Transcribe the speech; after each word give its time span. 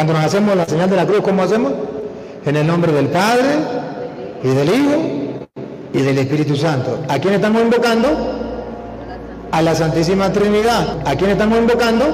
Cuando 0.00 0.14
nos 0.14 0.24
hacemos 0.24 0.56
la 0.56 0.64
señal 0.64 0.88
de 0.88 0.96
la 0.96 1.04
cruz, 1.04 1.20
¿cómo 1.20 1.42
hacemos? 1.42 1.72
En 2.46 2.56
el 2.56 2.66
nombre 2.66 2.90
del 2.90 3.08
Padre 3.08 3.48
y 4.42 4.48
del 4.48 4.68
Hijo 4.70 4.96
y 5.92 6.00
del 6.00 6.16
Espíritu 6.16 6.56
Santo. 6.56 7.00
¿A 7.06 7.18
quién 7.18 7.34
estamos 7.34 7.60
invocando? 7.60 8.08
A 9.52 9.60
la 9.60 9.74
Santísima 9.74 10.32
Trinidad. 10.32 11.06
¿A 11.06 11.14
quién 11.16 11.32
estamos 11.32 11.58
invocando? 11.58 12.06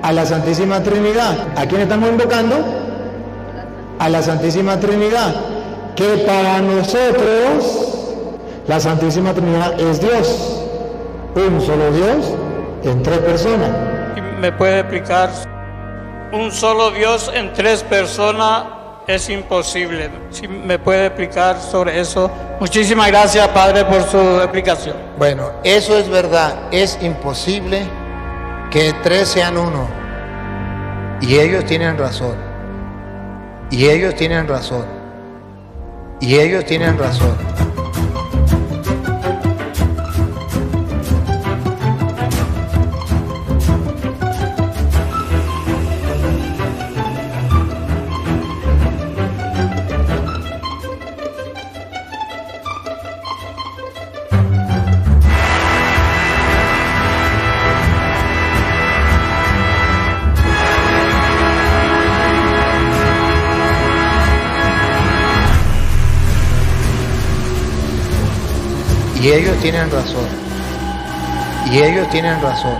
A 0.00 0.12
la 0.12 0.24
Santísima 0.24 0.80
Trinidad. 0.80 1.38
¿A 1.56 1.66
quién 1.66 1.80
estamos 1.80 2.08
invocando? 2.08 2.54
A 3.98 4.08
la 4.08 4.22
Santísima 4.22 4.78
Trinidad. 4.78 5.34
Que 5.96 6.18
para 6.18 6.60
nosotros 6.60 8.14
la 8.68 8.78
Santísima 8.78 9.34
Trinidad 9.34 9.80
es 9.80 10.00
Dios. 10.00 10.62
Un 11.34 11.60
solo 11.60 11.90
Dios 11.90 12.32
en 12.84 13.02
tres 13.02 13.18
personas. 13.18 13.70
¿Me 14.40 14.52
puede 14.52 14.78
explicar? 14.78 15.53
Un 16.34 16.50
solo 16.50 16.90
Dios 16.90 17.30
en 17.32 17.52
tres 17.52 17.84
personas 17.84 18.64
es 19.06 19.28
imposible. 19.28 20.10
Si 20.30 20.48
me 20.48 20.80
puede 20.80 21.06
explicar 21.06 21.60
sobre 21.60 22.00
eso. 22.00 22.28
Muchísimas 22.58 23.06
gracias, 23.06 23.46
Padre, 23.50 23.84
por 23.84 24.02
su 24.02 24.18
explicación. 24.40 24.96
Bueno, 25.16 25.52
eso 25.62 25.96
es 25.96 26.08
verdad. 26.08 26.56
Es 26.72 26.98
imposible 27.00 27.84
que 28.68 28.92
tres 29.04 29.28
sean 29.28 29.56
uno. 29.56 29.86
Y 31.20 31.38
ellos 31.38 31.64
tienen 31.66 31.96
razón. 31.96 32.34
Y 33.70 33.88
ellos 33.88 34.16
tienen 34.16 34.48
razón. 34.48 34.86
Y 36.20 36.34
ellos 36.40 36.64
tienen 36.64 36.98
razón. 36.98 37.36
Y 69.24 69.28
ellos 69.28 69.56
tienen 69.62 69.90
razón. 69.90 70.26
Y 71.72 71.78
ellos 71.78 72.10
tienen 72.10 72.42
razón. 72.42 72.74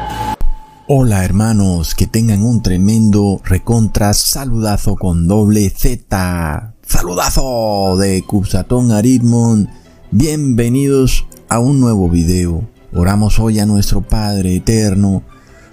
Hola 0.86 1.24
hermanos, 1.24 1.94
que 1.94 2.06
tengan 2.06 2.42
un 2.42 2.60
tremendo 2.60 3.40
recontra 3.42 4.12
saludazo 4.12 4.96
con 4.96 5.26
doble 5.26 5.70
Z. 5.70 6.74
Saludazo 6.86 7.96
de 7.96 8.22
Cusatón 8.26 8.92
Aritmon. 8.92 9.70
Bienvenidos 10.10 11.26
a 11.48 11.60
un 11.60 11.80
nuevo 11.80 12.10
video. 12.10 12.68
Oramos 12.92 13.38
hoy 13.38 13.58
a 13.58 13.64
nuestro 13.64 14.02
Padre 14.02 14.56
Eterno. 14.56 15.22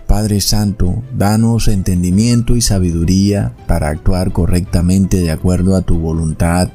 Padre 0.07 0.39
Santo, 0.39 1.03
danos 1.17 1.67
entendimiento 1.67 2.55
y 2.55 2.61
sabiduría 2.61 3.57
para 3.67 3.89
actuar 3.89 4.31
correctamente 4.31 5.17
de 5.17 5.31
acuerdo 5.31 5.75
a 5.75 5.81
tu 5.81 5.99
voluntad 5.99 6.69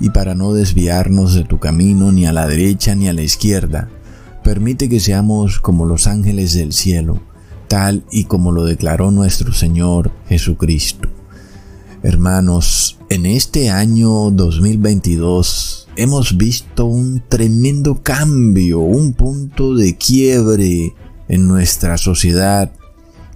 y 0.00 0.10
para 0.10 0.34
no 0.34 0.52
desviarnos 0.52 1.34
de 1.34 1.44
tu 1.44 1.58
camino 1.58 2.12
ni 2.12 2.26
a 2.26 2.32
la 2.32 2.46
derecha 2.46 2.94
ni 2.94 3.08
a 3.08 3.12
la 3.12 3.22
izquierda. 3.22 3.88
Permite 4.44 4.88
que 4.88 5.00
seamos 5.00 5.60
como 5.60 5.84
los 5.84 6.06
ángeles 6.06 6.54
del 6.54 6.72
cielo, 6.72 7.20
tal 7.68 8.04
y 8.10 8.24
como 8.24 8.52
lo 8.52 8.64
declaró 8.64 9.10
nuestro 9.10 9.52
Señor 9.52 10.12
Jesucristo. 10.28 11.08
Hermanos, 12.02 12.98
en 13.08 13.26
este 13.26 13.70
año 13.70 14.30
2022 14.30 15.88
hemos 15.96 16.36
visto 16.36 16.84
un 16.84 17.22
tremendo 17.28 18.02
cambio, 18.02 18.78
un 18.78 19.14
punto 19.14 19.74
de 19.74 19.96
quiebre 19.96 20.94
en 21.28 21.48
nuestra 21.48 21.98
sociedad. 21.98 22.70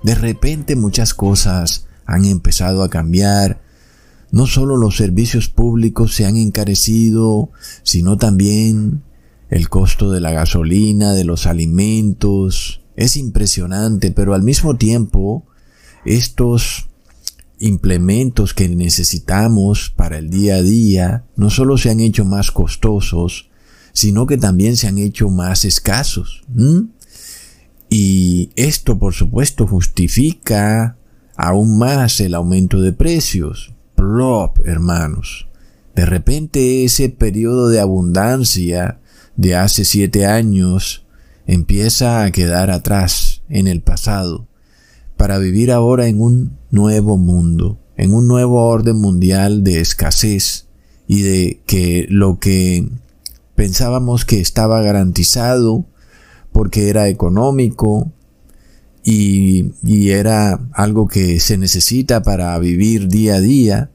De 0.05 0.15
repente 0.15 0.77
muchas 0.77 1.13
cosas 1.13 1.87
han 2.07 2.25
empezado 2.25 2.85
a 2.85 2.89
cambiar 2.89 3.61
no 4.33 4.47
solo 4.47 4.79
los 4.79 4.97
servicios 4.97 5.49
públicos 5.49 6.15
se 6.15 6.25
han 6.25 6.39
encarecido, 6.39 7.51
sino 7.83 8.17
también 8.17 9.03
el 9.51 9.69
costo 9.69 10.11
de 10.11 10.21
la 10.21 10.33
gasolina, 10.33 11.13
de 11.13 11.25
los 11.25 11.47
alimentos. 11.47 12.81
Es 12.97 13.19
impresionante, 13.19 14.11
pero 14.11 14.33
al 14.33 14.43
mismo 14.43 14.77
tiempo, 14.77 15.45
estos 16.07 16.89
implementos 17.59 18.55
que 18.55 18.71
necesitamos 18.71 19.91
para 19.91 20.17
el 20.17 20.31
día 20.31 20.57
a 20.57 20.63
día 20.63 21.25
no 21.37 21.51
solo 21.51 21.77
se 21.77 21.91
han 21.91 22.01
hecho 22.01 22.25
más 22.25 22.51
costosos, 22.51 23.51
sino 23.93 24.27
que 24.27 24.39
también 24.39 24.79
se 24.79 24.89
han 24.89 24.97
hecho 24.97 25.29
más 25.29 25.67
escasos. 25.67 26.43
Y 27.91 28.49
esto, 28.57 28.99
por 28.99 29.13
supuesto, 29.13 29.67
justifica 29.67 30.97
aún 31.37 31.77
más 31.77 32.19
el 32.21 32.33
aumento 32.33 32.81
de 32.81 32.95
precios 32.95 33.75
hermanos. 34.65 35.49
De 35.95 36.07
repente 36.07 36.85
ese 36.85 37.09
periodo 37.09 37.69
de 37.69 37.81
abundancia 37.81 38.99
de 39.37 39.55
hace 39.55 39.85
siete 39.85 40.27
años 40.27 41.07
empieza 41.47 42.25
a 42.25 42.31
quedar 42.31 42.71
atrás 42.71 43.43
en 43.49 43.67
el 43.67 43.83
pasado 43.83 44.47
para 45.17 45.39
vivir 45.39 45.71
ahora 45.71 46.07
en 46.07 46.21
un 46.21 46.59
nuevo 46.71 47.17
mundo, 47.17 47.79
en 47.97 48.15
un 48.15 48.27
nuevo 48.27 48.67
orden 48.67 48.97
mundial 48.97 49.63
de 49.63 49.81
escasez 49.81 50.67
y 51.07 51.23
de 51.23 51.63
que 51.67 52.07
lo 52.09 52.39
que 52.39 52.89
pensábamos 53.55 54.25
que 54.25 54.41
estaba 54.41 54.81
garantizado 54.83 55.85
porque 56.51 56.89
era 56.89 57.09
económico 57.09 58.13
y, 59.05 59.73
y, 59.85 60.11
era 60.11 60.61
algo 60.73 61.09
que 61.09 61.41
se 61.41 61.57
necesita 61.59 62.23
para 62.23 62.57
vivir 62.59 63.09
día 63.09 63.37
a 63.37 63.41
día, 63.41 63.92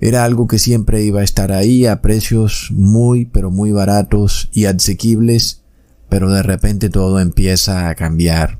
era 0.00 0.24
algo 0.24 0.46
que 0.46 0.58
siempre 0.58 1.04
iba 1.04 1.20
a 1.20 1.24
estar 1.24 1.52
ahí 1.52 1.86
a 1.86 2.02
precios 2.02 2.68
muy 2.70 3.24
pero 3.26 3.50
muy 3.50 3.72
baratos 3.72 4.48
y 4.52 4.66
asequibles, 4.66 5.62
pero 6.08 6.30
de 6.30 6.42
repente 6.42 6.90
todo 6.90 7.20
empieza 7.20 7.88
a 7.88 7.94
cambiar. 7.94 8.58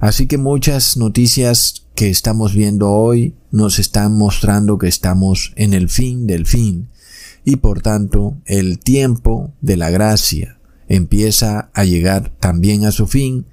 Así 0.00 0.26
que 0.26 0.38
muchas 0.38 0.96
noticias 0.96 1.86
que 1.94 2.10
estamos 2.10 2.54
viendo 2.54 2.90
hoy 2.90 3.34
nos 3.50 3.78
están 3.78 4.16
mostrando 4.16 4.78
que 4.78 4.88
estamos 4.88 5.52
en 5.56 5.74
el 5.74 5.88
fin 5.88 6.26
del 6.26 6.46
fin 6.46 6.88
y 7.44 7.56
por 7.56 7.82
tanto 7.82 8.36
el 8.46 8.78
tiempo 8.78 9.52
de 9.60 9.76
la 9.76 9.90
gracia 9.90 10.58
empieza 10.88 11.70
a 11.72 11.84
llegar 11.84 12.32
también 12.40 12.84
a 12.84 12.90
su 12.90 13.06
fin 13.06 13.46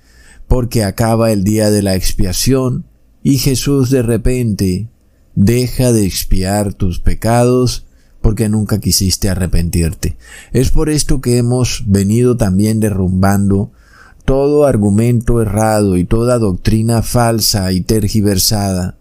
porque 0.48 0.84
acaba 0.84 1.32
el 1.32 1.44
día 1.44 1.70
de 1.70 1.82
la 1.82 1.96
expiación 1.96 2.86
y 3.24 3.38
Jesús 3.38 3.90
de 3.92 4.02
repente 4.02 4.88
Deja 5.36 5.92
de 5.92 6.06
expiar 6.06 6.74
tus 6.74 7.00
pecados 7.00 7.86
porque 8.22 8.50
nunca 8.50 8.80
quisiste 8.80 9.30
arrepentirte. 9.30 10.18
Es 10.54 10.70
por 10.70 10.90
esto 10.90 11.22
que 11.22 11.38
hemos 11.38 11.84
venido 11.88 12.38
también 12.38 12.80
derrumbando 12.80 13.72
todo 14.26 14.66
argumento 14.66 15.42
errado 15.42 15.98
y 15.98 16.06
toda 16.06 16.38
doctrina 16.38 17.02
falsa 17.02 17.72
y 17.72 17.82
tergiversada 17.82 18.98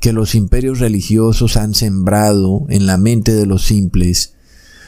que 0.00 0.12
los 0.12 0.34
imperios 0.34 0.80
religiosos 0.80 1.56
han 1.56 1.74
sembrado 1.74 2.66
en 2.68 2.86
la 2.86 2.96
mente 2.96 3.34
de 3.34 3.46
los 3.46 3.64
simples, 3.64 4.34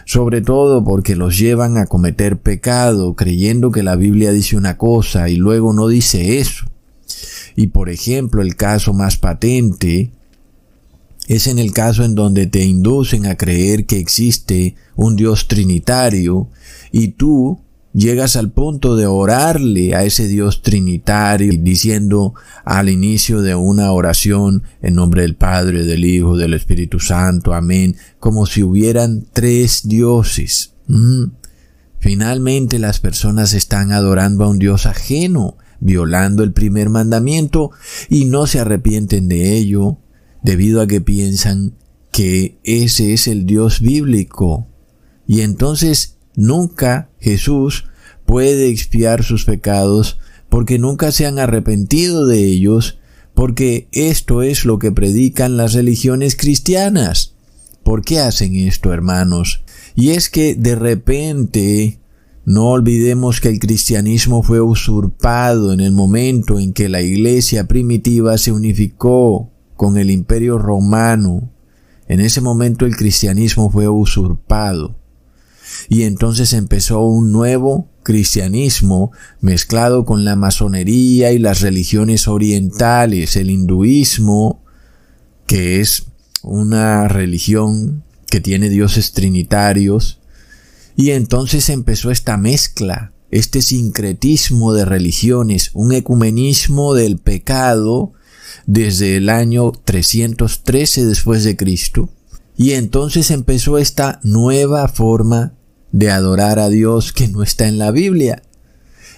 sobre 0.06 0.41
todo 0.41 0.82
porque 0.82 1.15
los 1.15 1.38
llevan 1.38 1.76
a 1.76 1.87
cometer 1.87 2.38
pecado 2.38 3.14
creyendo 3.14 3.70
que 3.70 3.85
la 3.85 3.94
Biblia 3.94 4.32
dice 4.32 4.56
una 4.56 4.76
cosa 4.76 5.29
y 5.29 5.37
luego 5.37 5.73
no 5.73 5.87
dice 5.87 6.41
eso. 6.41 6.67
Y 7.55 7.69
por 7.69 7.91
ejemplo, 7.91 8.43
el 8.43 8.56
caso 8.56 8.93
más 8.93 9.17
patente 9.17 10.11
es 11.26 11.47
en 11.47 11.59
el 11.59 11.73
caso 11.73 12.05
en 12.05 12.15
donde 12.15 12.47
te 12.47 12.65
inducen 12.65 13.26
a 13.26 13.37
creer 13.37 13.87
que 13.87 13.99
existe 13.99 14.75
un 14.94 15.17
Dios 15.17 15.49
trinitario 15.49 16.49
y 16.93 17.09
tú 17.09 17.61
llegas 17.94 18.37
al 18.37 18.50
punto 18.50 18.97
de 18.97 19.06
orarle 19.06 19.94
a 19.94 20.05
ese 20.05 20.29
Dios 20.29 20.62
trinitario 20.62 21.53
diciendo 21.59 22.35
al 22.65 22.91
inicio 22.91 23.41
de 23.41 23.55
una 23.55 23.93
oración 23.93 24.65
en 24.82 24.97
nombre 24.97 25.23
del 25.23 25.37
Padre, 25.37 25.85
del 25.85 26.05
Hijo, 26.05 26.37
del 26.37 26.55
Espíritu 26.55 27.00
Santo, 27.00 27.55
amén, 27.55 27.97
como 28.19 28.47
si 28.47 28.62
hubieran 28.62 29.27
tres 29.32 29.88
dioses. 29.88 30.73
Mm. 30.88 31.27
Finalmente 32.00 32.79
las 32.79 33.00
personas 33.00 33.55
están 33.55 33.93
adorando 33.93 34.44
a 34.44 34.49
un 34.49 34.59
Dios 34.59 34.85
ajeno, 34.85 35.56
violando 35.81 36.43
el 36.43 36.53
primer 36.53 36.91
mandamiento 36.91 37.70
y 38.11 38.27
no 38.27 38.47
se 38.47 38.61
arrepienten 38.61 39.29
de 39.29 39.56
ello 39.56 39.99
debido 40.44 40.81
a 40.81 40.87
que 40.87 41.00
piensan 41.00 41.75
que 42.12 42.58
ese 42.62 43.12
es 43.12 43.26
el 43.26 43.46
Dios 43.46 43.81
bíblico. 43.81 44.69
Y 45.26 45.41
entonces 45.41 46.19
nunca 46.37 47.11
Jesús 47.19 47.87
puede 48.25 48.69
expiar 48.69 49.25
sus 49.25 49.44
pecados 49.46 50.20
porque 50.49 50.79
nunca 50.79 51.11
se 51.11 51.26
han 51.26 51.41
arrepentido 51.41 52.26
de 52.26 52.44
ellos, 52.44 52.99
porque 53.35 53.88
esto 53.91 54.43
es 54.43 54.64
lo 54.64 54.79
que 54.79 54.93
predican 54.93 55.56
las 55.56 55.73
religiones 55.73 56.37
cristianas. 56.37 57.35
¿Por 57.82 58.02
qué 58.02 58.20
hacen 58.20 58.55
esto, 58.55 58.93
hermanos? 58.93 59.64
Y 59.96 60.11
es 60.11 60.29
que 60.29 60.55
de 60.55 60.76
repente 60.76 61.99
no 62.44 62.69
olvidemos 62.69 63.41
que 63.41 63.49
el 63.49 63.58
cristianismo 63.58 64.43
fue 64.43 64.61
usurpado 64.61 65.73
en 65.73 65.81
el 65.81 65.93
momento 65.93 66.61
en 66.61 66.75
que 66.75 66.88
la 66.91 67.00
iglesia 67.00 67.67
primitiva 67.67 68.37
se 68.37 68.52
unificó 68.52 69.54
con 69.76 69.99
el 69.99 70.11
imperio 70.11 70.59
romano. 70.59 71.50
En 72.09 72.21
ese 72.21 72.41
momento 72.41 72.87
el 72.87 72.97
cristianismo 72.97 73.71
fue 73.71 73.88
usurpado. 73.88 74.97
Y 75.88 76.03
entonces 76.03 76.53
empezó 76.53 77.00
un 77.00 77.32
nuevo 77.32 77.88
cristianismo 78.03 79.12
mezclado 79.41 80.05
con 80.05 80.25
la 80.25 80.37
masonería 80.37 81.32
y 81.32 81.38
las 81.38 81.61
religiones 81.62 82.29
orientales, 82.29 83.37
el 83.37 83.50
hinduismo, 83.50 84.62
que 85.47 85.81
es 85.81 86.06
una 86.43 87.09
religión 87.09 88.05
que 88.29 88.41
tiene 88.41 88.69
dioses 88.69 89.12
trinitarios, 89.12 90.20
y 90.97 91.11
entonces 91.11 91.70
empezó 91.70 92.11
esta 92.11 92.37
mezcla, 92.37 93.12
este 93.31 93.62
sincretismo 93.62 94.73
de 94.73 94.85
religiones, 94.85 95.70
un 95.75 95.93
ecumenismo 95.93 96.94
del 96.94 97.19
pecado 97.19 98.12
desde 98.67 99.17
el 99.17 99.29
año 99.29 99.73
313 99.73 101.06
después 101.06 101.44
de 101.44 101.56
Cristo, 101.56 102.11
y 102.56 102.73
entonces 102.73 103.31
empezó 103.31 103.79
esta 103.79 104.20
nueva 104.23 104.88
forma 104.88 105.55
de 105.93 106.11
adorar 106.11 106.58
a 106.58 106.69
Dios 106.69 107.12
que 107.12 107.29
no 107.29 107.43
está 107.43 107.69
en 107.69 107.79
la 107.79 107.91
Biblia. 107.91 108.43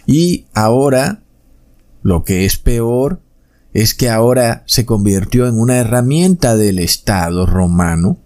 Y 0.06 0.46
ahora, 0.54 1.22
lo 2.02 2.24
que 2.24 2.44
es 2.44 2.56
peor, 2.56 3.20
es 3.72 3.94
que 3.94 4.08
ahora 4.08 4.62
se 4.66 4.86
convirtió 4.86 5.46
en 5.46 5.58
una 5.58 5.76
herramienta 5.76 6.56
del 6.56 6.78
Estado 6.78 7.44
romano 7.44 8.18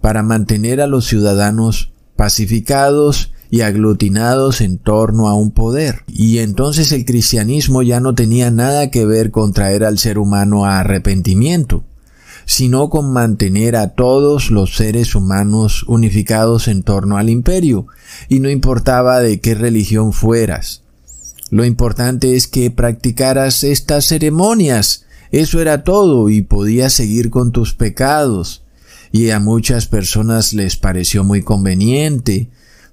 para 0.00 0.22
mantener 0.22 0.80
a 0.80 0.86
los 0.86 1.06
ciudadanos 1.06 1.92
pacificados 2.16 3.32
y 3.50 3.62
aglutinados 3.62 4.60
en 4.60 4.78
torno 4.78 5.28
a 5.28 5.34
un 5.34 5.50
poder. 5.50 6.02
Y 6.06 6.38
entonces 6.38 6.92
el 6.92 7.04
cristianismo 7.04 7.82
ya 7.82 8.00
no 8.00 8.14
tenía 8.14 8.50
nada 8.50 8.90
que 8.90 9.06
ver 9.06 9.30
con 9.30 9.52
traer 9.52 9.84
al 9.84 9.98
ser 9.98 10.18
humano 10.18 10.64
a 10.64 10.80
arrepentimiento, 10.80 11.84
sino 12.44 12.90
con 12.90 13.12
mantener 13.12 13.76
a 13.76 13.94
todos 13.94 14.50
los 14.50 14.76
seres 14.76 15.14
humanos 15.14 15.84
unificados 15.86 16.68
en 16.68 16.82
torno 16.82 17.16
al 17.16 17.30
imperio, 17.30 17.86
y 18.28 18.40
no 18.40 18.50
importaba 18.50 19.20
de 19.20 19.40
qué 19.40 19.54
religión 19.54 20.12
fueras. 20.12 20.82
Lo 21.50 21.64
importante 21.64 22.36
es 22.36 22.46
que 22.46 22.70
practicaras 22.70 23.64
estas 23.64 24.06
ceremonias, 24.06 25.06
eso 25.30 25.60
era 25.60 25.84
todo, 25.84 26.28
y 26.28 26.42
podías 26.42 26.92
seguir 26.92 27.30
con 27.30 27.52
tus 27.52 27.74
pecados. 27.74 28.62
Y 29.10 29.30
a 29.30 29.40
muchas 29.40 29.86
personas 29.86 30.52
les 30.52 30.76
pareció 30.76 31.24
muy 31.24 31.42
conveniente 31.42 32.50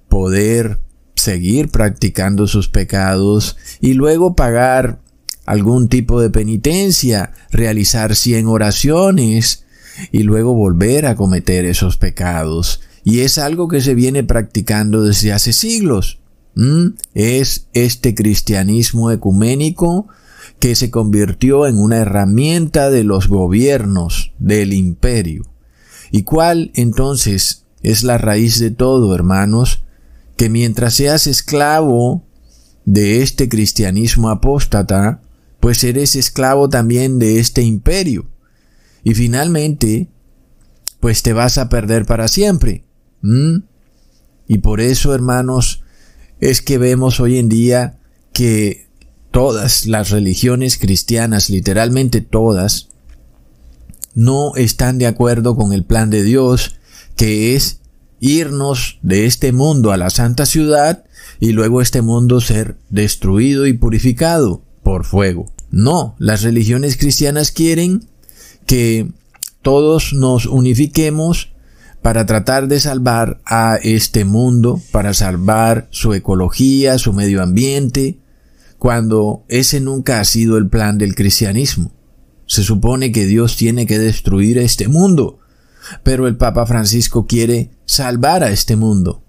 poder 0.09 0.79
seguir 1.15 1.69
practicando 1.69 2.47
sus 2.47 2.69
pecados 2.69 3.57
y 3.81 3.93
luego 3.93 4.35
pagar 4.35 4.99
algún 5.45 5.89
tipo 5.89 6.21
de 6.21 6.29
penitencia, 6.29 7.33
realizar 7.51 8.15
cien 8.15 8.47
oraciones 8.47 9.65
y 10.11 10.23
luego 10.23 10.53
volver 10.53 11.05
a 11.05 11.15
cometer 11.15 11.65
esos 11.65 11.97
pecados. 11.97 12.81
Y 13.03 13.19
es 13.19 13.37
algo 13.37 13.67
que 13.67 13.81
se 13.81 13.95
viene 13.95 14.23
practicando 14.23 15.03
desde 15.03 15.31
hace 15.31 15.53
siglos. 15.53 16.19
Es 17.13 17.67
este 17.73 18.15
cristianismo 18.15 19.11
ecuménico 19.11 20.07
que 20.59 20.75
se 20.75 20.89
convirtió 20.89 21.67
en 21.67 21.77
una 21.77 21.97
herramienta 21.97 22.89
de 22.89 23.03
los 23.03 23.27
gobiernos 23.27 24.33
del 24.39 24.73
imperio. 24.73 25.43
¿Y 26.11 26.23
cuál 26.23 26.71
entonces 26.75 27.65
es 27.83 28.03
la 28.03 28.17
raíz 28.17 28.59
de 28.59 28.71
todo, 28.71 29.13
hermanos? 29.13 29.83
Que 30.37 30.49
mientras 30.49 30.95
seas 30.95 31.27
esclavo 31.27 32.23
de 32.85 33.21
este 33.21 33.49
cristianismo 33.49 34.29
apóstata, 34.29 35.21
pues 35.59 35.83
eres 35.83 36.15
esclavo 36.15 36.69
también 36.69 37.19
de 37.19 37.39
este 37.39 37.61
imperio. 37.61 38.27
Y 39.03 39.13
finalmente, 39.13 40.09
pues 40.99 41.23
te 41.23 41.33
vas 41.33 41.57
a 41.57 41.69
perder 41.69 42.05
para 42.05 42.27
siempre. 42.27 42.83
Y 44.47 44.57
por 44.59 44.81
eso, 44.81 45.15
hermanos, 45.15 45.83
es 46.39 46.61
que 46.61 46.77
vemos 46.77 47.19
hoy 47.19 47.37
en 47.37 47.49
día 47.49 47.97
que 48.33 48.87
todas 49.31 49.85
las 49.85 50.11
religiones 50.11 50.77
cristianas, 50.77 51.49
literalmente 51.49 52.21
todas, 52.21 52.89
no 54.13 54.55
están 54.55 54.97
de 54.97 55.07
acuerdo 55.07 55.55
con 55.55 55.73
el 55.73 55.83
plan 55.83 56.09
de 56.09 56.23
Dios, 56.23 56.75
que 57.15 57.55
es 57.55 57.81
irnos 58.25 58.99
de 59.01 59.25
este 59.25 59.51
mundo 59.51 59.91
a 59.91 59.97
la 59.97 60.09
santa 60.09 60.45
ciudad 60.45 61.03
y 61.39 61.51
luego 61.51 61.81
este 61.81 62.01
mundo 62.01 62.41
ser 62.41 62.77
destruido 62.89 63.67
y 63.67 63.73
purificado 63.73 64.63
por 64.83 65.05
fuego. 65.05 65.51
No, 65.71 66.15
las 66.19 66.41
religiones 66.43 66.97
cristianas 66.97 67.51
quieren 67.51 68.07
que 68.65 69.11
todos 69.61 70.13
nos 70.13 70.45
unifiquemos 70.45 71.51
para 72.01 72.25
tratar 72.25 72.67
de 72.67 72.79
salvar 72.79 73.41
a 73.45 73.79
este 73.81 74.25
mundo, 74.25 74.79
para 74.91 75.13
salvar 75.13 75.87
su 75.89 76.13
ecología, 76.13 76.99
su 76.99 77.13
medio 77.13 77.41
ambiente, 77.41 78.19
cuando 78.77 79.43
ese 79.47 79.81
nunca 79.81 80.19
ha 80.19 80.25
sido 80.25 80.57
el 80.57 80.69
plan 80.69 80.99
del 80.99 81.15
cristianismo. 81.15 81.91
Se 82.45 82.61
supone 82.61 83.11
que 83.11 83.25
Dios 83.25 83.57
tiene 83.57 83.87
que 83.87 83.97
destruir 83.97 84.59
este 84.59 84.87
mundo, 84.87 85.39
pero 86.03 86.27
el 86.27 86.37
Papa 86.37 86.65
Francisco 86.65 87.27
quiere 87.27 87.71
salvar 87.85 88.43
a 88.43 88.51
este 88.51 88.75
mundo. 88.75 89.23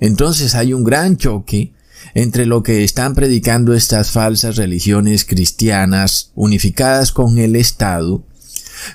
Entonces 0.00 0.54
hay 0.54 0.72
un 0.72 0.84
gran 0.84 1.16
choque 1.16 1.72
entre 2.14 2.46
lo 2.46 2.62
que 2.62 2.84
están 2.84 3.14
predicando 3.14 3.74
estas 3.74 4.10
falsas 4.10 4.56
religiones 4.56 5.24
cristianas 5.24 6.32
unificadas 6.34 7.12
con 7.12 7.38
el 7.38 7.56
Estado, 7.56 8.24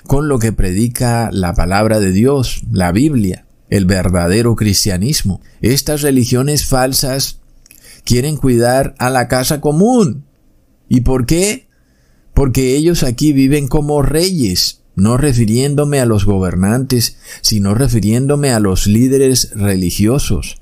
con 0.06 0.28
lo 0.28 0.38
que 0.38 0.52
predica 0.52 1.30
la 1.32 1.54
palabra 1.54 2.00
de 2.00 2.12
Dios, 2.12 2.62
la 2.70 2.92
Biblia, 2.92 3.46
el 3.70 3.84
verdadero 3.84 4.56
cristianismo. 4.56 5.40
Estas 5.60 6.02
religiones 6.02 6.66
falsas 6.66 7.40
quieren 8.04 8.36
cuidar 8.36 8.94
a 8.98 9.10
la 9.10 9.28
casa 9.28 9.60
común. 9.60 10.24
¿Y 10.88 11.02
por 11.02 11.26
qué? 11.26 11.68
Porque 12.34 12.76
ellos 12.76 13.02
aquí 13.02 13.32
viven 13.32 13.68
como 13.68 14.02
reyes, 14.02 14.82
no 14.98 15.16
refiriéndome 15.16 16.00
a 16.00 16.06
los 16.06 16.24
gobernantes, 16.24 17.16
sino 17.40 17.74
refiriéndome 17.74 18.50
a 18.50 18.60
los 18.60 18.86
líderes 18.86 19.52
religiosos. 19.54 20.60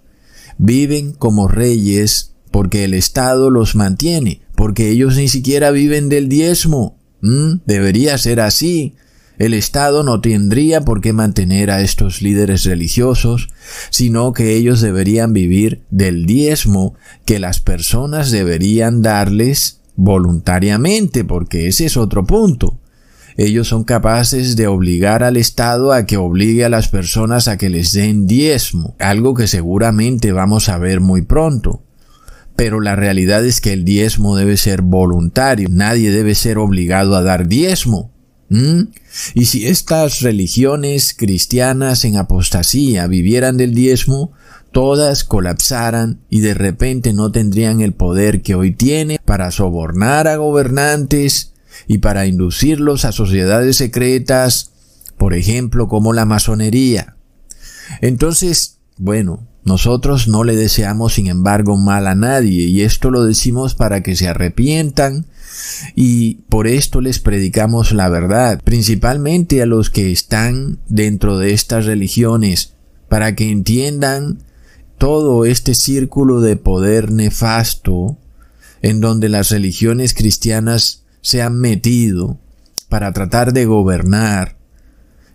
Viven 0.58 1.12
como 1.12 1.48
reyes 1.48 2.34
porque 2.50 2.84
el 2.84 2.94
Estado 2.94 3.50
los 3.50 3.74
mantiene, 3.74 4.42
porque 4.54 4.90
ellos 4.90 5.16
ni 5.16 5.28
siquiera 5.28 5.70
viven 5.70 6.08
del 6.08 6.28
diezmo. 6.28 6.98
¿Mm? 7.22 7.60
Debería 7.66 8.16
ser 8.18 8.40
así. 8.40 8.94
El 9.38 9.52
Estado 9.52 10.02
no 10.02 10.20
tendría 10.20 10.80
por 10.82 11.00
qué 11.00 11.12
mantener 11.12 11.70
a 11.70 11.82
estos 11.82 12.22
líderes 12.22 12.64
religiosos, 12.64 13.48
sino 13.90 14.32
que 14.32 14.54
ellos 14.54 14.80
deberían 14.80 15.32
vivir 15.32 15.82
del 15.90 16.24
diezmo 16.24 16.94
que 17.26 17.38
las 17.38 17.60
personas 17.60 18.30
deberían 18.30 19.02
darles 19.02 19.80
voluntariamente, 19.94 21.24
porque 21.24 21.68
ese 21.68 21.86
es 21.86 21.96
otro 21.96 22.24
punto. 22.24 22.78
Ellos 23.36 23.68
son 23.68 23.84
capaces 23.84 24.56
de 24.56 24.66
obligar 24.66 25.22
al 25.22 25.36
Estado 25.36 25.92
a 25.92 26.06
que 26.06 26.16
obligue 26.16 26.64
a 26.64 26.70
las 26.70 26.88
personas 26.88 27.48
a 27.48 27.58
que 27.58 27.68
les 27.68 27.92
den 27.92 28.26
diezmo, 28.26 28.94
algo 28.98 29.34
que 29.34 29.46
seguramente 29.46 30.32
vamos 30.32 30.68
a 30.68 30.78
ver 30.78 31.00
muy 31.00 31.22
pronto 31.22 31.82
pero 32.56 32.80
la 32.80 32.96
realidad 32.96 33.44
es 33.44 33.60
que 33.60 33.74
el 33.74 33.84
diezmo 33.84 34.34
debe 34.34 34.56
ser 34.56 34.80
voluntario, 34.80 35.68
nadie 35.70 36.10
debe 36.10 36.34
ser 36.34 36.56
obligado 36.58 37.14
a 37.14 37.22
dar 37.22 37.46
diezmo. 37.46 38.10
Y 39.34 39.44
si 39.46 39.66
estas 39.66 40.20
religiones 40.20 41.14
cristianas 41.14 42.04
en 42.04 42.16
apostasía 42.16 43.06
vivieran 43.06 43.56
del 43.56 43.74
diezmo, 43.74 44.32
todas 44.72 45.24
colapsaran 45.24 46.20
y 46.30 46.40
de 46.40 46.54
repente 46.54 47.12
no 47.12 47.30
tendrían 47.30 47.80
el 47.80 47.92
poder 47.92 48.42
que 48.42 48.54
hoy 48.54 48.72
tiene 48.72 49.18
para 49.24 49.50
sobornar 49.50 50.26
a 50.28 50.36
gobernantes 50.36 51.52
y 51.86 51.98
para 51.98 52.26
inducirlos 52.26 53.04
a 53.04 53.12
sociedades 53.12 53.76
secretas, 53.76 54.72
por 55.16 55.34
ejemplo, 55.34 55.88
como 55.88 56.12
la 56.12 56.24
masonería. 56.24 57.16
Entonces, 58.00 58.78
bueno, 58.98 59.46
nosotros 59.64 60.28
no 60.28 60.44
le 60.44 60.56
deseamos, 60.56 61.14
sin 61.14 61.26
embargo, 61.26 61.76
mal 61.76 62.06
a 62.06 62.14
nadie, 62.14 62.66
y 62.66 62.82
esto 62.82 63.10
lo 63.10 63.24
decimos 63.24 63.74
para 63.74 64.02
que 64.02 64.16
se 64.16 64.28
arrepientan, 64.28 65.26
y 65.94 66.34
por 66.48 66.66
esto 66.66 67.00
les 67.00 67.18
predicamos 67.18 67.92
la 67.92 68.08
verdad, 68.08 68.60
principalmente 68.62 69.62
a 69.62 69.66
los 69.66 69.90
que 69.90 70.12
están 70.12 70.78
dentro 70.88 71.38
de 71.38 71.52
estas 71.52 71.86
religiones, 71.86 72.74
para 73.08 73.34
que 73.34 73.50
entiendan 73.50 74.38
todo 74.98 75.44
este 75.44 75.74
círculo 75.74 76.40
de 76.40 76.56
poder 76.56 77.10
nefasto 77.12 78.16
en 78.82 79.00
donde 79.00 79.28
las 79.28 79.50
religiones 79.50 80.14
cristianas 80.14 81.02
se 81.26 81.42
han 81.42 81.58
metido 81.58 82.38
para 82.88 83.12
tratar 83.12 83.52
de 83.52 83.64
gobernar. 83.64 84.58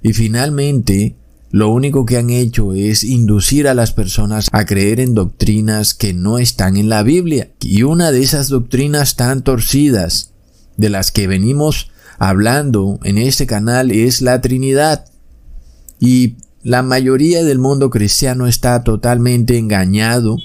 Y 0.02 0.14
finalmente, 0.14 1.18
lo 1.50 1.70
único 1.70 2.06
que 2.06 2.16
han 2.16 2.30
hecho 2.30 2.74
es 2.74 3.04
inducir 3.04 3.68
a 3.68 3.74
las 3.74 3.92
personas 3.92 4.48
a 4.54 4.66
creer 4.66 5.02
en 5.02 5.16
doctrinas 5.16 5.94
que 5.94 6.14
no 6.14 6.40
están 6.40 6.78
en 6.78 6.88
la 6.88 7.04
Biblia. 7.04 7.52
Y 7.60 7.84
una 7.84 8.14
de 8.14 8.24
esas 8.24 8.48
doctrinas 8.48 9.18
tan 9.18 9.44
torcidas 9.44 10.32
de 10.78 10.88
las 10.88 11.12
que 11.12 11.28
venimos 11.28 11.92
hablando 12.20 12.98
en 13.04 13.18
este 13.18 13.46
canal 13.46 13.92
es 13.92 14.22
la 14.22 14.40
Trinidad. 14.40 15.08
Y 16.00 16.38
la 16.64 16.84
mayoría 16.84 17.44
del 17.44 17.60
mundo 17.60 17.90
cristiano 17.90 18.48
está 18.48 18.86
totalmente 18.86 19.58
engañado 19.58 20.38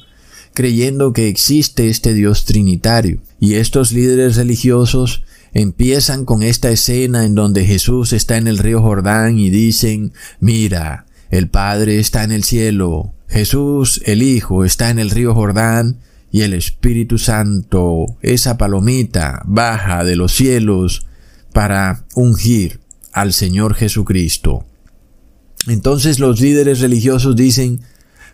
creyendo 0.55 1.13
que 1.13 1.29
existe 1.29 1.89
este 1.89 2.15
Dios 2.15 2.47
trinitario. 2.47 3.21
Y 3.39 3.55
estos 3.55 3.93
líderes 3.93 4.37
religiosos 4.37 5.23
empiezan 5.57 6.27
con 6.27 6.43
esta 6.43 6.71
escena 6.71 7.25
en 7.25 7.35
donde 7.35 7.65
Jesús 7.65 8.13
está 8.13 8.37
en 8.37 8.47
el 8.47 8.59
río 8.59 8.83
Jordán 8.83 9.39
y 9.39 9.49
dicen, 9.49 10.13
mira, 10.39 11.07
el 11.31 11.49
Padre 11.49 11.99
está 11.99 12.25
en 12.25 12.33
el 12.33 12.45
cielo, 12.45 13.15
Jesús 13.27 14.03
el 14.05 14.23
Hijo 14.23 14.65
está 14.65 14.91
en 14.91 14.99
el 14.99 15.11
río 15.11 15.35
Jordán 15.35 15.99
y 16.31 16.43
el 16.43 16.53
Espíritu 16.53 17.17
Santo, 17.17 18.05
esa 18.21 18.59
palomita, 18.59 19.43
baja 19.47 20.05
de 20.05 20.17
los 20.17 20.33
cielos 20.33 21.07
para 21.55 22.05
ungir 22.15 22.81
al 23.13 23.33
Señor 23.33 23.75
Jesucristo. 23.75 24.67
Entonces 25.69 26.19
los 26.19 26.39
líderes 26.39 26.81
religiosos 26.81 27.35
dicen, 27.35 27.81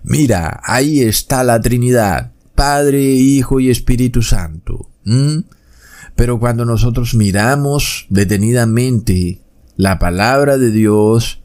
Mira, 0.02 0.60
ahí 0.64 1.02
está 1.02 1.44
la 1.44 1.60
Trinidad, 1.60 2.32
Padre, 2.56 3.00
Hijo 3.00 3.60
y 3.60 3.70
Espíritu 3.70 4.22
Santo. 4.22 4.90
Pero 6.16 6.38
cuando 6.38 6.64
nosotros 6.64 7.14
miramos 7.14 8.06
detenidamente 8.10 9.40
la 9.76 9.98
palabra 9.98 10.58
de 10.58 10.70
Dios, 10.70 11.40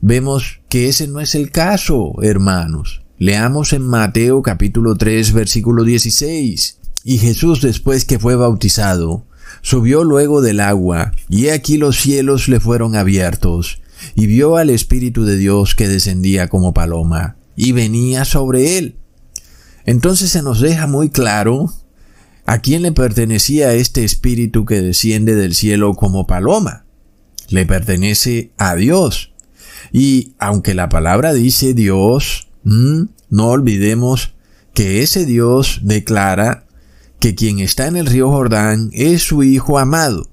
vemos 0.00 0.60
que 0.68 0.88
ese 0.88 1.08
no 1.08 1.20
es 1.20 1.34
el 1.34 1.50
caso, 1.50 2.14
hermanos. 2.22 3.02
Leamos 3.18 3.72
en 3.72 3.82
Mateo 3.82 4.42
capítulo 4.42 4.96
3 4.96 5.32
versículo 5.32 5.84
16. 5.84 6.78
Y 7.04 7.18
Jesús 7.18 7.62
después 7.62 8.04
que 8.04 8.18
fue 8.18 8.36
bautizado, 8.36 9.24
subió 9.62 10.04
luego 10.04 10.42
del 10.42 10.60
agua, 10.60 11.12
y 11.28 11.48
aquí 11.48 11.78
los 11.78 11.96
cielos 12.00 12.48
le 12.48 12.60
fueron 12.60 12.96
abiertos, 12.96 13.80
y 14.14 14.26
vio 14.26 14.56
al 14.56 14.70
Espíritu 14.70 15.24
de 15.24 15.36
Dios 15.36 15.74
que 15.74 15.88
descendía 15.88 16.48
como 16.48 16.74
paloma 16.74 17.36
y 17.56 17.72
venía 17.72 18.24
sobre 18.24 18.78
él. 18.78 18.96
Entonces 19.84 20.30
se 20.30 20.42
nos 20.42 20.60
deja 20.60 20.86
muy 20.86 21.10
claro 21.10 21.72
a 22.48 22.60
quién 22.60 22.80
le 22.80 22.92
pertenecía 22.92 23.74
este 23.74 24.04
espíritu 24.04 24.64
que 24.64 24.80
desciende 24.80 25.34
del 25.34 25.54
cielo 25.54 25.92
como 25.92 26.26
paloma. 26.26 26.86
Le 27.50 27.66
pertenece 27.66 28.52
a 28.56 28.74
Dios. 28.74 29.34
Y 29.92 30.32
aunque 30.38 30.72
la 30.72 30.88
palabra 30.88 31.34
dice 31.34 31.74
Dios, 31.74 32.48
no 32.64 33.48
olvidemos 33.50 34.32
que 34.72 35.02
ese 35.02 35.26
Dios 35.26 35.80
declara 35.82 36.64
que 37.20 37.34
quien 37.34 37.58
está 37.58 37.86
en 37.86 37.96
el 37.98 38.06
río 38.06 38.30
Jordán 38.30 38.88
es 38.94 39.24
su 39.24 39.42
Hijo 39.42 39.78
amado. 39.78 40.26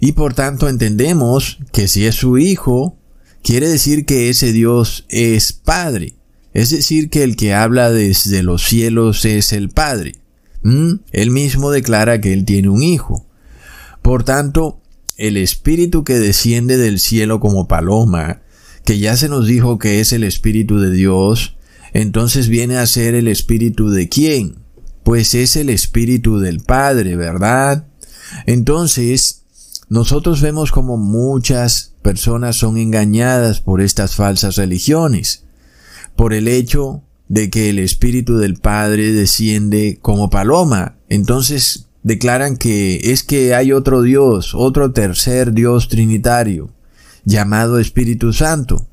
Y 0.00 0.12
por 0.12 0.34
tanto 0.34 0.68
entendemos 0.68 1.58
que 1.72 1.88
si 1.88 2.04
es 2.04 2.16
su 2.16 2.36
Hijo, 2.36 2.98
quiere 3.42 3.70
decir 3.70 4.04
que 4.04 4.28
ese 4.28 4.52
Dios 4.52 5.06
es 5.08 5.54
Padre. 5.54 6.16
Es 6.52 6.68
decir, 6.68 7.08
que 7.08 7.22
el 7.22 7.34
que 7.34 7.54
habla 7.54 7.90
desde 7.90 8.42
los 8.42 8.62
cielos 8.62 9.24
es 9.24 9.54
el 9.54 9.70
Padre. 9.70 10.16
¿Mm? 10.64 10.94
Él 11.12 11.30
mismo 11.30 11.70
declara 11.70 12.20
que 12.20 12.32
él 12.32 12.44
tiene 12.44 12.68
un 12.68 12.82
hijo. 12.82 13.24
Por 14.02 14.24
tanto, 14.24 14.80
el 15.16 15.36
Espíritu 15.36 16.02
que 16.02 16.18
desciende 16.18 16.76
del 16.76 16.98
cielo 16.98 17.38
como 17.38 17.68
paloma, 17.68 18.42
que 18.84 18.98
ya 18.98 19.16
se 19.16 19.28
nos 19.28 19.46
dijo 19.46 19.78
que 19.78 20.00
es 20.00 20.12
el 20.12 20.24
Espíritu 20.24 20.80
de 20.80 20.90
Dios, 20.90 21.56
entonces 21.92 22.48
viene 22.48 22.78
a 22.78 22.86
ser 22.86 23.14
el 23.14 23.28
Espíritu 23.28 23.90
de 23.90 24.08
quién? 24.08 24.56
Pues 25.04 25.34
es 25.34 25.54
el 25.56 25.70
Espíritu 25.70 26.40
del 26.40 26.60
Padre, 26.60 27.14
¿verdad? 27.14 27.86
Entonces, 28.46 29.44
nosotros 29.88 30.40
vemos 30.40 30.72
como 30.72 30.96
muchas 30.96 31.94
personas 32.02 32.56
son 32.56 32.78
engañadas 32.78 33.60
por 33.60 33.80
estas 33.80 34.16
falsas 34.16 34.56
religiones 34.56 35.44
por 36.16 36.32
el 36.32 36.48
hecho 36.48 37.02
de 37.34 37.50
que 37.50 37.68
el 37.68 37.80
Espíritu 37.80 38.38
del 38.38 38.54
Padre 38.54 39.10
desciende 39.10 39.98
como 40.00 40.30
paloma. 40.30 40.98
Entonces 41.08 41.88
declaran 42.04 42.56
que 42.56 43.10
es 43.10 43.24
que 43.24 43.56
hay 43.56 43.72
otro 43.72 44.02
Dios, 44.02 44.54
otro 44.54 44.92
tercer 44.92 45.52
Dios 45.52 45.88
trinitario, 45.88 46.70
llamado 47.24 47.80
Espíritu 47.80 48.32
Santo. 48.32 48.86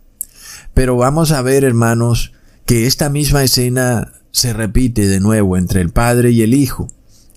Pero 0.73 0.95
vamos 0.95 1.31
a 1.31 1.43
ver, 1.43 1.63
hermanos, 1.63 2.33
que 2.65 2.87
esta 2.87 3.11
misma 3.11 3.43
escena 3.43 4.11
se 4.31 4.53
repite 4.53 5.07
de 5.07 5.19
nuevo 5.19 5.55
entre 5.55 5.79
el 5.79 5.91
Padre 5.91 6.31
y 6.31 6.41
el 6.41 6.55
Hijo. 6.55 6.87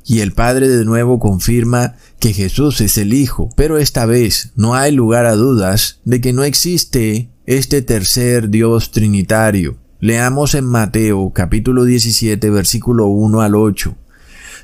Y 0.06 0.20
el 0.20 0.32
Padre 0.32 0.68
de 0.70 0.87
nuevo 0.87 1.20
confirma 1.20 1.96
que 2.18 2.32
Jesús 2.32 2.80
es 2.80 2.96
el 2.96 3.12
Hijo, 3.12 3.50
pero 3.56 3.76
esta 3.76 4.06
vez 4.06 4.52
no 4.56 4.75
hay 4.75 4.92
lugar 4.92 5.26
a 5.26 5.34
dudas 5.34 6.00
de 6.06 6.23
que 6.23 6.32
no 6.32 6.44
existe 6.44 7.28
este 7.44 7.82
tercer 7.82 8.49
Dios 8.49 8.90
trinitario. 8.90 9.84
Leamos 10.04 10.54
en 10.54 10.66
Mateo 10.66 11.32
capítulo 11.32 11.87
17 11.87 12.50
versículo 12.50 13.06
1 13.06 13.40
al 13.40 13.54
8. 13.54 13.96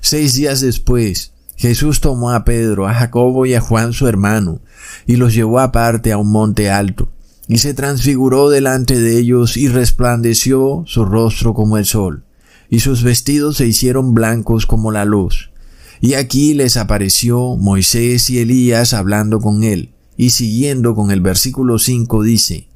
Seis 0.02 0.34
días 0.34 0.60
después, 0.60 1.32
Jesús 1.56 2.02
tomó 2.02 2.32
a 2.32 2.44
Pedro, 2.44 2.86
a 2.86 2.92
Jacobo 2.92 3.46
y 3.46 3.54
a 3.54 3.62
Juan 3.62 3.94
su 3.94 4.06
hermano, 4.06 4.60
y 5.06 5.16
los 5.16 5.32
llevó 5.32 5.60
aparte 5.60 6.12
a 6.12 6.18
un 6.18 6.30
monte 6.30 6.70
alto, 6.70 7.10
y 7.48 7.56
se 7.56 7.72
transfiguró 7.72 8.50
delante 8.50 9.00
de 9.00 9.18
ellos 9.18 9.56
y 9.56 9.68
resplandeció 9.68 10.84
su 10.86 11.06
rostro 11.06 11.54
como 11.54 11.78
el 11.78 11.86
sol, 11.86 12.22
y 12.68 12.80
sus 12.80 13.02
vestidos 13.02 13.56
se 13.56 13.66
hicieron 13.66 14.12
blancos 14.12 14.66
como 14.66 14.92
la 14.92 15.06
luz. 15.06 15.52
Y 16.02 16.12
aquí 16.16 16.52
les 16.52 16.76
apareció 16.76 17.56
Moisés 17.56 18.28
y 18.28 18.40
Elías 18.40 18.92
hablando 18.92 19.40
con 19.40 19.64
él, 19.64 19.94
y 20.18 20.32
siguiendo 20.32 20.94
con 20.94 21.10
el 21.10 21.22
versículo 21.22 21.78
5 21.78 22.24
dice, 22.24 22.68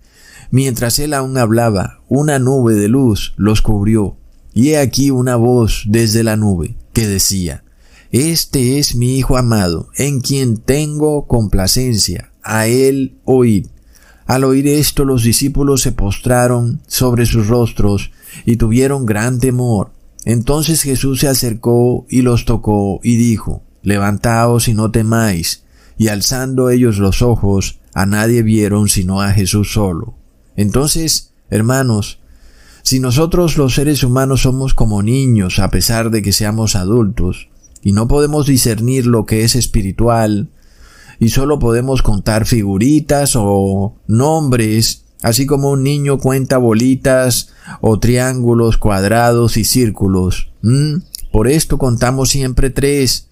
Mientras 0.51 0.99
él 0.99 1.15
aún 1.15 1.37
hablaba, 1.39 2.01
una 2.09 2.39
nube 2.39 2.75
de 2.75 2.89
luz 2.89 3.35
los 3.37 3.63
cubrió, 3.63 4.17
y 4.53 4.71
he 4.71 4.79
aquí 4.79 5.11
una 5.11 5.37
voz 5.37 5.85
desde 5.87 6.23
la 6.23 6.37
nube 6.37 6.77
que 6.93 7.07
decía, 7.07 7.65
Este 8.11 8.79
es 8.79 8.95
mi 8.95 9.19
Hijo 9.19 9.37
amado, 9.37 9.89
en 9.97 10.21
quien 10.21 10.57
tengo 10.57 11.27
complacencia, 11.27 12.33
a 12.43 12.67
él 12.67 13.19
oíd. 13.25 13.67
Al 14.27 14.45
oír 14.45 14.67
esto 14.69 15.05
los 15.05 15.23
discípulos 15.23 15.83
se 15.83 15.93
postraron 15.93 16.81
sobre 16.87 17.27
sus 17.27 17.49
rostros 17.49 18.11
y 18.47 18.57
tuvieron 18.57 19.05
gran 19.05 19.39
temor. 19.39 19.93
Entonces 20.25 20.83
Jesús 20.83 21.21
se 21.21 21.29
acercó 21.29 22.07
y 22.09 22.23
los 22.23 22.45
tocó 22.45 23.01
y 23.03 23.17
dijo, 23.17 23.63
Levantaos 23.83 24.69
y 24.69 24.75
no 24.75 24.91
temáis. 24.91 25.65
Y 25.99 26.09
alzando 26.09 26.71
ellos 26.71 26.99
los 26.99 27.21
ojos, 27.21 27.81
a 27.93 28.07
nadie 28.07 28.43
vieron 28.43 28.89
sino 28.89 29.21
a 29.21 29.33
Jesús 29.33 29.73
solo. 29.73 30.15
Entonces, 30.56 31.32
hermanos, 31.50 32.18
si 32.82 33.00
nosotros 33.00 33.56
los 33.56 33.75
seres 33.75 34.04
humanos 34.04 34.42
somos 34.42 34.75
como 34.75 35.02
niños 35.02 35.58
a 35.58 35.70
pesar 35.70 36.11
de 36.11 36.23
que 36.23 36.32
seamos 36.32 36.76
adultos, 36.76 37.49
y 37.82 37.92
no 37.92 38.08
podemos 38.08 38.46
discernir 38.46 39.06
lo 39.06 39.26
que 39.26 39.44
es 39.44 39.56
espiritual, 39.56 40.49
y 41.18 41.30
solo 41.30 41.58
podemos 41.58 42.02
contar 42.02 42.46
figuritas 42.46 43.32
o 43.37 43.96
nombres, 44.06 45.04
así 45.23 45.46
como 45.46 45.70
un 45.70 45.82
niño 45.82 46.18
cuenta 46.18 46.58
bolitas 46.58 47.50
o 47.80 47.99
triángulos, 47.99 48.76
cuadrados 48.76 49.56
y 49.56 49.64
círculos. 49.64 50.50
Por 51.32 51.49
esto 51.49 51.78
contamos 51.78 52.30
siempre 52.30 52.70
tres, 52.70 53.28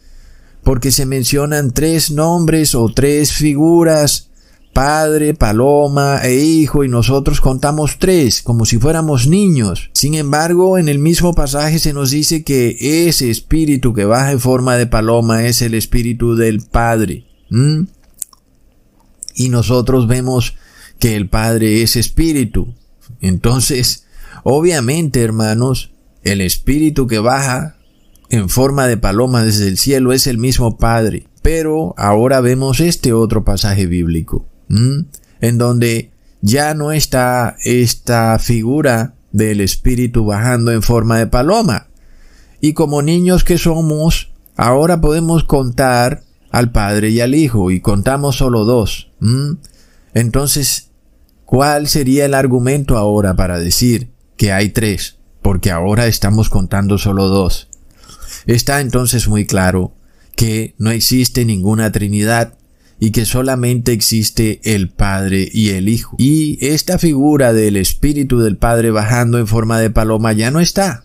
porque 0.64 0.92
se 0.92 1.06
mencionan 1.06 1.72
tres 1.72 2.10
nombres 2.10 2.74
o 2.74 2.88
tres 2.88 3.32
figuras 3.32 4.30
Padre, 4.72 5.34
Paloma 5.34 6.20
e 6.22 6.36
Hijo 6.36 6.82
y 6.82 6.88
nosotros 6.88 7.42
contamos 7.42 7.98
tres, 7.98 8.40
como 8.42 8.64
si 8.64 8.78
fuéramos 8.78 9.26
niños. 9.26 9.90
Sin 9.92 10.14
embargo, 10.14 10.78
en 10.78 10.88
el 10.88 10.98
mismo 10.98 11.34
pasaje 11.34 11.78
se 11.78 11.92
nos 11.92 12.10
dice 12.10 12.42
que 12.42 13.06
ese 13.06 13.30
espíritu 13.30 13.92
que 13.92 14.06
baja 14.06 14.32
en 14.32 14.40
forma 14.40 14.76
de 14.76 14.86
paloma 14.86 15.46
es 15.46 15.60
el 15.60 15.74
espíritu 15.74 16.36
del 16.36 16.62
Padre. 16.62 17.26
Y 19.34 19.48
nosotros 19.50 20.08
vemos 20.08 20.56
que 20.98 21.16
el 21.16 21.28
Padre 21.28 21.82
es 21.82 21.96
espíritu. 21.96 22.74
Entonces, 23.20 24.06
obviamente, 24.42 25.20
hermanos, 25.20 25.92
el 26.22 26.40
espíritu 26.40 27.06
que 27.06 27.18
baja 27.18 27.76
en 28.30 28.48
forma 28.48 28.86
de 28.86 28.96
paloma 28.96 29.44
desde 29.44 29.68
el 29.68 29.76
cielo 29.76 30.14
es 30.14 30.26
el 30.26 30.38
mismo 30.38 30.78
Padre. 30.78 31.28
Pero 31.42 31.94
ahora 31.98 32.40
vemos 32.40 32.80
este 32.80 33.12
otro 33.12 33.44
pasaje 33.44 33.86
bíblico 33.86 34.46
en 35.40 35.58
donde 35.58 36.10
ya 36.40 36.74
no 36.74 36.92
está 36.92 37.56
esta 37.64 38.38
figura 38.38 39.14
del 39.30 39.60
espíritu 39.60 40.24
bajando 40.24 40.72
en 40.72 40.82
forma 40.82 41.18
de 41.18 41.26
paloma. 41.26 41.88
Y 42.60 42.74
como 42.74 43.02
niños 43.02 43.44
que 43.44 43.58
somos, 43.58 44.32
ahora 44.56 45.00
podemos 45.00 45.44
contar 45.44 46.22
al 46.50 46.70
Padre 46.70 47.10
y 47.10 47.20
al 47.20 47.34
Hijo 47.34 47.70
y 47.70 47.80
contamos 47.80 48.36
solo 48.36 48.64
dos. 48.64 49.10
Entonces, 50.14 50.90
¿cuál 51.44 51.88
sería 51.88 52.24
el 52.24 52.34
argumento 52.34 52.96
ahora 52.96 53.34
para 53.34 53.58
decir 53.58 54.10
que 54.36 54.52
hay 54.52 54.68
tres? 54.68 55.18
Porque 55.40 55.70
ahora 55.70 56.06
estamos 56.06 56.48
contando 56.48 56.98
solo 56.98 57.28
dos. 57.28 57.68
Está 58.46 58.80
entonces 58.80 59.28
muy 59.28 59.46
claro 59.46 59.92
que 60.36 60.74
no 60.78 60.90
existe 60.90 61.44
ninguna 61.44 61.92
Trinidad 61.92 62.54
y 63.04 63.10
que 63.10 63.26
solamente 63.26 63.90
existe 63.90 64.60
el 64.62 64.88
Padre 64.88 65.48
y 65.52 65.70
el 65.70 65.88
Hijo. 65.88 66.14
Y 66.20 66.64
esta 66.64 67.00
figura 67.00 67.52
del 67.52 67.76
Espíritu 67.76 68.38
del 68.38 68.58
Padre 68.58 68.92
bajando 68.92 69.40
en 69.40 69.48
forma 69.48 69.80
de 69.80 69.90
paloma 69.90 70.32
ya 70.32 70.52
no 70.52 70.60
está. 70.60 71.04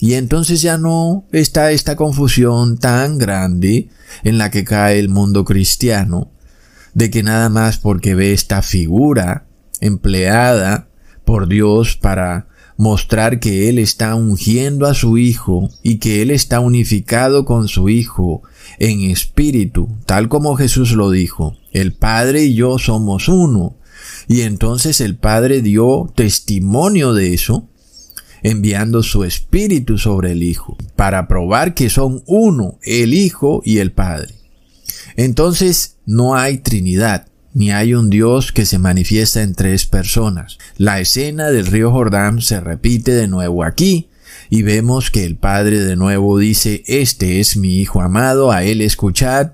Y 0.00 0.14
entonces 0.14 0.60
ya 0.60 0.76
no 0.76 1.24
está 1.30 1.70
esta 1.70 1.94
confusión 1.94 2.78
tan 2.78 3.16
grande 3.16 3.90
en 4.24 4.38
la 4.38 4.50
que 4.50 4.64
cae 4.64 4.98
el 4.98 5.08
mundo 5.08 5.44
cristiano, 5.44 6.32
de 6.94 7.10
que 7.10 7.22
nada 7.22 7.48
más 7.48 7.78
porque 7.78 8.16
ve 8.16 8.32
esta 8.32 8.60
figura 8.60 9.46
empleada 9.80 10.88
por 11.24 11.46
Dios 11.46 11.96
para 11.96 12.48
mostrar 12.76 13.40
que 13.40 13.68
Él 13.68 13.78
está 13.78 14.14
ungiendo 14.14 14.86
a 14.86 14.94
su 14.94 15.18
Hijo 15.18 15.70
y 15.82 15.98
que 15.98 16.22
Él 16.22 16.30
está 16.30 16.60
unificado 16.60 17.44
con 17.44 17.68
su 17.68 17.88
Hijo 17.88 18.42
en 18.78 19.02
espíritu, 19.02 19.88
tal 20.06 20.28
como 20.28 20.56
Jesús 20.56 20.92
lo 20.92 21.10
dijo, 21.10 21.56
el 21.72 21.92
Padre 21.92 22.44
y 22.44 22.54
yo 22.54 22.78
somos 22.78 23.28
uno. 23.28 23.76
Y 24.28 24.42
entonces 24.42 25.00
el 25.00 25.16
Padre 25.16 25.62
dio 25.62 26.12
testimonio 26.14 27.14
de 27.14 27.34
eso 27.34 27.68
enviando 28.42 29.02
su 29.02 29.24
Espíritu 29.24 29.98
sobre 29.98 30.32
el 30.32 30.42
Hijo, 30.42 30.76
para 30.94 31.26
probar 31.26 31.74
que 31.74 31.90
son 31.90 32.22
uno, 32.26 32.78
el 32.82 33.14
Hijo 33.14 33.62
y 33.64 33.78
el 33.78 33.92
Padre. 33.92 34.34
Entonces 35.16 35.96
no 36.04 36.36
hay 36.36 36.58
Trinidad, 36.58 37.28
ni 37.56 37.72
hay 37.72 37.94
un 37.94 38.10
Dios 38.10 38.52
que 38.52 38.66
se 38.66 38.78
manifiesta 38.78 39.42
en 39.42 39.54
tres 39.54 39.86
personas. 39.86 40.58
La 40.76 41.00
escena 41.00 41.50
del 41.50 41.66
río 41.66 41.90
Jordán 41.90 42.40
se 42.40 42.60
repite 42.60 43.12
de 43.12 43.26
nuevo 43.26 43.64
aquí, 43.64 44.08
y 44.50 44.62
vemos 44.62 45.10
que 45.10 45.24
el 45.24 45.36
Padre 45.36 45.80
de 45.80 45.96
nuevo 45.96 46.38
dice, 46.38 46.84
Este 46.86 47.40
es 47.40 47.56
mi 47.56 47.78
Hijo 47.78 48.02
amado, 48.02 48.52
a 48.52 48.62
él 48.62 48.80
escuchad, 48.80 49.52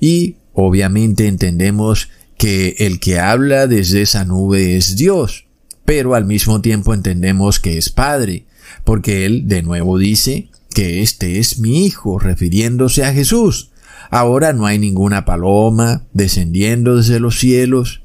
y 0.00 0.36
obviamente 0.52 1.28
entendemos 1.28 2.10
que 2.36 2.76
el 2.80 3.00
que 3.00 3.20
habla 3.20 3.66
desde 3.66 4.02
esa 4.02 4.24
nube 4.24 4.76
es 4.76 4.96
Dios 4.96 5.44
pero 5.84 6.14
al 6.14 6.24
mismo 6.24 6.60
tiempo 6.60 6.94
entendemos 6.94 7.60
que 7.60 7.76
es 7.76 7.90
Padre, 7.90 8.44
porque 8.84 9.26
Él 9.26 9.48
de 9.48 9.62
nuevo 9.62 9.98
dice 9.98 10.48
que 10.70 11.02
este 11.02 11.38
es 11.38 11.58
mi 11.58 11.86
Hijo, 11.86 12.18
refiriéndose 12.18 13.04
a 13.04 13.12
Jesús. 13.12 13.70
Ahora 14.14 14.52
no 14.52 14.64
hay 14.64 14.78
ninguna 14.78 15.24
paloma 15.24 16.04
descendiendo 16.12 16.98
desde 16.98 17.18
los 17.18 17.36
cielos. 17.36 18.02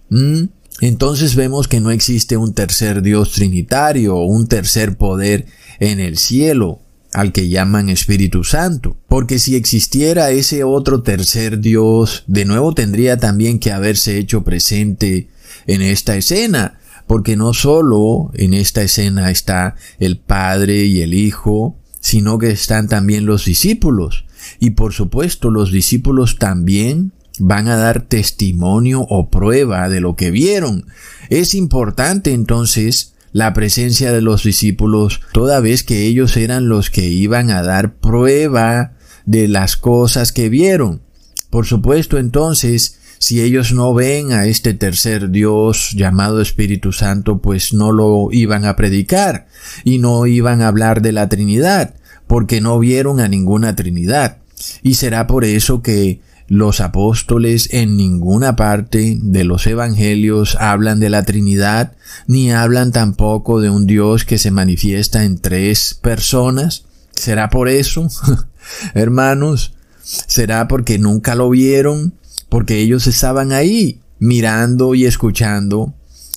Entonces 0.81 1.35
vemos 1.35 1.67
que 1.67 1.81
no 1.81 1.91
existe 1.91 2.35
un 2.35 2.55
tercer 2.55 3.03
Dios 3.03 3.33
trinitario 3.33 4.15
o 4.15 4.25
un 4.25 4.47
tercer 4.47 4.97
poder 4.97 5.45
en 5.79 5.99
el 5.99 6.17
cielo, 6.17 6.79
al 7.13 7.31
que 7.31 7.47
llaman 7.47 7.89
Espíritu 7.89 8.43
Santo. 8.43 8.97
Porque 9.07 9.37
si 9.37 9.55
existiera 9.55 10.31
ese 10.31 10.63
otro 10.63 11.03
tercer 11.03 11.59
Dios, 11.59 12.23
de 12.25 12.45
nuevo 12.45 12.73
tendría 12.73 13.17
también 13.17 13.59
que 13.59 13.71
haberse 13.71 14.17
hecho 14.17 14.43
presente 14.43 15.27
en 15.67 15.83
esta 15.83 16.15
escena, 16.15 16.79
porque 17.05 17.35
no 17.35 17.53
solo 17.53 18.31
en 18.33 18.55
esta 18.55 18.81
escena 18.81 19.29
está 19.29 19.75
el 19.99 20.17
Padre 20.17 20.85
y 20.85 21.01
el 21.01 21.13
Hijo, 21.13 21.78
sino 21.99 22.37
que 22.37 22.51
están 22.51 22.87
también 22.87 23.25
los 23.25 23.45
discípulos. 23.45 24.25
Y 24.59 24.71
por 24.71 24.93
supuesto 24.93 25.49
los 25.49 25.71
discípulos 25.71 26.37
también 26.37 27.11
van 27.39 27.67
a 27.67 27.75
dar 27.75 28.01
testimonio 28.01 29.01
o 29.01 29.29
prueba 29.29 29.89
de 29.89 30.01
lo 30.01 30.15
que 30.15 30.31
vieron. 30.31 30.85
Es 31.29 31.55
importante 31.55 32.33
entonces 32.33 33.13
la 33.31 33.53
presencia 33.53 34.11
de 34.11 34.21
los 34.21 34.43
discípulos, 34.43 35.21
toda 35.33 35.59
vez 35.59 35.83
que 35.83 36.05
ellos 36.05 36.35
eran 36.37 36.67
los 36.67 36.89
que 36.89 37.07
iban 37.07 37.51
a 37.51 37.61
dar 37.61 37.95
prueba 37.95 38.93
de 39.25 39.47
las 39.47 39.77
cosas 39.77 40.31
que 40.31 40.49
vieron. 40.49 41.01
Por 41.49 41.65
supuesto 41.65 42.17
entonces 42.17 42.99
si 43.19 43.41
ellos 43.41 43.73
no 43.73 43.93
ven 43.93 44.31
a 44.31 44.45
este 44.45 44.73
tercer 44.73 45.29
Dios 45.29 45.91
llamado 45.93 46.41
Espíritu 46.41 46.93
Santo, 46.93 47.39
pues 47.39 47.73
no 47.73 47.91
lo 47.91 48.29
iban 48.31 48.63
a 48.65 48.77
predicar 48.77 49.47
y 49.83 49.97
no 49.97 50.25
iban 50.25 50.61
a 50.61 50.69
hablar 50.69 51.01
de 51.01 51.11
la 51.11 51.27
Trinidad, 51.27 51.95
porque 52.27 52.61
no 52.61 52.79
vieron 52.79 53.19
a 53.19 53.27
ninguna 53.27 53.75
Trinidad. 53.75 54.37
Y 54.83 54.93
será 54.95 55.27
por 55.27 55.43
eso 55.43 55.81
que 55.81 56.21
los 56.47 56.79
apóstoles 56.79 57.69
en 57.73 57.97
ninguna 57.97 58.55
parte 58.55 59.17
de 59.21 59.43
los 59.43 59.67
evangelios 59.67 60.55
hablan 60.59 61.01
de 61.01 61.09
la 61.09 61.23
Trinidad, 61.23 61.97
ni 62.25 62.51
hablan 62.53 62.93
tampoco 62.93 63.59
de 63.59 63.69
un 63.69 63.85
Dios 63.85 64.23
que 64.23 64.37
se 64.37 64.49
manifiesta 64.49 65.25
en 65.25 65.39
tres 65.39 65.93
personas. 65.93 66.85
¿Será 67.11 67.49
por 67.49 67.67
eso? 67.67 68.07
Hermanos, 68.93 69.73
¿será 70.01 70.69
porque 70.69 70.97
nunca 70.97 71.35
lo 71.35 71.49
vieron? 71.49 72.13
Porque 72.49 72.79
ellos 72.79 73.07
estaban 73.07 73.51
ahí 73.51 74.01
mirando 74.19 74.95
y 74.95 75.05
escuchando 75.05 75.93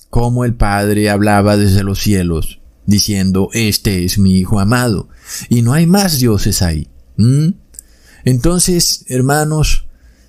cómo 0.09 0.45
el 0.45 0.53
Padre 0.53 1.09
hablaba 1.09 1.57
desde 1.57 1.83
los 1.83 1.99
cielos, 1.99 2.61
diciendo, 2.85 3.49
este 3.53 4.05
es 4.05 4.19
mi 4.19 4.37
Hijo 4.37 4.59
amado, 4.59 5.09
y 5.49 5.63
no 5.63 5.73
hay 5.73 5.87
más 5.87 6.19
dioses 6.19 6.61
ahí. 6.61 6.87
Entonces, 8.23 9.05
hermanos, 9.07 9.87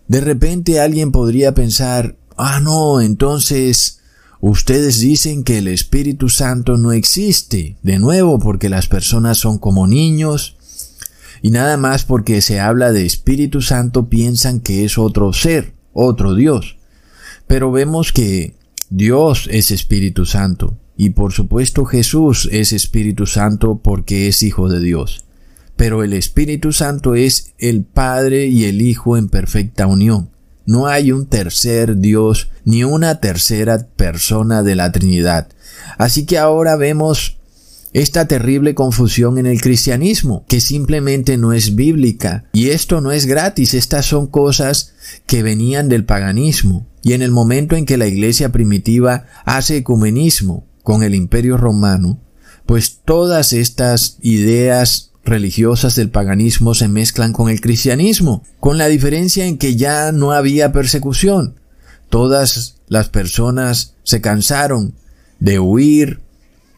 de 0.08 0.20
repente 0.20 0.80
alguien 0.80 1.12
podría 1.12 1.54
pensar, 1.54 2.16
ah, 2.36 2.60
no, 2.60 3.00
entonces 3.00 4.00
ustedes 4.40 5.00
dicen 5.00 5.44
que 5.44 5.58
el 5.58 5.68
Espíritu 5.68 6.28
Santo 6.28 6.76
no 6.76 6.92
existe, 6.92 7.76
de 7.82 7.98
nuevo 7.98 8.38
porque 8.38 8.68
las 8.68 8.88
personas 8.88 9.38
son 9.38 9.58
como 9.58 9.86
niños, 9.86 10.56
y 11.44 11.50
nada 11.50 11.76
más 11.76 12.06
porque 12.06 12.40
se 12.40 12.58
habla 12.58 12.90
de 12.90 13.04
Espíritu 13.04 13.60
Santo 13.60 14.08
piensan 14.08 14.60
que 14.60 14.86
es 14.86 14.96
otro 14.96 15.34
ser 15.34 15.74
otro 15.92 16.34
Dios. 16.34 16.78
Pero 17.46 17.70
vemos 17.70 18.14
que 18.14 18.54
Dios 18.88 19.46
es 19.52 19.70
Espíritu 19.70 20.24
Santo 20.24 20.78
y 20.96 21.10
por 21.10 21.34
supuesto 21.34 21.84
Jesús 21.84 22.48
es 22.50 22.72
Espíritu 22.72 23.26
Santo 23.26 23.82
porque 23.84 24.26
es 24.26 24.42
Hijo 24.42 24.70
de 24.70 24.80
Dios. 24.80 25.26
Pero 25.76 26.02
el 26.02 26.14
Espíritu 26.14 26.72
Santo 26.72 27.14
es 27.14 27.52
el 27.58 27.84
Padre 27.84 28.46
y 28.46 28.64
el 28.64 28.80
Hijo 28.80 29.18
en 29.18 29.28
perfecta 29.28 29.86
unión. 29.86 30.30
No 30.64 30.86
hay 30.86 31.12
un 31.12 31.26
tercer 31.26 31.98
Dios 31.98 32.48
ni 32.64 32.84
una 32.84 33.20
tercera 33.20 33.86
persona 33.96 34.62
de 34.62 34.76
la 34.76 34.92
Trinidad. 34.92 35.48
Así 35.98 36.24
que 36.24 36.38
ahora 36.38 36.76
vemos 36.76 37.36
esta 37.94 38.26
terrible 38.26 38.74
confusión 38.74 39.38
en 39.38 39.46
el 39.46 39.60
cristianismo, 39.60 40.44
que 40.48 40.60
simplemente 40.60 41.38
no 41.38 41.52
es 41.52 41.76
bíblica. 41.76 42.44
Y 42.52 42.70
esto 42.70 43.00
no 43.00 43.12
es 43.12 43.24
gratis, 43.24 43.72
estas 43.72 44.04
son 44.04 44.26
cosas 44.26 44.94
que 45.26 45.44
venían 45.44 45.88
del 45.88 46.04
paganismo. 46.04 46.88
Y 47.02 47.12
en 47.12 47.22
el 47.22 47.30
momento 47.30 47.76
en 47.76 47.86
que 47.86 47.96
la 47.96 48.08
iglesia 48.08 48.50
primitiva 48.50 49.26
hace 49.44 49.76
ecumenismo 49.76 50.66
con 50.82 51.04
el 51.04 51.14
imperio 51.14 51.56
romano, 51.56 52.20
pues 52.66 52.98
todas 53.04 53.52
estas 53.52 54.18
ideas 54.20 55.12
religiosas 55.24 55.94
del 55.94 56.10
paganismo 56.10 56.74
se 56.74 56.88
mezclan 56.88 57.32
con 57.32 57.48
el 57.48 57.60
cristianismo, 57.60 58.42
con 58.58 58.76
la 58.76 58.88
diferencia 58.88 59.46
en 59.46 59.56
que 59.56 59.76
ya 59.76 60.10
no 60.10 60.32
había 60.32 60.72
persecución. 60.72 61.60
Todas 62.10 62.80
las 62.88 63.08
personas 63.08 63.94
se 64.02 64.20
cansaron 64.20 64.94
de 65.38 65.60
huir 65.60 66.23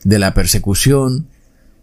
de 0.06 0.20
la 0.20 0.34
persecución 0.34 1.26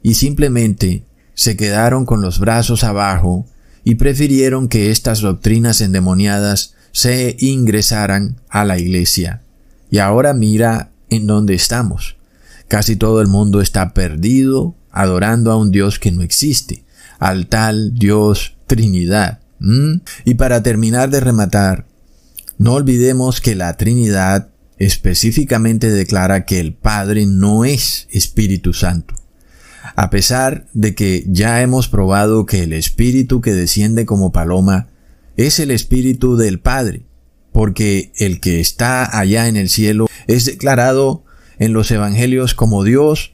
y 0.02 0.14
simplemente 0.14 1.04
se 1.34 1.58
quedaron 1.58 2.06
con 2.06 2.22
los 2.22 2.40
brazos 2.40 2.86
abajo 2.86 3.46
y 3.84 3.96
prefirieron 3.96 4.70
que 4.70 4.92
estas 4.92 5.20
doctrinas 5.20 5.82
endemoniadas 5.82 6.74
se 6.94 7.36
ingresaran 7.40 8.38
a 8.50 8.64
la 8.64 8.80
iglesia. 8.80 9.42
Y 9.92 9.98
ahora 9.98 10.34
mira 10.34 10.92
en 11.10 11.28
dónde 11.28 11.54
estamos. 11.54 12.16
Casi 12.70 12.96
todo 12.96 13.22
el 13.22 13.28
mundo 13.28 13.62
está 13.62 13.94
perdido 13.94 14.74
adorando 14.90 15.52
a 15.52 15.58
un 15.58 15.72
Dios 15.72 16.00
que 16.00 16.12
no 16.12 16.22
existe, 16.22 16.86
al 17.20 17.48
tal 17.48 17.94
Dios 17.94 18.56
Trinidad. 18.68 19.42
Y 20.24 20.36
para 20.36 20.64
terminar 20.64 21.10
de 21.10 21.20
rematar, 21.20 21.88
no 22.58 22.74
olvidemos 22.74 23.42
que 23.42 23.56
la 23.56 23.76
Trinidad 23.76 24.50
específicamente 24.86 25.90
declara 25.90 26.46
que 26.46 26.60
el 26.60 26.74
Padre 26.74 27.26
no 27.26 27.66
es 27.66 28.08
Espíritu 28.12 28.74
Santo. 28.74 29.16
A 29.96 30.10
pesar 30.10 30.68
de 30.74 30.96
que 30.96 31.24
ya 31.28 31.62
hemos 31.62 31.88
probado 31.88 32.46
que 32.46 32.64
el 32.64 32.74
Espíritu 32.74 33.42
que 33.42 33.54
desciende 33.54 34.06
como 34.06 34.32
paloma 34.32 34.88
es 35.36 35.60
el 35.60 35.72
Espíritu 35.72 36.36
del 36.38 36.60
Padre, 36.60 37.06
porque 37.52 38.12
el 38.18 38.40
que 38.40 38.60
está 38.60 39.18
allá 39.18 39.48
en 39.48 39.58
el 39.58 39.70
cielo 39.70 40.08
es 40.28 40.46
declarado 40.46 41.24
en 41.60 41.74
los 41.74 41.92
Evangelios 41.92 42.56
como 42.56 42.84
Dios, 42.84 43.34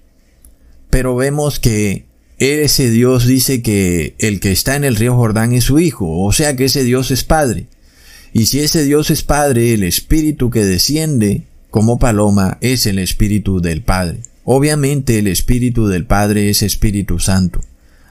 pero 0.89 1.15
vemos 1.15 1.59
que 1.59 2.07
ese 2.39 2.89
Dios 2.89 3.25
dice 3.27 3.61
que 3.61 4.15
el 4.19 4.39
que 4.39 4.51
está 4.51 4.75
en 4.75 4.83
el 4.83 4.95
río 4.95 5.15
Jordán 5.15 5.53
es 5.53 5.65
su 5.65 5.79
Hijo, 5.79 6.23
o 6.23 6.31
sea 6.31 6.55
que 6.55 6.65
ese 6.65 6.83
Dios 6.83 7.11
es 7.11 7.23
Padre. 7.23 7.67
Y 8.33 8.45
si 8.45 8.59
ese 8.59 8.83
Dios 8.83 9.09
es 9.09 9.23
Padre, 9.23 9.73
el 9.73 9.83
Espíritu 9.83 10.49
que 10.49 10.65
desciende 10.65 11.43
como 11.69 11.99
paloma 11.99 12.57
es 12.61 12.85
el 12.85 12.99
Espíritu 12.99 13.59
del 13.61 13.81
Padre. 13.81 14.19
Obviamente 14.43 15.19
el 15.19 15.27
Espíritu 15.27 15.87
del 15.87 16.05
Padre 16.05 16.49
es 16.49 16.61
Espíritu 16.61 17.19
Santo. 17.19 17.61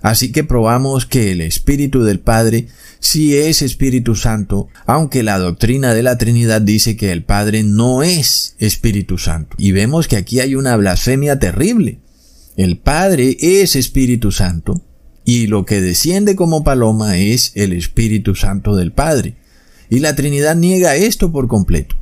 Así 0.01 0.31
que 0.31 0.45
probamos 0.45 1.07
que 1.07 1.33
el 1.33 1.41
Espíritu 1.41 2.05
del 2.05 2.21
Padre 2.21 2.69
sí 3.01 3.37
es 3.37 3.63
Espíritu 3.63 4.15
Santo, 4.15 4.69
aunque 4.87 5.23
la 5.23 5.39
doctrina 5.39 5.93
de 5.95 6.05
la 6.05 6.19
Trinidad 6.19 6.61
dice 6.61 6.97
que 6.97 7.11
el 7.11 7.25
Padre 7.25 7.65
no 7.65 8.03
es 8.03 8.55
Espíritu 8.59 9.19
Santo. 9.19 9.57
Y 9.59 9.73
vemos 9.73 10.07
que 10.07 10.17
aquí 10.17 10.41
hay 10.41 10.55
una 10.55 10.77
blasfemia 10.77 11.39
terrible. 11.39 11.99
El 12.57 12.79
Padre 12.79 13.37
es 13.41 13.77
Espíritu 13.77 14.31
Santo 14.31 14.83
y 15.25 15.47
lo 15.47 15.65
que 15.67 15.81
desciende 15.81 16.37
como 16.37 16.65
paloma 16.65 17.19
es 17.19 17.53
el 17.55 17.73
Espíritu 17.73 18.35
Santo 18.35 18.75
del 18.77 18.93
Padre. 18.93 19.35
Y 19.91 20.01
la 20.01 20.15
Trinidad 20.15 20.57
niega 20.57 20.97
esto 20.97 21.33
por 21.33 21.49
completo. 21.49 21.97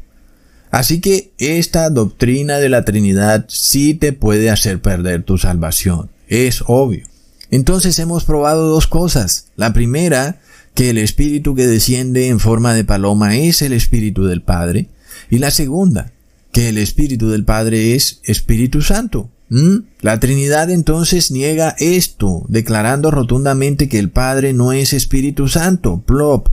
Así 0.70 1.00
que 1.00 1.32
esta 1.38 1.88
doctrina 1.90 2.58
de 2.58 2.68
la 2.68 2.84
Trinidad 2.84 3.46
sí 3.48 3.94
te 3.94 4.12
puede 4.12 4.50
hacer 4.50 4.80
perder 4.80 5.22
tu 5.22 5.38
salvación. 5.38 6.10
Es 6.28 6.62
obvio. 6.66 7.06
Entonces 7.50 7.98
hemos 7.98 8.24
probado 8.24 8.68
dos 8.68 8.86
cosas. 8.86 9.46
La 9.56 9.72
primera, 9.72 10.40
que 10.74 10.90
el 10.90 10.98
espíritu 10.98 11.54
que 11.54 11.66
desciende 11.66 12.28
en 12.28 12.40
forma 12.40 12.74
de 12.74 12.84
paloma 12.84 13.36
es 13.36 13.62
el 13.62 13.72
espíritu 13.72 14.26
del 14.26 14.42
Padre. 14.42 14.88
Y 15.30 15.38
la 15.38 15.50
segunda, 15.50 16.12
que 16.52 16.68
el 16.68 16.78
espíritu 16.78 17.30
del 17.30 17.44
Padre 17.44 17.94
es 17.94 18.20
Espíritu 18.24 18.82
Santo. 18.82 19.30
¿Mm? 19.48 19.76
La 20.00 20.18
Trinidad 20.18 20.70
entonces 20.70 21.30
niega 21.30 21.76
esto, 21.78 22.44
declarando 22.48 23.10
rotundamente 23.10 23.88
que 23.88 23.98
el 23.98 24.10
Padre 24.10 24.52
no 24.52 24.72
es 24.72 24.92
Espíritu 24.92 25.48
Santo. 25.48 26.02
Plop. 26.04 26.48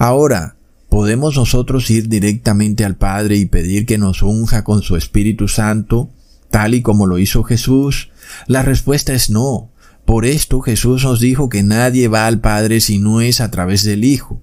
Ahora, 0.00 0.56
¿podemos 0.88 1.36
nosotros 1.36 1.90
ir 1.90 2.08
directamente 2.08 2.86
al 2.86 2.96
Padre 2.96 3.36
y 3.36 3.44
pedir 3.44 3.84
que 3.84 3.98
nos 3.98 4.22
unja 4.22 4.64
con 4.64 4.80
su 4.80 4.96
Espíritu 4.96 5.46
Santo, 5.46 6.08
tal 6.50 6.72
y 6.72 6.80
como 6.80 7.04
lo 7.04 7.18
hizo 7.18 7.44
Jesús? 7.44 8.08
La 8.46 8.62
respuesta 8.62 9.12
es 9.12 9.28
no. 9.28 9.70
Por 10.06 10.24
esto 10.24 10.62
Jesús 10.62 11.04
nos 11.04 11.20
dijo 11.20 11.50
que 11.50 11.62
nadie 11.62 12.08
va 12.08 12.26
al 12.26 12.40
Padre 12.40 12.80
si 12.80 12.98
no 12.98 13.20
es 13.20 13.42
a 13.42 13.50
través 13.50 13.84
del 13.84 14.04
Hijo. 14.04 14.40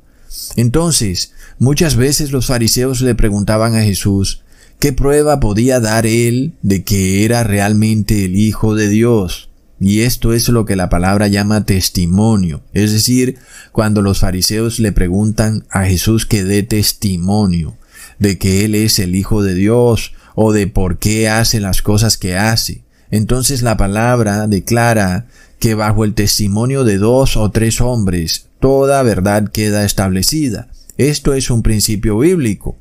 Entonces, 0.58 1.34
muchas 1.58 1.96
veces 1.96 2.32
los 2.32 2.46
fariseos 2.46 3.02
le 3.02 3.16
preguntaban 3.16 3.76
a 3.76 3.82
Jesús, 3.82 4.44
¿qué 4.78 4.94
prueba 4.94 5.40
podía 5.40 5.80
dar 5.80 6.06
él 6.06 6.54
de 6.62 6.84
que 6.84 7.26
era 7.26 7.44
realmente 7.44 8.26
el 8.26 8.36
Hijo 8.36 8.76
de 8.76 8.90
Dios? 8.90 9.47
Y 9.80 10.02
esto 10.02 10.34
es 10.34 10.50
lo 10.50 10.66
que 10.66 10.76
la 10.76 10.90
palabra 10.90 11.28
llama 11.28 11.66
testimonio. 11.66 12.62
Es 12.74 12.92
decir, 12.92 13.38
cuando 13.72 14.02
los 14.02 14.20
fariseos 14.20 14.80
le 14.80 14.92
preguntan 14.92 15.66
a 15.70 15.86
Jesús 15.86 16.26
que 16.26 16.44
dé 16.44 16.64
testimonio 16.64 17.78
de 18.20 18.38
que 18.38 18.66
Él 18.66 18.76
es 18.76 19.00
el 19.00 19.16
Hijo 19.16 19.44
de 19.44 19.54
Dios 19.54 20.14
o 20.36 20.52
de 20.52 20.68
por 20.68 20.98
qué 20.98 21.30
hace 21.30 21.60
las 21.60 21.82
cosas 21.82 22.18
que 22.18 22.36
hace. 22.38 22.82
Entonces 23.12 23.62
la 23.62 23.78
palabra 23.78 24.48
declara 24.48 25.28
que 25.60 25.76
bajo 25.76 26.04
el 26.04 26.14
testimonio 26.14 26.84
de 26.84 26.98
dos 26.98 27.38
o 27.38 27.50
tres 27.52 27.82
hombres 27.82 28.48
toda 28.60 29.04
verdad 29.04 29.50
queda 29.52 29.86
establecida. 29.86 30.68
Esto 30.98 31.34
es 31.34 31.50
un 31.50 31.62
principio 31.62 32.18
bíblico. 32.20 32.76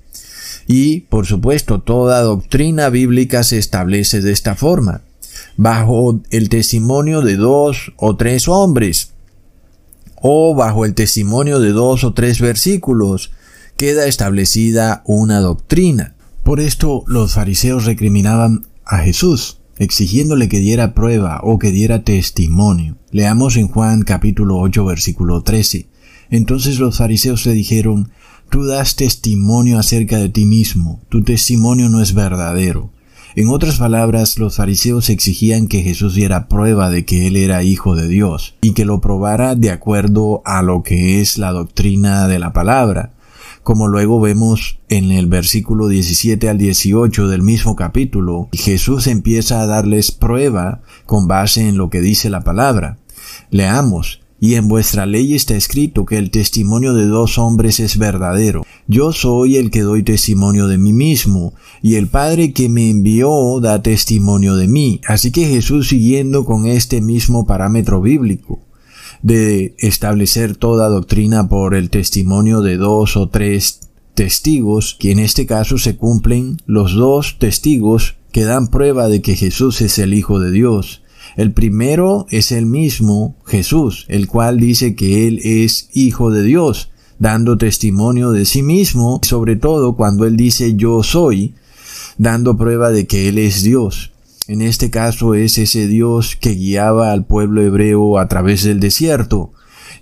Y, 0.67 1.01
por 1.01 1.27
supuesto, 1.27 1.81
toda 1.81 2.23
doctrina 2.23 2.89
bíblica 2.89 3.45
se 3.45 3.59
establece 3.59 4.21
de 4.21 4.33
esta 4.33 4.57
forma, 4.57 5.03
bajo 5.57 6.21
el 6.31 6.49
testimonio 6.49 7.23
de 7.23 7.37
dos 7.37 7.93
o 7.97 8.17
tres 8.17 8.49
hombres, 8.49 9.13
o 10.17 10.55
bajo 10.55 10.85
el 10.85 10.95
testimonio 10.95 11.61
de 11.61 11.73
dos 11.73 12.05
o 12.05 12.13
tres 12.13 12.41
versículos, 12.41 13.33
queda 13.77 14.07
establecida 14.07 15.03
una 15.07 15.41
doctrina. 15.41 16.15
Por 16.43 16.61
esto 16.61 17.05
los 17.07 17.35
fariseos 17.35 17.85
recriminaban 17.85 18.67
a 18.85 18.99
Jesús 18.99 19.59
exigiéndole 19.79 20.49
que 20.49 20.59
diera 20.59 20.95
prueba 20.95 21.41
o 21.43 21.59
que 21.59 21.71
diera 21.71 22.03
testimonio. 22.03 22.97
Leamos 23.11 23.57
en 23.57 23.69
Juan 23.69 24.03
capítulo 24.03 24.59
8 24.59 24.85
versículo 24.85 25.43
13. 25.43 25.87
Entonces 26.31 26.79
los 26.79 26.99
fariseos 26.99 27.47
le 27.47 27.53
dijeron, 27.53 28.11
Tú 28.49 28.65
das 28.65 28.95
testimonio 28.95 29.79
acerca 29.79 30.19
de 30.19 30.29
ti 30.29 30.47
mismo, 30.47 31.01
tu 31.09 31.23
testimonio 31.23 31.89
no 31.89 32.01
es 32.01 32.15
verdadero. 32.15 32.91
En 33.37 33.51
otras 33.51 33.79
palabras, 33.79 34.39
los 34.39 34.57
fariseos 34.57 35.11
exigían 35.11 35.69
que 35.69 35.83
Jesús 35.83 36.15
diera 36.15 36.49
prueba 36.49 36.91
de 36.91 37.05
que 37.05 37.27
Él 37.27 37.37
era 37.37 37.63
hijo 37.63 37.95
de 37.95 38.09
Dios, 38.09 38.57
y 38.63 38.73
que 38.73 38.85
lo 38.85 39.01
probara 39.01 39.55
de 39.55 39.71
acuerdo 39.71 40.43
a 40.45 40.63
lo 40.63 40.83
que 40.83 41.21
es 41.21 41.37
la 41.37 41.53
doctrina 41.53 42.27
de 42.29 42.39
la 42.39 42.53
palabra 42.53 43.13
como 43.67 43.89
luego 43.89 44.21
vemos 44.21 44.79
en 44.89 45.11
el 45.11 45.27
versículo 45.27 45.89
17 45.89 46.49
al 46.49 46.57
18 46.57 47.27
del 47.27 47.43
mismo 47.43 47.75
capítulo, 47.75 48.49
Jesús 48.53 49.09
empieza 49.09 49.61
a 49.61 49.67
darles 49.67 50.13
prueba 50.13 50.83
con 51.05 51.27
base 51.27 51.69
en 51.69 51.77
lo 51.77 51.91
que 51.91 52.01
dice 52.01 52.31
la 52.31 52.45
palabra. 52.45 52.99
Leamos, 53.51 54.21
y 54.39 54.55
en 54.55 54.69
vuestra 54.69 55.05
ley 55.05 55.35
está 55.35 55.57
escrito 55.57 56.07
que 56.07 56.17
el 56.17 56.31
testimonio 56.31 56.95
de 56.95 57.07
dos 57.07 57.39
hombres 57.39 57.81
es 57.81 57.99
verdadero. 57.99 58.65
Yo 58.87 59.13
soy 59.13 59.57
el 59.57 59.73
que 59.73 59.81
doy 59.81 60.05
testimonio 60.05 60.69
de 60.69 60.79
mí 60.79 60.93
mismo, 60.93 61.53
y 61.83 61.97
el 61.97 62.09
Padre 62.09 62.53
que 62.53 62.69
me 62.69 62.91
envió 62.91 63.61
da 63.61 63.83
testimonio 63.83 64.57
de 64.57 64.69
mí. 64.69 65.01
Así 65.07 65.31
que 65.31 65.47
Jesús 65.47 65.89
siguiendo 65.89 66.45
con 66.45 66.67
este 66.67 67.01
mismo 67.01 67.47
parámetro 67.47 68.01
bíblico 68.01 68.61
de 69.23 69.75
establecer 69.79 70.57
toda 70.57 70.89
doctrina 70.89 71.49
por 71.49 71.75
el 71.75 71.91
testimonio 71.91 72.61
de 72.61 72.77
dos 72.77 73.17
o 73.17 73.29
tres 73.29 73.81
testigos, 74.15 74.97
que 74.99 75.13
en 75.13 75.19
este 75.19 75.47
caso 75.47 75.79
se 75.79 75.97
cumplen 75.97 76.59
los 76.67 76.95
dos 76.95 77.39
testigos 77.39 78.17
que 78.33 78.45
dan 78.45 78.69
prueba 78.69 79.09
de 79.09 79.23
que 79.23 79.37
Jesús 79.37 79.81
es 79.81 79.99
el 79.99 80.15
Hijo 80.15 80.41
de 80.41 80.51
Dios. 80.51 81.03
El 81.37 81.53
primero 81.53 82.27
es 82.31 82.53
el 82.53 82.67
mismo 82.67 83.37
Jesús, 83.47 84.07
el 84.09 84.27
cual 84.27 84.59
dice 84.59 84.95
que 84.95 85.27
Él 85.27 85.41
es 85.43 85.91
Hijo 85.93 86.31
de 86.31 86.43
Dios, 86.43 86.91
dando 87.19 87.59
testimonio 87.59 88.33
de 88.33 88.45
sí 88.45 88.63
mismo, 88.63 89.21
sobre 89.23 89.57
todo 89.57 89.97
cuando 89.97 90.25
Él 90.25 90.37
dice 90.37 90.77
yo 90.77 91.03
soy, 91.03 91.55
dando 92.19 92.57
prueba 92.57 92.91
de 92.91 93.07
que 93.07 93.29
Él 93.29 93.39
es 93.39 93.63
Dios. 93.63 94.13
En 94.49 94.63
este 94.63 94.91
caso 94.91 95.35
es 95.35 95.59
ese 95.59 95.89
Dios 95.89 96.37
que 96.37 96.55
guiaba 96.55 97.13
al 97.13 97.27
pueblo 97.27 97.63
hebreo 97.63 98.19
a 98.19 98.29
través 98.29 98.63
del 98.63 98.81
desierto, 98.81 99.53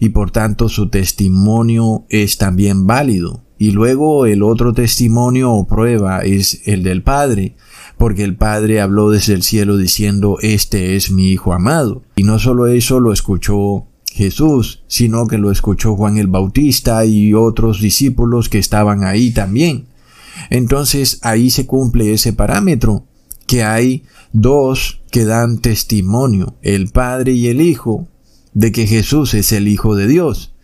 y 0.00 0.10
por 0.10 0.30
tanto 0.30 0.68
su 0.68 0.88
testimonio 0.90 2.04
es 2.08 2.36
también 2.36 2.86
válido. 2.86 3.42
Y 3.56 3.70
luego 3.70 4.26
el 4.26 4.42
otro 4.42 4.72
testimonio 4.72 5.52
o 5.52 5.66
prueba 5.66 6.24
es 6.24 6.60
el 6.66 6.82
del 6.82 7.02
Padre, 7.02 7.56
porque 7.96 8.24
el 8.24 8.36
Padre 8.36 8.80
habló 8.80 9.10
desde 9.10 9.34
el 9.34 9.42
cielo 9.42 9.76
diciendo, 9.76 10.38
Este 10.42 10.96
es 10.96 11.10
mi 11.10 11.28
Hijo 11.28 11.52
amado. 11.52 12.02
Y 12.16 12.24
no 12.24 12.38
solo 12.38 12.66
eso 12.66 13.00
lo 13.00 13.12
escuchó 13.12 13.86
Jesús, 14.10 14.82
sino 14.86 15.26
que 15.26 15.38
lo 15.38 15.50
escuchó 15.50 15.96
Juan 15.96 16.18
el 16.18 16.26
Bautista 16.26 17.04
y 17.04 17.34
otros 17.34 17.80
discípulos 17.80 18.48
que 18.48 18.58
estaban 18.58 19.04
ahí 19.04 19.30
también. 19.30 19.86
Entonces 20.50 21.18
ahí 21.22 21.50
se 21.50 21.66
cumple 21.66 22.12
ese 22.12 22.32
parámetro, 22.32 23.06
que 23.46 23.62
hay 23.62 24.04
dos 24.32 25.00
que 25.10 25.24
dan 25.24 25.58
testimonio, 25.58 26.56
el 26.62 26.88
Padre 26.88 27.32
y 27.32 27.48
el 27.48 27.60
Hijo, 27.60 28.08
de 28.52 28.72
que 28.72 28.86
Jesús 28.86 29.34
es 29.34 29.52
el 29.52 29.68
Hijo 29.68 29.96
de 29.96 30.06
Dios. 30.06 30.54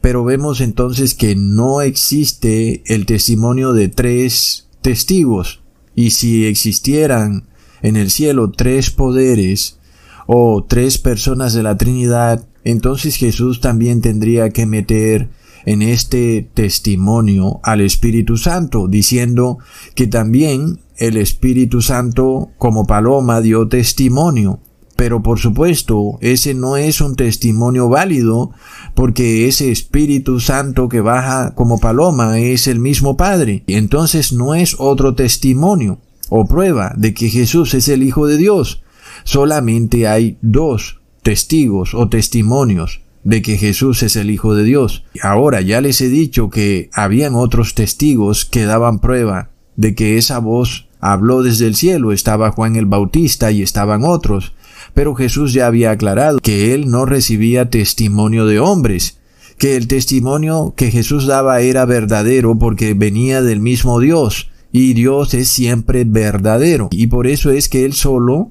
Pero 0.00 0.24
vemos 0.24 0.60
entonces 0.60 1.14
que 1.14 1.34
no 1.34 1.80
existe 1.80 2.82
el 2.86 3.06
testimonio 3.06 3.72
de 3.72 3.88
tres 3.88 4.68
testigos. 4.82 5.60
Y 5.94 6.10
si 6.10 6.46
existieran 6.46 7.48
en 7.82 7.96
el 7.96 8.10
cielo 8.10 8.50
tres 8.50 8.90
poderes 8.90 9.78
o 10.26 10.64
tres 10.68 10.98
personas 10.98 11.54
de 11.54 11.62
la 11.62 11.76
Trinidad, 11.76 12.46
entonces 12.64 13.16
Jesús 13.16 13.60
también 13.60 14.02
tendría 14.02 14.50
que 14.50 14.66
meter 14.66 15.30
en 15.68 15.82
este 15.82 16.48
testimonio 16.54 17.60
al 17.62 17.82
Espíritu 17.82 18.38
Santo, 18.38 18.88
diciendo 18.88 19.58
que 19.94 20.06
también 20.06 20.80
el 20.96 21.18
Espíritu 21.18 21.82
Santo 21.82 22.50
como 22.56 22.86
paloma 22.86 23.42
dio 23.42 23.68
testimonio. 23.68 24.60
Pero 24.96 25.22
por 25.22 25.38
supuesto, 25.38 26.18
ese 26.22 26.54
no 26.54 26.78
es 26.78 27.02
un 27.02 27.16
testimonio 27.16 27.90
válido, 27.90 28.50
porque 28.94 29.46
ese 29.46 29.70
Espíritu 29.70 30.40
Santo 30.40 30.88
que 30.88 31.02
baja 31.02 31.54
como 31.54 31.78
paloma 31.78 32.38
es 32.38 32.66
el 32.66 32.80
mismo 32.80 33.18
Padre. 33.18 33.62
Y 33.66 33.74
entonces 33.74 34.32
no 34.32 34.54
es 34.54 34.74
otro 34.78 35.14
testimonio 35.14 36.00
o 36.30 36.46
prueba 36.46 36.94
de 36.96 37.12
que 37.12 37.28
Jesús 37.28 37.74
es 37.74 37.88
el 37.88 38.02
Hijo 38.02 38.26
de 38.26 38.38
Dios. 38.38 38.82
Solamente 39.24 40.08
hay 40.08 40.38
dos 40.40 41.00
testigos 41.22 41.92
o 41.92 42.08
testimonios 42.08 43.02
de 43.24 43.42
que 43.42 43.56
Jesús 43.56 44.02
es 44.02 44.16
el 44.16 44.30
Hijo 44.30 44.54
de 44.54 44.64
Dios. 44.64 45.04
Ahora 45.22 45.60
ya 45.60 45.80
les 45.80 46.00
he 46.00 46.08
dicho 46.08 46.50
que 46.50 46.90
habían 46.92 47.34
otros 47.34 47.74
testigos 47.74 48.44
que 48.44 48.64
daban 48.64 48.98
prueba 48.98 49.50
de 49.76 49.94
que 49.94 50.18
esa 50.18 50.38
voz 50.38 50.88
Habló 51.00 51.42
desde 51.42 51.66
el 51.66 51.76
cielo, 51.76 52.12
estaba 52.12 52.50
Juan 52.50 52.76
el 52.76 52.86
Bautista 52.86 53.52
y 53.52 53.62
estaban 53.62 54.04
otros, 54.04 54.52
pero 54.94 55.14
Jesús 55.14 55.52
ya 55.52 55.66
había 55.66 55.92
aclarado 55.92 56.38
que 56.40 56.74
él 56.74 56.90
no 56.90 57.06
recibía 57.06 57.70
testimonio 57.70 58.46
de 58.46 58.58
hombres, 58.58 59.18
que 59.58 59.76
el 59.76 59.86
testimonio 59.86 60.74
que 60.76 60.90
Jesús 60.90 61.26
daba 61.26 61.60
era 61.60 61.84
verdadero 61.84 62.58
porque 62.58 62.94
venía 62.94 63.42
del 63.42 63.60
mismo 63.60 64.00
Dios, 64.00 64.50
y 64.72 64.92
Dios 64.94 65.34
es 65.34 65.48
siempre 65.48 66.04
verdadero, 66.04 66.88
y 66.90 67.06
por 67.06 67.26
eso 67.26 67.52
es 67.52 67.68
que 67.68 67.84
Él 67.84 67.94
solo 67.94 68.50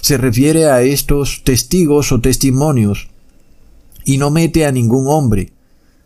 se 0.00 0.16
refiere 0.16 0.66
a 0.66 0.80
estos 0.80 1.42
testigos 1.44 2.12
o 2.12 2.20
testimonios, 2.20 3.09
y 4.04 4.18
no 4.18 4.30
mete 4.30 4.66
a 4.66 4.72
ningún 4.72 5.06
hombre, 5.08 5.52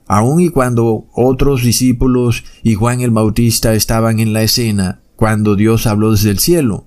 aun 0.06 0.40
y 0.40 0.48
cuando 0.48 1.06
otros 1.14 1.62
discípulos 1.62 2.44
y 2.62 2.74
Juan 2.74 3.00
el 3.00 3.10
Bautista 3.10 3.74
estaban 3.74 4.20
en 4.20 4.32
la 4.32 4.42
escena, 4.42 5.00
cuando 5.16 5.56
Dios 5.56 5.86
habló 5.86 6.12
desde 6.12 6.30
el 6.30 6.38
cielo. 6.38 6.86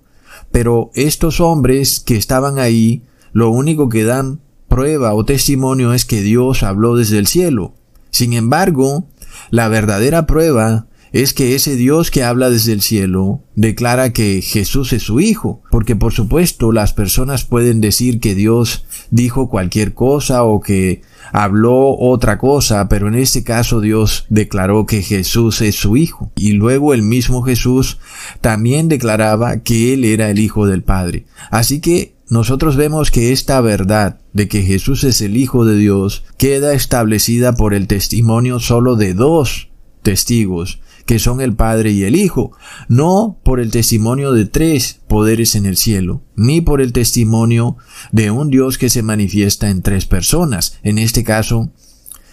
Pero 0.51 0.91
estos 0.93 1.39
hombres 1.39 1.99
que 1.99 2.15
estaban 2.15 2.59
ahí, 2.59 3.03
lo 3.33 3.49
único 3.49 3.89
que 3.89 4.03
dan 4.03 4.39
prueba 4.67 5.13
o 5.13 5.25
testimonio 5.25 5.93
es 5.93 6.05
que 6.05 6.21
Dios 6.21 6.63
habló 6.63 6.95
desde 6.95 7.17
el 7.17 7.27
cielo. 7.27 7.73
Sin 8.11 8.33
embargo, 8.33 9.07
la 9.49 9.67
verdadera 9.67 10.25
prueba 10.25 10.87
es 11.11 11.33
que 11.33 11.55
ese 11.55 11.75
Dios 11.75 12.11
que 12.11 12.23
habla 12.23 12.49
desde 12.49 12.73
el 12.73 12.81
cielo 12.81 13.41
declara 13.55 14.11
que 14.11 14.41
Jesús 14.41 14.93
es 14.93 15.03
su 15.03 15.19
Hijo, 15.19 15.61
porque 15.71 15.95
por 15.95 16.13
supuesto 16.13 16.71
las 16.71 16.93
personas 16.93 17.45
pueden 17.45 17.81
decir 17.81 18.19
que 18.19 18.35
Dios 18.35 18.85
dijo 19.11 19.49
cualquier 19.49 19.93
cosa 19.93 20.43
o 20.43 20.59
que 20.61 21.01
habló 21.31 21.97
otra 21.97 22.37
cosa, 22.37 22.87
pero 22.89 23.07
en 23.07 23.15
este 23.15 23.43
caso 23.43 23.81
Dios 23.81 24.25
declaró 24.29 24.85
que 24.85 25.01
Jesús 25.01 25.61
es 25.61 25.75
su 25.75 25.97
Hijo. 25.97 26.31
Y 26.35 26.53
luego 26.53 26.93
el 26.93 27.01
mismo 27.01 27.43
Jesús 27.43 27.99
también 28.41 28.87
declaraba 28.87 29.57
que 29.57 29.93
Él 29.93 30.05
era 30.05 30.29
el 30.29 30.39
Hijo 30.39 30.67
del 30.67 30.83
Padre. 30.83 31.25
Así 31.51 31.79
que 31.79 32.15
nosotros 32.29 32.75
vemos 32.75 33.11
que 33.11 33.31
esta 33.31 33.61
verdad 33.61 34.19
de 34.33 34.47
que 34.47 34.61
Jesús 34.61 35.03
es 35.03 35.21
el 35.21 35.37
Hijo 35.37 35.65
de 35.65 35.77
Dios 35.77 36.25
queda 36.37 36.73
establecida 36.73 37.53
por 37.53 37.73
el 37.73 37.87
testimonio 37.87 38.59
solo 38.59 38.95
de 38.95 39.13
dos 39.13 39.69
testigos, 40.03 40.79
que 41.07 41.19
son 41.19 41.39
el 41.41 41.55
Padre 41.55 41.91
y 41.91 42.03
el 42.03 42.15
Hijo, 42.15 42.51
no 42.89 43.39
por 43.43 43.61
el 43.61 43.71
testimonio 43.71 44.33
de 44.33 44.45
tres 44.45 44.99
poderes 45.07 45.55
en 45.55 45.65
el 45.65 45.77
cielo, 45.77 46.21
ni 46.35 46.59
por 46.59 46.81
el 46.81 46.91
testimonio 46.91 47.77
de 48.11 48.29
un 48.29 48.49
Dios 48.51 48.77
que 48.77 48.89
se 48.89 49.01
manifiesta 49.01 49.69
en 49.69 49.81
tres 49.81 50.05
personas. 50.05 50.77
En 50.83 50.97
este 50.97 51.23
caso, 51.23 51.71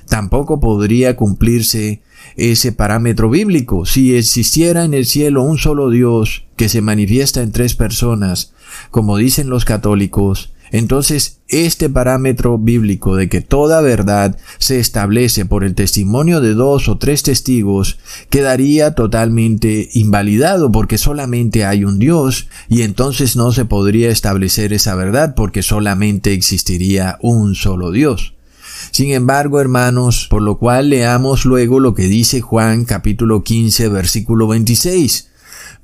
tampoco 0.09 0.59
podría 0.59 1.15
cumplirse 1.15 2.03
ese 2.37 2.73
parámetro 2.73 3.31
bíblico. 3.31 3.87
Si 3.87 4.17
existiera 4.17 4.85
en 4.85 4.93
el 4.93 5.07
cielo 5.07 5.45
un 5.45 5.57
solo 5.57 5.89
Dios 5.89 6.45
que 6.57 6.69
se 6.69 6.81
manifiesta 6.81 7.43
en 7.43 7.53
tres 7.53 7.77
personas, 7.77 8.55
como 8.91 9.17
dicen 9.17 9.49
los 9.49 9.65
católicos, 9.65 10.53
entonces, 10.75 11.39
este 11.47 11.89
parámetro 11.89 12.59
bíblico 12.59 13.15
de 13.15 13.29
que 13.29 13.41
toda 13.41 13.81
verdad 13.81 14.37
se 14.59 14.81
establece 14.81 15.47
por 15.47 15.63
el 15.63 15.77
testimonio 15.77 16.41
de 16.41 16.55
dos 16.55 16.89
o 16.89 16.99
tres 16.99 17.23
testigos 17.23 18.01
quedaría 18.29 18.97
totalmente 18.97 19.89
invalidado 19.93 20.73
porque 20.73 20.99
solamente 20.99 21.65
hay 21.65 21.85
un 21.85 22.01
Dios 22.01 22.49
y 22.69 22.83
entonces 22.83 23.37
no 23.37 23.53
se 23.53 23.67
podría 23.67 24.11
establecer 24.11 24.73
esa 24.73 24.97
verdad 24.97 25.37
porque 25.37 25.63
solamente 25.63 26.33
existiría 26.33 27.19
un 27.23 27.55
solo 27.55 27.93
Dios. 27.93 28.35
Sin 28.91 29.13
embargo, 29.13 29.61
hermanos, 29.61 30.27
por 30.29 30.43
lo 30.43 30.59
cual 30.59 30.91
leamos 30.91 31.45
luego 31.45 31.79
lo 31.79 31.95
que 31.95 32.09
dice 32.09 32.41
Juan 32.41 32.85
capítulo 32.85 33.45
15 33.45 33.91
versículo 33.91 34.49
26. 34.49 35.31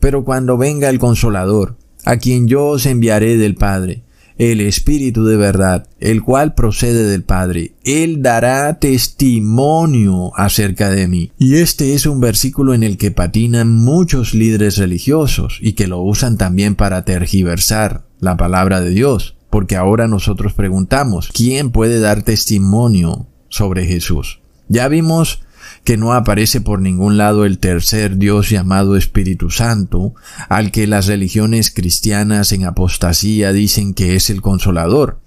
Pero 0.00 0.24
cuando 0.24 0.58
venga 0.58 0.88
el 0.88 0.98
consolador, 0.98 1.76
a 2.04 2.16
quien 2.16 2.48
yo 2.48 2.64
os 2.64 2.86
enviaré 2.86 3.36
del 3.36 3.54
Padre, 3.54 4.02
el 4.40 4.62
Espíritu 4.62 5.26
de 5.26 5.36
verdad, 5.36 5.86
el 6.00 6.22
cual 6.22 6.54
procede 6.54 7.04
del 7.04 7.24
Padre. 7.24 7.74
Él 7.84 8.22
dará 8.22 8.78
testimonio 8.78 10.32
acerca 10.34 10.88
de 10.88 11.08
mí. 11.08 11.30
Y 11.38 11.56
este 11.56 11.92
es 11.92 12.06
un 12.06 12.20
versículo 12.20 12.72
en 12.72 12.82
el 12.82 12.96
que 12.96 13.10
patinan 13.10 13.70
muchos 13.70 14.32
líderes 14.32 14.78
religiosos 14.78 15.58
y 15.60 15.74
que 15.74 15.86
lo 15.86 16.00
usan 16.00 16.38
también 16.38 16.74
para 16.74 17.04
tergiversar 17.04 18.06
la 18.18 18.38
palabra 18.38 18.80
de 18.80 18.88
Dios. 18.90 19.36
Porque 19.50 19.76
ahora 19.76 20.08
nosotros 20.08 20.54
preguntamos, 20.54 21.28
¿quién 21.34 21.70
puede 21.70 22.00
dar 22.00 22.22
testimonio 22.22 23.26
sobre 23.50 23.84
Jesús? 23.84 24.40
Ya 24.68 24.88
vimos 24.88 25.42
que 25.84 25.96
no 25.96 26.12
aparece 26.12 26.60
por 26.60 26.80
ningún 26.80 27.16
lado 27.16 27.44
el 27.44 27.58
tercer 27.58 28.16
Dios 28.16 28.50
llamado 28.50 28.96
Espíritu 28.96 29.50
Santo, 29.50 30.14
al 30.48 30.70
que 30.70 30.86
las 30.86 31.06
religiones 31.06 31.70
cristianas 31.70 32.52
en 32.52 32.64
apostasía 32.64 33.52
dicen 33.52 33.94
que 33.94 34.16
es 34.16 34.30
el 34.30 34.42
consolador. 34.42 35.20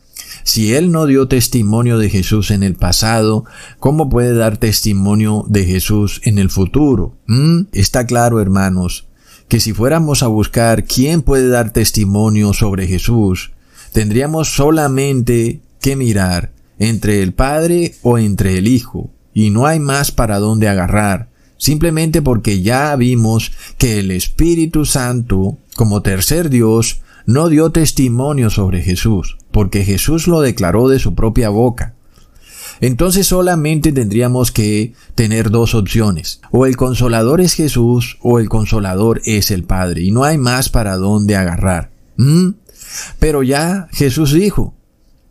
Si 0.43 0.73
Él 0.73 0.91
no 0.91 1.05
dio 1.05 1.27
testimonio 1.27 1.97
de 1.97 2.09
Jesús 2.09 2.51
en 2.51 2.63
el 2.63 2.75
pasado, 2.75 3.45
¿cómo 3.79 4.09
puede 4.09 4.33
dar 4.35 4.57
testimonio 4.57 5.45
de 5.47 5.65
Jesús 5.65 6.21
en 6.23 6.37
el 6.37 6.49
futuro? 6.49 7.17
¿Mm? 7.27 7.63
Está 7.71 8.05
claro, 8.05 8.41
hermanos, 8.41 9.07
que 9.47 9.59
si 9.59 9.73
fuéramos 9.73 10.23
a 10.23 10.27
buscar 10.27 10.85
quién 10.85 11.21
puede 11.21 11.47
dar 11.47 11.71
testimonio 11.71 12.53
sobre 12.53 12.87
Jesús, 12.87 13.51
tendríamos 13.93 14.53
solamente 14.53 15.61
que 15.79 15.95
mirar 15.95 16.51
entre 16.79 17.21
el 17.21 17.33
Padre 17.33 17.95
o 18.01 18.17
entre 18.17 18.57
el 18.57 18.67
Hijo 18.67 19.11
y 19.33 19.49
no 19.49 19.65
hay 19.65 19.79
más 19.79 20.11
para 20.11 20.39
dónde 20.39 20.67
agarrar, 20.67 21.29
simplemente 21.57 22.21
porque 22.21 22.61
ya 22.61 22.95
vimos 22.95 23.51
que 23.77 23.99
el 23.99 24.11
Espíritu 24.11 24.85
Santo, 24.85 25.57
como 25.75 26.01
tercer 26.01 26.49
Dios, 26.49 27.01
no 27.25 27.49
dio 27.49 27.71
testimonio 27.71 28.49
sobre 28.49 28.81
Jesús, 28.81 29.37
porque 29.51 29.83
Jesús 29.83 30.27
lo 30.27 30.41
declaró 30.41 30.89
de 30.89 30.99
su 30.99 31.15
propia 31.15 31.49
boca. 31.49 31.93
Entonces 32.81 33.27
solamente 33.27 33.91
tendríamos 33.91 34.51
que 34.51 34.93
tener 35.15 35.51
dos 35.51 35.73
opciones. 35.73 36.41
O 36.51 36.65
el 36.65 36.75
consolador 36.75 37.39
es 37.39 37.53
Jesús 37.53 38.17
o 38.21 38.39
el 38.39 38.49
consolador 38.49 39.21
es 39.25 39.51
el 39.51 39.63
Padre. 39.63 40.01
Y 40.01 40.11
no 40.11 40.23
hay 40.23 40.37
más 40.37 40.69
para 40.69 40.97
dónde 40.97 41.35
agarrar. 41.35 41.91
¿Mm? 42.17 42.49
Pero 43.19 43.43
ya 43.43 43.87
Jesús 43.93 44.33
dijo 44.33 44.73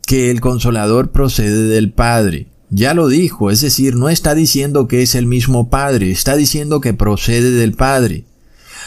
que 0.06 0.30
el 0.30 0.40
consolador 0.40 1.10
procede 1.10 1.68
del 1.68 1.92
Padre. 1.92 2.46
Ya 2.74 2.94
lo 2.94 3.08
dijo, 3.08 3.50
es 3.50 3.60
decir, 3.60 3.96
no 3.96 4.08
está 4.08 4.34
diciendo 4.34 4.88
que 4.88 5.02
es 5.02 5.14
el 5.14 5.26
mismo 5.26 5.68
Padre, 5.68 6.10
está 6.10 6.36
diciendo 6.36 6.80
que 6.80 6.94
procede 6.94 7.50
del 7.50 7.74
Padre. 7.74 8.24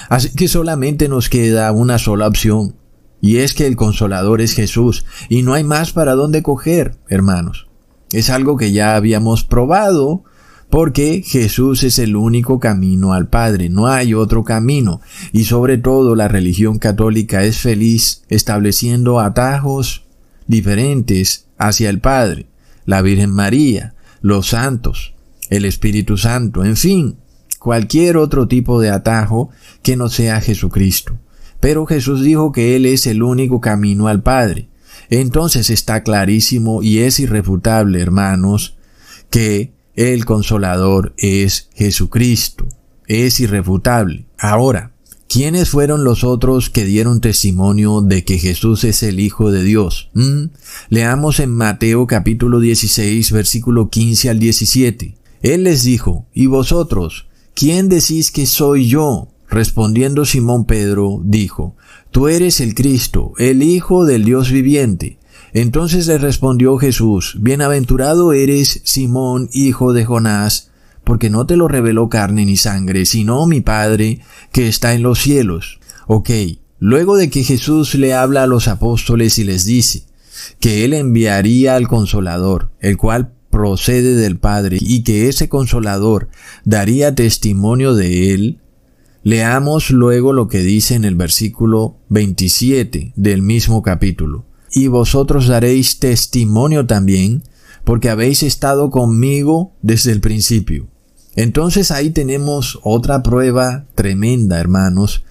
Así 0.09 0.31
que 0.31 0.47
solamente 0.47 1.07
nos 1.07 1.29
queda 1.29 1.71
una 1.71 1.99
sola 1.99 2.27
opción, 2.27 2.73
y 3.21 3.37
es 3.37 3.53
que 3.53 3.67
el 3.67 3.75
consolador 3.75 4.41
es 4.41 4.53
Jesús, 4.53 5.05
y 5.29 5.43
no 5.43 5.53
hay 5.53 5.63
más 5.63 5.91
para 5.91 6.15
dónde 6.15 6.41
coger, 6.41 6.95
hermanos. 7.09 7.67
Es 8.11 8.31
algo 8.31 8.57
que 8.57 8.71
ya 8.71 8.95
habíamos 8.95 9.43
probado, 9.43 10.23
porque 10.71 11.21
Jesús 11.23 11.83
es 11.83 11.99
el 11.99 12.15
único 12.15 12.59
camino 12.59 13.13
al 13.13 13.27
Padre, 13.29 13.69
no 13.69 13.85
hay 13.85 14.15
otro 14.15 14.43
camino, 14.43 14.99
y 15.31 15.43
sobre 15.43 15.77
todo 15.77 16.15
la 16.15 16.27
religión 16.27 16.79
católica 16.79 17.43
es 17.43 17.59
feliz 17.59 18.23
estableciendo 18.29 19.19
atajos 19.19 20.05
diferentes 20.47 21.45
hacia 21.59 21.91
el 21.91 21.99
Padre 21.99 22.47
la 22.85 23.01
Virgen 23.01 23.31
María, 23.31 23.95
los 24.21 24.47
santos, 24.47 25.13
el 25.49 25.65
Espíritu 25.65 26.17
Santo, 26.17 26.63
en 26.63 26.77
fin, 26.77 27.17
cualquier 27.59 28.17
otro 28.17 28.47
tipo 28.47 28.79
de 28.79 28.89
atajo 28.89 29.49
que 29.81 29.95
no 29.95 30.09
sea 30.09 30.41
Jesucristo. 30.41 31.17
Pero 31.59 31.85
Jesús 31.85 32.21
dijo 32.21 32.51
que 32.51 32.75
Él 32.75 32.85
es 32.85 33.07
el 33.07 33.23
único 33.23 33.59
camino 33.59 34.07
al 34.07 34.21
Padre. 34.21 34.69
Entonces 35.09 35.69
está 35.69 36.03
clarísimo 36.03 36.81
y 36.83 36.99
es 36.99 37.19
irrefutable, 37.19 38.01
hermanos, 38.01 38.77
que 39.29 39.73
el 39.95 40.25
consolador 40.25 41.13
es 41.17 41.69
Jesucristo. 41.73 42.67
Es 43.07 43.39
irrefutable. 43.39 44.25
Ahora, 44.37 44.94
¿Quiénes 45.27 45.69
fueron 45.69 46.03
los 46.03 46.23
otros 46.23 46.69
que 46.69 46.85
dieron 46.85 47.19
testimonio 47.19 48.01
de 48.01 48.23
que 48.23 48.37
Jesús 48.37 48.83
es 48.83 49.03
el 49.03 49.19
Hijo 49.19 49.51
de 49.51 49.63
Dios? 49.63 50.09
¿Mm? 50.13 50.45
Leamos 50.89 51.39
en 51.39 51.51
Mateo 51.51 52.07
capítulo 52.07 52.59
16 52.59 53.31
versículo 53.31 53.89
15 53.89 54.29
al 54.29 54.39
17. 54.39 55.17
Él 55.41 55.63
les 55.63 55.83
dijo, 55.83 56.25
¿y 56.33 56.45
vosotros? 56.45 57.27
¿Quién 57.53 57.89
decís 57.89 58.31
que 58.31 58.45
soy 58.45 58.87
yo? 58.87 59.29
Respondiendo 59.49 60.25
Simón 60.25 60.65
Pedro, 60.65 61.21
dijo, 61.23 61.75
Tú 62.11 62.27
eres 62.27 62.61
el 62.61 62.75
Cristo, 62.75 63.33
el 63.37 63.61
Hijo 63.63 64.05
del 64.05 64.23
Dios 64.23 64.51
viviente. 64.51 65.17
Entonces 65.53 66.07
le 66.07 66.17
respondió 66.17 66.77
Jesús, 66.77 67.37
Bienaventurado 67.39 68.33
eres 68.33 68.81
Simón, 68.83 69.49
hijo 69.53 69.93
de 69.93 70.03
Jonás, 70.03 70.71
porque 71.05 71.29
no 71.29 71.45
te 71.45 71.55
lo 71.55 71.67
reveló 71.67 72.09
carne 72.09 72.45
ni 72.45 72.57
sangre, 72.57 73.05
sino 73.05 73.45
mi 73.45 73.61
Padre 73.61 74.21
que 74.51 74.67
está 74.67 74.93
en 74.93 75.03
los 75.03 75.19
cielos. 75.19 75.79
Ok, 76.07 76.29
luego 76.79 77.15
de 77.15 77.29
que 77.29 77.43
Jesús 77.43 77.95
le 77.95 78.13
habla 78.13 78.43
a 78.43 78.47
los 78.47 78.67
apóstoles 78.67 79.39
y 79.39 79.43
les 79.43 79.65
dice 79.65 80.03
que 80.59 80.83
Él 80.83 80.93
enviaría 80.93 81.75
al 81.75 81.87
consolador, 81.87 82.71
el 82.79 82.97
cual 82.97 83.31
procede 83.49 84.15
del 84.15 84.37
Padre, 84.37 84.77
y 84.81 85.03
que 85.03 85.29
ese 85.29 85.47
consolador 85.47 86.29
daría 86.65 87.15
testimonio 87.15 87.95
de 87.95 88.33
Él, 88.33 88.59
leamos 89.23 89.91
luego 89.91 90.33
lo 90.33 90.47
que 90.47 90.59
dice 90.59 90.95
en 90.95 91.05
el 91.05 91.15
versículo 91.15 91.97
27 92.09 93.13
del 93.15 93.41
mismo 93.41 93.81
capítulo. 93.81 94.45
Y 94.71 94.87
vosotros 94.87 95.47
daréis 95.47 95.99
testimonio 95.99 96.85
también, 96.85 97.43
porque 97.85 98.09
habéis 98.09 98.43
estado 98.43 98.89
conmigo 98.89 99.73
desde 99.81 100.11
el 100.11 100.19
principio. 100.19 100.87
Entonces 101.35 101.91
ahí 101.91 102.09
tenemos 102.11 102.79
otra 102.83 103.21
prueba 103.23 103.85
tremenda, 103.95 104.59
hermanos, 104.59 105.23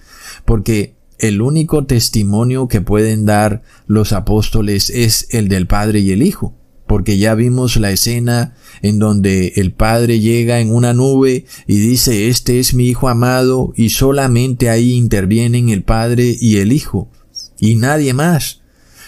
porque 0.45 0.95
el 1.19 1.41
único 1.41 1.85
testimonio 1.85 2.67
que 2.67 2.81
pueden 2.81 3.25
dar 3.25 3.63
los 3.87 4.13
apóstoles 4.13 4.89
es 4.89 5.27
el 5.31 5.47
del 5.47 5.67
Padre 5.67 5.99
y 5.99 6.11
el 6.11 6.21
Hijo, 6.21 6.53
porque 6.87 7.17
ya 7.17 7.33
vimos 7.33 7.77
la 7.77 7.91
escena 7.91 8.53
en 8.81 8.99
donde 8.99 9.53
el 9.55 9.71
Padre 9.71 10.19
llega 10.19 10.59
en 10.59 10.73
una 10.73 10.93
nube 10.93 11.45
y 11.67 11.79
dice, 11.79 12.29
este 12.29 12.59
es 12.59 12.73
mi 12.73 12.87
Hijo 12.87 13.07
amado, 13.07 13.73
y 13.75 13.89
solamente 13.89 14.69
ahí 14.69 14.93
intervienen 14.93 15.69
el 15.69 15.83
Padre 15.83 16.35
y 16.39 16.57
el 16.57 16.71
Hijo, 16.71 17.09
y 17.59 17.75
nadie 17.75 18.13
más. 18.13 18.61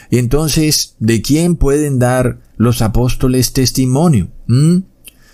Entonces, 0.09 0.95
¿de 0.99 1.21
quién 1.21 1.57
pueden 1.57 1.99
dar 1.99 2.39
los 2.55 2.81
apóstoles 2.81 3.51
testimonio? 3.51 4.29
¿Mm? 4.47 4.77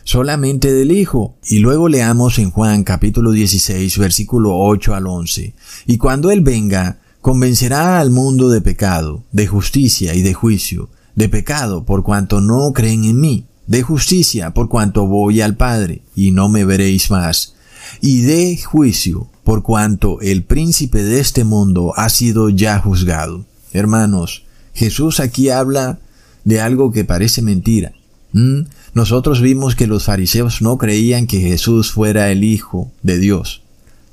Solamente 0.04 0.74
del 0.74 0.92
Hijo. 0.92 1.36
Y 1.46 1.60
luego 1.60 1.89
leamos 1.89 2.39
en 2.39 2.52
Juan 2.52 2.84
capítulo 2.84 3.32
16 3.32 3.98
versículo 3.98 4.58
8 4.58 4.96
al 4.96 5.08
11. 5.08 5.54
Y 5.88 5.98
cuando 5.98 6.32
Él 6.32 6.42
venga, 6.42 7.00
convencerá 7.22 8.00
al 8.00 8.10
mundo 8.10 8.50
de 8.50 8.62
pecado, 8.62 9.24
de 9.32 9.48
justicia 9.48 10.13
y 10.13 10.22
de 10.22 10.34
juicio, 10.34 10.89
de 11.16 11.30
pecado 11.30 11.86
por 11.86 12.04
cuanto 12.04 12.42
no 12.42 12.74
creen 12.74 13.06
en 13.06 13.20
mí, 13.20 13.46
de 13.68 13.82
justicia 13.82 14.54
por 14.54 14.68
cuanto 14.68 15.08
voy 15.08 15.42
al 15.42 15.56
Padre 15.56 16.02
y 16.16 16.32
no 16.32 16.50
me 16.50 16.66
veréis 16.66 17.10
más, 17.10 17.56
y 18.02 18.22
de 18.22 18.58
juicio 18.62 19.30
por 19.44 19.63
cuanto 19.63 20.20
el 20.22 20.44
príncipe 20.44 21.04
de 21.04 21.20
este 21.20 21.44
mundo 21.44 21.94
ha 21.96 22.10
sido 22.10 22.50
ya 22.50 22.80
juzgado. 22.80 23.46
Hermanos, 23.72 24.44
Jesús 24.74 25.20
aquí 25.20 25.50
habla 25.50 26.00
de 26.44 26.62
algo 26.62 26.92
que 26.92 27.06
parece 27.06 27.42
mentira. 27.42 27.94
¿Mm? 28.34 28.63
Nosotros 28.93 29.41
vimos 29.41 29.76
que 29.76 29.88
los 29.88 30.06
fariseos 30.06 30.62
no 30.62 30.78
creían 30.78 31.28
que 31.28 31.39
Jesús 31.39 31.91
fuera 31.91 32.32
el 32.32 32.43
Hijo 32.43 32.91
de 33.02 33.17
Dios. 33.17 33.62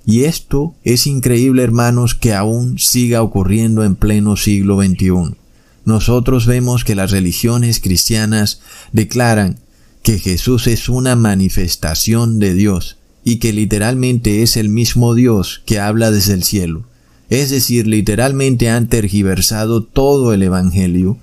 Y 0.06 0.24
esto 0.24 0.74
es 0.85 1.06
increíble, 1.06 1.62
hermanos, 1.62 2.14
que 2.14 2.35
aún 2.35 2.78
siga 2.78 3.22
ocurriendo 3.22 3.85
en 3.85 3.96
pleno 3.96 4.37
siglo 4.37 4.83
XXI. 4.83 5.37
Nosotros 5.85 6.46
vemos 6.46 6.85
que 6.85 6.94
las 6.94 7.11
religiones 7.11 7.80
cristianas 7.80 8.61
declaran 8.92 9.59
que 10.02 10.18
Jesús 10.18 10.66
es 10.66 10.88
una 10.88 11.16
manifestación 11.16 12.38
de 12.38 12.54
Dios 12.54 12.96
y 13.24 13.37
que 13.37 13.52
literalmente 13.52 14.42
es 14.42 14.56
el 14.56 14.68
mismo 14.68 15.14
Dios 15.14 15.62
que 15.66 15.78
habla 15.78 16.11
desde 16.11 16.35
el 16.35 16.44
cielo. 16.44 16.85
Es 17.28 17.50
decir, 17.50 17.87
literalmente 17.87 18.70
han 18.70 18.88
tergiversado 18.88 19.83
todo 19.83 20.33
el 20.33 20.42
Evangelio 20.42 21.18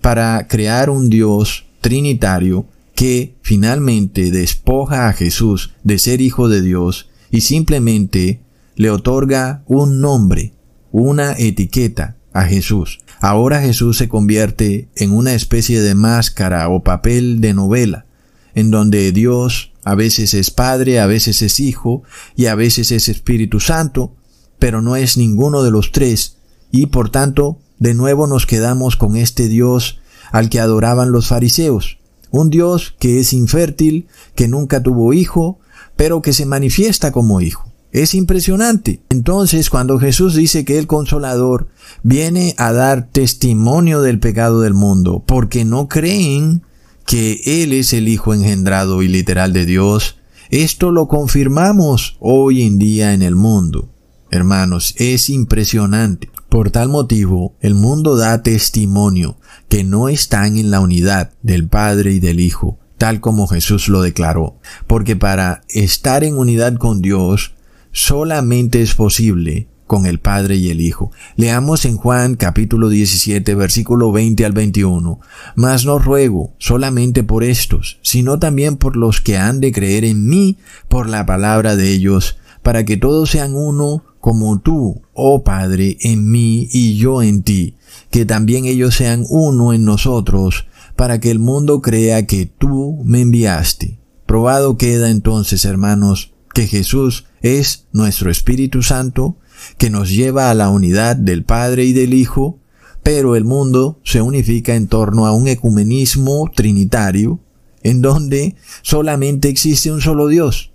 para 0.00 0.48
crear 0.48 0.90
un 0.90 1.10
Dios 1.10 1.64
trinitario 1.84 2.64
que 2.94 3.34
finalmente 3.42 4.30
despoja 4.30 5.06
a 5.06 5.12
Jesús 5.12 5.74
de 5.82 5.98
ser 5.98 6.22
hijo 6.22 6.48
de 6.48 6.62
Dios 6.62 7.10
y 7.30 7.42
simplemente 7.42 8.40
le 8.74 8.88
otorga 8.88 9.62
un 9.66 10.00
nombre, 10.00 10.54
una 10.92 11.32
etiqueta 11.32 12.16
a 12.32 12.44
Jesús. 12.44 13.00
Ahora 13.20 13.60
Jesús 13.60 13.98
se 13.98 14.08
convierte 14.08 14.88
en 14.96 15.12
una 15.12 15.34
especie 15.34 15.82
de 15.82 15.94
máscara 15.94 16.66
o 16.70 16.82
papel 16.82 17.42
de 17.42 17.52
novela, 17.52 18.06
en 18.54 18.70
donde 18.70 19.12
Dios 19.12 19.72
a 19.84 19.94
veces 19.94 20.32
es 20.32 20.50
Padre, 20.50 21.00
a 21.00 21.06
veces 21.06 21.42
es 21.42 21.60
Hijo 21.60 22.02
y 22.34 22.46
a 22.46 22.54
veces 22.54 22.92
es 22.92 23.10
Espíritu 23.10 23.60
Santo, 23.60 24.16
pero 24.58 24.80
no 24.80 24.96
es 24.96 25.18
ninguno 25.18 25.62
de 25.62 25.70
los 25.70 25.92
tres, 25.92 26.38
y 26.72 26.86
por 26.86 27.10
tanto 27.10 27.58
de 27.78 27.92
nuevo 27.92 28.26
nos 28.26 28.46
quedamos 28.46 28.96
con 28.96 29.16
este 29.16 29.48
Dios 29.48 29.98
al 30.34 30.48
que 30.48 30.58
adoraban 30.58 31.12
los 31.12 31.28
fariseos, 31.28 31.98
un 32.32 32.50
Dios 32.50 32.96
que 32.98 33.20
es 33.20 33.32
infértil, 33.32 34.08
que 34.34 34.48
nunca 34.48 34.82
tuvo 34.82 35.12
hijo, 35.12 35.60
pero 35.94 36.22
que 36.22 36.32
se 36.32 36.44
manifiesta 36.44 37.12
como 37.12 37.40
hijo. 37.40 37.70
Es 37.92 38.16
impresionante. 38.16 39.00
Entonces, 39.10 39.70
cuando 39.70 40.00
Jesús 40.00 40.34
dice 40.34 40.64
que 40.64 40.76
el 40.76 40.88
consolador 40.88 41.68
viene 42.02 42.56
a 42.58 42.72
dar 42.72 43.06
testimonio 43.12 44.02
del 44.02 44.18
pecado 44.18 44.62
del 44.62 44.74
mundo, 44.74 45.22
porque 45.24 45.64
no 45.64 45.86
creen 45.86 46.64
que 47.06 47.40
Él 47.62 47.72
es 47.72 47.92
el 47.92 48.08
Hijo 48.08 48.34
engendrado 48.34 49.04
y 49.04 49.06
literal 49.06 49.52
de 49.52 49.66
Dios, 49.66 50.16
esto 50.50 50.90
lo 50.90 51.06
confirmamos 51.06 52.16
hoy 52.18 52.62
en 52.62 52.80
día 52.80 53.12
en 53.12 53.22
el 53.22 53.36
mundo. 53.36 53.88
Hermanos, 54.32 54.96
es 54.98 55.30
impresionante. 55.30 56.28
Por 56.48 56.72
tal 56.72 56.88
motivo, 56.88 57.54
el 57.60 57.74
mundo 57.74 58.16
da 58.16 58.42
testimonio 58.42 59.36
que 59.68 59.84
no 59.84 60.08
están 60.08 60.56
en 60.56 60.70
la 60.70 60.80
unidad 60.80 61.32
del 61.42 61.68
Padre 61.68 62.12
y 62.12 62.20
del 62.20 62.40
Hijo, 62.40 62.78
tal 62.98 63.20
como 63.20 63.46
Jesús 63.46 63.88
lo 63.88 64.02
declaró, 64.02 64.56
porque 64.86 65.16
para 65.16 65.62
estar 65.68 66.24
en 66.24 66.36
unidad 66.36 66.76
con 66.76 67.02
Dios 67.02 67.54
solamente 67.92 68.82
es 68.82 68.94
posible 68.94 69.68
con 69.86 70.06
el 70.06 70.18
Padre 70.18 70.56
y 70.56 70.70
el 70.70 70.80
Hijo. 70.80 71.12
Leamos 71.36 71.84
en 71.84 71.96
Juan 71.96 72.34
capítulo 72.34 72.88
17 72.88 73.54
versículo 73.54 74.12
20 74.12 74.44
al 74.44 74.52
21. 74.52 75.20
Mas 75.54 75.84
no 75.84 75.98
ruego 75.98 76.52
solamente 76.58 77.22
por 77.22 77.44
estos, 77.44 77.98
sino 78.02 78.38
también 78.38 78.76
por 78.76 78.96
los 78.96 79.20
que 79.20 79.36
han 79.36 79.60
de 79.60 79.72
creer 79.72 80.04
en 80.04 80.26
mí 80.26 80.58
por 80.88 81.08
la 81.08 81.26
palabra 81.26 81.76
de 81.76 81.90
ellos, 81.90 82.38
para 82.62 82.84
que 82.84 82.96
todos 82.96 83.30
sean 83.30 83.54
uno 83.54 84.04
como 84.20 84.58
tú, 84.58 85.02
oh 85.12 85.44
Padre, 85.44 85.98
en 86.00 86.30
mí 86.30 86.66
y 86.72 86.96
yo 86.96 87.22
en 87.22 87.42
ti, 87.42 87.76
que 88.14 88.24
también 88.24 88.64
ellos 88.64 88.94
sean 88.94 89.24
uno 89.28 89.72
en 89.72 89.84
nosotros, 89.84 90.66
para 90.94 91.18
que 91.18 91.32
el 91.32 91.40
mundo 91.40 91.82
crea 91.82 92.26
que 92.26 92.46
tú 92.46 93.02
me 93.04 93.22
enviaste. 93.22 93.98
Probado 94.24 94.78
queda 94.78 95.10
entonces, 95.10 95.64
hermanos, 95.64 96.32
que 96.54 96.68
Jesús 96.68 97.24
es 97.42 97.88
nuestro 97.90 98.30
Espíritu 98.30 98.84
Santo, 98.84 99.36
que 99.78 99.90
nos 99.90 100.10
lleva 100.10 100.48
a 100.48 100.54
la 100.54 100.70
unidad 100.70 101.16
del 101.16 101.42
Padre 101.42 101.86
y 101.86 101.92
del 101.92 102.14
Hijo, 102.14 102.60
pero 103.02 103.34
el 103.34 103.44
mundo 103.44 103.98
se 104.04 104.22
unifica 104.22 104.76
en 104.76 104.86
torno 104.86 105.26
a 105.26 105.32
un 105.32 105.48
ecumenismo 105.48 106.48
trinitario, 106.54 107.40
en 107.82 108.00
donde 108.00 108.54
solamente 108.82 109.48
existe 109.48 109.90
un 109.90 110.00
solo 110.00 110.28
Dios, 110.28 110.70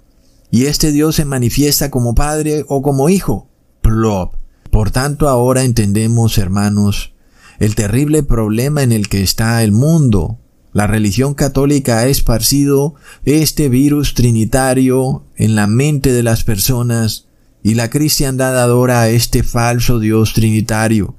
y 0.52 0.66
este 0.66 0.92
Dios 0.92 1.16
se 1.16 1.24
manifiesta 1.24 1.90
como 1.90 2.16
Padre 2.16 2.66
o 2.68 2.82
como 2.82 3.08
Hijo. 3.08 3.48
Plop. 3.80 4.34
Por 4.72 4.92
tanto, 4.92 5.30
ahora 5.30 5.64
entendemos, 5.64 6.38
hermanos, 6.38 7.14
el 7.60 7.76
terrible 7.76 8.24
problema 8.24 8.84
en 8.84 8.92
el 8.92 9.10
que 9.10 9.22
está 9.22 9.64
el 9.64 9.72
mundo. 9.72 10.38
La 10.72 10.88
religión 10.88 11.34
católica 11.34 12.00
ha 12.00 12.08
esparcido 12.08 12.96
este 13.26 13.70
virus 13.70 14.14
trinitario 14.14 15.24
en 15.36 15.56
la 15.56 15.68
mente 15.68 16.12
de 16.12 16.24
las 16.24 16.44
personas 16.44 17.28
y 17.64 17.74
la 17.74 17.90
cristiandad 17.90 18.58
adora 18.60 19.02
a 19.02 19.10
este 19.10 19.44
falso 19.44 20.00
Dios 20.00 20.34
trinitario. 20.34 21.16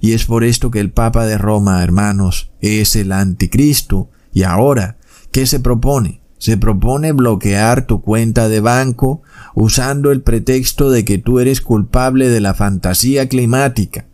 Y 0.00 0.12
es 0.12 0.24
por 0.24 0.44
esto 0.44 0.70
que 0.70 0.80
el 0.80 0.90
Papa 0.90 1.26
de 1.26 1.38
Roma, 1.38 1.82
hermanos, 1.82 2.50
es 2.60 2.94
el 2.94 3.12
anticristo. 3.12 4.08
Y 4.32 4.44
ahora, 4.44 4.98
¿qué 5.32 5.46
se 5.46 5.60
propone? 5.60 6.20
se 6.40 6.56
propone 6.56 7.12
bloquear 7.12 7.86
tu 7.86 8.00
cuenta 8.00 8.48
de 8.48 8.60
banco 8.60 9.20
usando 9.54 10.10
el 10.10 10.22
pretexto 10.22 10.90
de 10.90 11.04
que 11.04 11.18
tú 11.18 11.38
eres 11.38 11.60
culpable 11.60 12.30
de 12.30 12.40
la 12.40 12.54
fantasía 12.54 13.28
climática. 13.28 14.06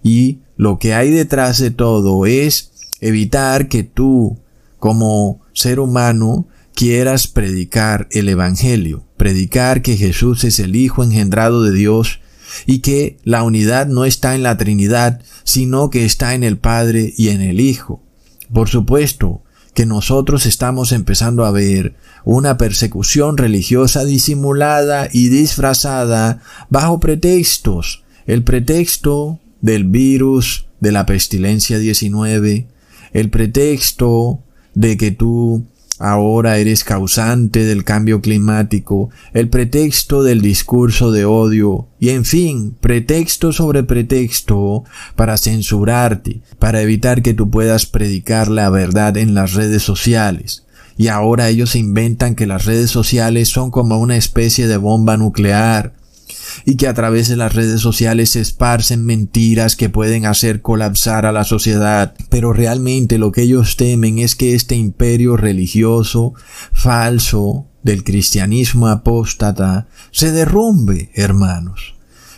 Y 0.00 0.38
lo 0.56 0.78
que 0.78 0.94
hay 0.94 1.10
detrás 1.10 1.58
de 1.58 1.70
todo 1.70 2.26
es 2.26 2.72
evitar 3.00 3.68
que 3.68 3.82
tú, 3.82 4.38
como 4.78 5.40
ser 5.52 5.80
humano, 5.80 6.46
quieras 6.74 7.26
predicar 7.26 8.08
el 8.10 8.28
Evangelio, 8.28 9.04
predicar 9.16 9.82
que 9.82 9.96
Jesús 9.96 10.44
es 10.44 10.58
el 10.58 10.76
Hijo 10.76 11.02
engendrado 11.02 11.62
de 11.62 11.72
Dios 11.72 12.20
y 12.66 12.80
que 12.80 13.18
la 13.24 13.42
unidad 13.42 13.86
no 13.86 14.04
está 14.04 14.34
en 14.34 14.42
la 14.42 14.56
Trinidad, 14.56 15.20
sino 15.44 15.90
que 15.90 16.04
está 16.04 16.34
en 16.34 16.44
el 16.44 16.58
Padre 16.58 17.12
y 17.16 17.28
en 17.28 17.40
el 17.40 17.60
Hijo. 17.60 18.02
Por 18.52 18.68
supuesto, 18.68 19.42
que 19.74 19.86
nosotros 19.86 20.44
estamos 20.46 20.92
empezando 20.92 21.46
a 21.46 21.50
ver 21.50 21.94
una 22.24 22.58
persecución 22.58 23.38
religiosa 23.38 24.04
disimulada 24.04 25.08
y 25.10 25.28
disfrazada 25.28 26.42
bajo 26.68 27.00
pretextos. 27.00 28.04
El 28.26 28.44
pretexto 28.44 29.40
del 29.62 29.84
virus 29.84 30.66
de 30.80 30.92
la 30.92 31.06
pestilencia 31.06 31.78
19, 31.78 32.66
el 33.12 33.30
pretexto 33.30 34.40
de 34.74 34.98
que 34.98 35.10
tú 35.10 35.64
ahora 35.98 36.58
eres 36.58 36.82
causante 36.82 37.64
del 37.64 37.84
cambio 37.84 38.20
climático, 38.20 39.10
el 39.32 39.48
pretexto 39.48 40.24
del 40.24 40.40
discurso 40.40 41.12
de 41.12 41.24
odio 41.24 41.86
y 42.00 42.08
en 42.10 42.24
fin, 42.24 42.76
pretexto 42.80 43.52
sobre 43.52 43.84
pretexto 43.84 44.82
para 45.14 45.36
censurarte, 45.36 46.40
para 46.58 46.82
evitar 46.82 47.22
que 47.22 47.34
tú 47.34 47.50
puedas 47.50 47.86
predicar 47.86 48.48
la 48.48 48.68
verdad 48.68 49.16
en 49.16 49.34
las 49.34 49.54
redes 49.54 49.84
sociales. 49.84 50.64
Y 50.96 51.08
ahora 51.08 51.48
ellos 51.48 51.76
inventan 51.76 52.34
que 52.34 52.46
las 52.46 52.64
redes 52.64 52.90
sociales 52.90 53.48
son 53.48 53.70
como 53.70 53.98
una 53.98 54.16
especie 54.16 54.66
de 54.66 54.76
bomba 54.76 55.16
nuclear. 55.16 55.94
Y 56.64 56.76
que 56.76 56.88
a 56.88 56.94
través 56.94 57.28
de 57.28 57.36
las 57.36 57.54
redes 57.54 57.80
sociales 57.80 58.30
se 58.30 58.40
esparcen 58.40 59.04
mentiras 59.04 59.76
que 59.76 59.88
pueden 59.88 60.26
hacer 60.26 60.62
colapsar 60.62 61.26
a 61.26 61.32
la 61.32 61.44
sociedad. 61.44 62.14
Pero 62.28 62.52
realmente 62.52 63.18
lo 63.18 63.32
que 63.32 63.42
ellos 63.42 63.76
temen 63.76 64.18
es 64.18 64.34
que 64.34 64.54
este 64.54 64.76
imperio 64.76 65.36
religioso 65.36 66.34
falso 66.72 67.66
del 67.82 68.04
cristianismo 68.04 68.88
apóstata 68.88 69.88
se 70.10 70.32
derrumbe, 70.32 71.10
hermanos. 71.14 71.94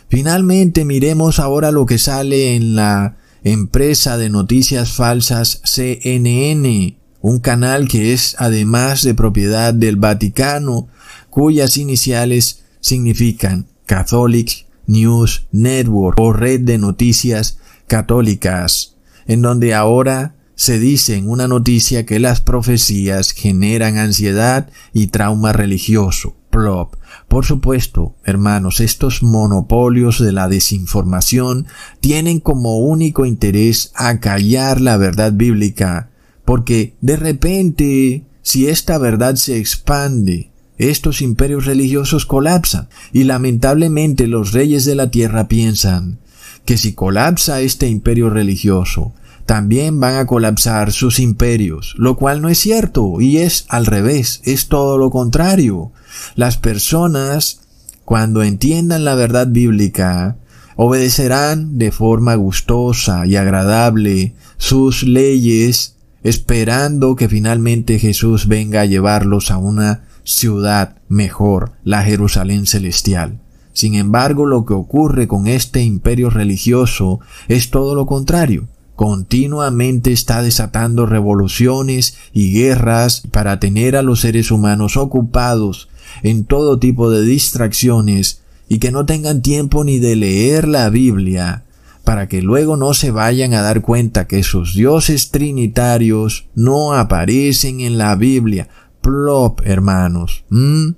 Finalmente 0.08 0.84
miremos 0.84 1.38
ahora 1.38 1.70
lo 1.70 1.86
que 1.86 1.98
sale 1.98 2.54
en 2.54 2.76
la 2.76 3.16
empresa 3.42 4.16
de 4.16 4.30
noticias 4.30 4.92
falsas 4.92 5.60
CNN, 5.64 6.96
un 7.20 7.40
canal 7.40 7.88
que 7.88 8.12
es 8.12 8.36
además 8.38 9.02
de 9.02 9.14
propiedad 9.14 9.74
del 9.74 9.96
Vaticano, 9.96 10.88
cuyas 11.30 11.76
iniciales 11.76 12.60
significan 12.80 13.66
Catholic 13.86 14.66
News 14.86 15.46
Network 15.52 16.18
o 16.20 16.32
red 16.32 16.60
de 16.60 16.78
noticias 16.78 17.58
católicas, 17.86 18.96
en 19.26 19.42
donde 19.42 19.74
ahora 19.74 20.34
se 20.54 20.78
dice 20.78 21.16
en 21.16 21.28
una 21.28 21.48
noticia 21.48 22.06
que 22.06 22.20
las 22.20 22.40
profecías 22.40 23.32
generan 23.32 23.98
ansiedad 23.98 24.70
y 24.92 25.08
trauma 25.08 25.52
religioso. 25.52 26.36
Plop. 26.50 26.94
Por 27.26 27.44
supuesto, 27.44 28.14
hermanos, 28.24 28.78
estos 28.78 29.24
monopolios 29.24 30.20
de 30.20 30.30
la 30.30 30.46
desinformación 30.46 31.66
tienen 31.98 32.38
como 32.38 32.78
único 32.78 33.26
interés 33.26 33.90
acallar 33.96 34.80
la 34.80 34.96
verdad 34.96 35.32
bíblica, 35.32 36.10
porque 36.44 36.94
de 37.00 37.16
repente, 37.16 38.24
si 38.42 38.68
esta 38.68 38.98
verdad 38.98 39.34
se 39.34 39.58
expande, 39.58 40.52
estos 40.78 41.22
imperios 41.22 41.66
religiosos 41.66 42.26
colapsan 42.26 42.88
y 43.12 43.24
lamentablemente 43.24 44.26
los 44.26 44.52
reyes 44.52 44.84
de 44.84 44.94
la 44.94 45.10
tierra 45.10 45.48
piensan 45.48 46.18
que 46.64 46.78
si 46.78 46.94
colapsa 46.94 47.60
este 47.60 47.88
imperio 47.88 48.30
religioso, 48.30 49.12
también 49.46 50.00
van 50.00 50.16
a 50.16 50.26
colapsar 50.26 50.92
sus 50.92 51.18
imperios, 51.18 51.94
lo 51.98 52.16
cual 52.16 52.40
no 52.40 52.48
es 52.48 52.58
cierto 52.58 53.20
y 53.20 53.38
es 53.38 53.66
al 53.68 53.86
revés, 53.86 54.40
es 54.44 54.68
todo 54.68 54.96
lo 54.96 55.10
contrario. 55.10 55.92
Las 56.34 56.56
personas, 56.56 57.60
cuando 58.04 58.42
entiendan 58.42 59.04
la 59.04 59.14
verdad 59.14 59.46
bíblica, 59.46 60.38
obedecerán 60.76 61.78
de 61.78 61.92
forma 61.92 62.34
gustosa 62.34 63.26
y 63.26 63.36
agradable 63.36 64.34
sus 64.56 65.02
leyes, 65.02 65.96
esperando 66.22 67.16
que 67.16 67.28
finalmente 67.28 67.98
Jesús 67.98 68.48
venga 68.48 68.80
a 68.80 68.86
llevarlos 68.86 69.50
a 69.50 69.58
una 69.58 70.04
ciudad 70.24 70.96
mejor, 71.08 71.72
la 71.84 72.02
Jerusalén 72.02 72.66
celestial. 72.66 73.40
Sin 73.72 73.94
embargo, 73.94 74.46
lo 74.46 74.64
que 74.64 74.74
ocurre 74.74 75.28
con 75.28 75.46
este 75.46 75.82
imperio 75.82 76.30
religioso 76.30 77.20
es 77.48 77.70
todo 77.70 77.94
lo 77.94 78.06
contrario 78.06 78.68
continuamente 78.96 80.12
está 80.12 80.42
desatando 80.42 81.06
revoluciones 81.06 82.16
y 82.32 82.52
guerras 82.52 83.22
para 83.30 83.58
tener 83.58 83.96
a 83.96 84.02
los 84.02 84.20
seres 84.20 84.50
humanos 84.50 84.96
ocupados 84.96 85.88
en 86.22 86.44
todo 86.44 86.78
tipo 86.78 87.10
de 87.10 87.22
distracciones 87.22 88.42
y 88.68 88.78
que 88.78 88.92
no 88.92 89.04
tengan 89.04 89.42
tiempo 89.42 89.84
ni 89.84 89.98
de 89.98 90.16
leer 90.16 90.68
la 90.68 90.88
Biblia, 90.88 91.64
para 92.04 92.28
que 92.28 92.40
luego 92.40 92.76
no 92.76 92.94
se 92.94 93.10
vayan 93.10 93.52
a 93.54 93.62
dar 93.62 93.82
cuenta 93.82 94.26
que 94.26 94.42
sus 94.42 94.74
dioses 94.74 95.30
trinitarios 95.30 96.46
no 96.54 96.94
aparecen 96.94 97.80
en 97.80 97.98
la 97.98 98.14
Biblia. 98.14 98.68
Plop, 99.04 99.60
hermanos. 99.66 100.46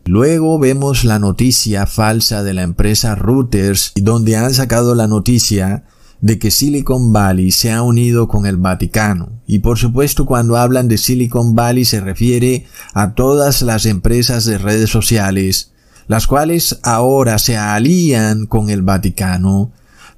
Luego 0.04 0.60
vemos 0.60 1.02
la 1.02 1.18
noticia 1.18 1.86
falsa 1.86 2.44
de 2.44 2.54
la 2.54 2.62
empresa 2.62 3.16
Reuters, 3.16 3.90
donde 3.96 4.36
han 4.36 4.54
sacado 4.54 4.94
la 4.94 5.08
noticia 5.08 5.82
de 6.20 6.38
que 6.38 6.52
Silicon 6.52 7.12
Valley 7.12 7.50
se 7.50 7.72
ha 7.72 7.82
unido 7.82 8.28
con 8.28 8.46
el 8.46 8.58
Vaticano. 8.58 9.40
Y 9.44 9.58
por 9.58 9.76
supuesto 9.76 10.24
cuando 10.24 10.56
hablan 10.56 10.86
de 10.86 10.98
Silicon 10.98 11.56
Valley 11.56 11.84
se 11.84 12.00
refiere 12.00 12.66
a 12.94 13.14
todas 13.14 13.60
las 13.62 13.86
empresas 13.86 14.44
de 14.44 14.58
redes 14.58 14.88
sociales, 14.88 15.72
las 16.06 16.28
cuales 16.28 16.78
ahora 16.84 17.38
se 17.38 17.56
alían 17.56 18.46
con 18.46 18.70
el 18.70 18.82
Vaticano 18.82 19.72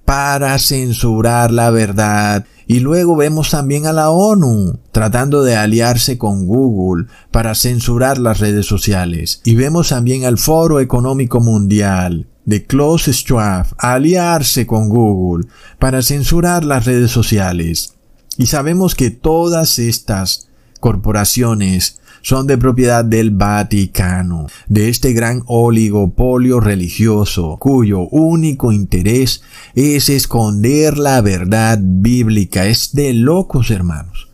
para 0.05 0.59
censurar 0.59 1.51
la 1.53 1.71
verdad. 1.71 2.45
Y 2.71 2.81
luego 2.81 3.17
vemos 3.17 3.51
también 3.51 3.87
a 3.87 3.95
la 3.95 4.11
ONU 4.11 4.79
tratando 4.93 5.43
de 5.43 5.57
aliarse 5.57 6.19
con 6.19 6.47
Google 6.47 7.07
para 7.31 7.55
censurar 7.55 8.19
las 8.19 8.41
redes 8.41 8.67
sociales. 8.67 9.41
Y 9.47 9.55
vemos 9.55 9.89
también 9.89 10.27
al 10.27 10.37
Foro 10.37 10.79
Económico 10.79 11.41
Mundial 11.41 12.27
de 12.45 12.67
Klaus 12.67 13.07
Schwab 13.07 13.69
aliarse 13.79 14.67
con 14.67 14.91
Google 14.91 15.49
para 15.79 16.03
censurar 16.03 16.63
las 16.63 16.85
redes 16.85 17.11
sociales. 17.11 17.95
Y 18.37 18.47
sabemos 18.47 18.95
que 18.95 19.11
todas 19.11 19.79
estas 19.79 20.49
corporaciones 20.79 22.01
son 22.29 22.47
de 22.47 22.59
propiedad 22.59 23.07
del 23.07 23.31
Vaticano, 23.31 24.49
de 24.67 24.91
este 24.91 25.15
gran 25.15 25.43
oligopolio 25.47 26.61
religioso, 26.61 27.57
cuyo 27.59 28.01
único 28.01 28.71
interés 28.71 29.41
es 29.75 30.11
esconder 30.11 30.99
la 30.99 31.23
verdad 31.23 31.79
bíblica. 31.81 32.67
Es 32.67 32.93
de 32.93 33.15
locos, 33.15 33.71
hermanos. 33.71 34.29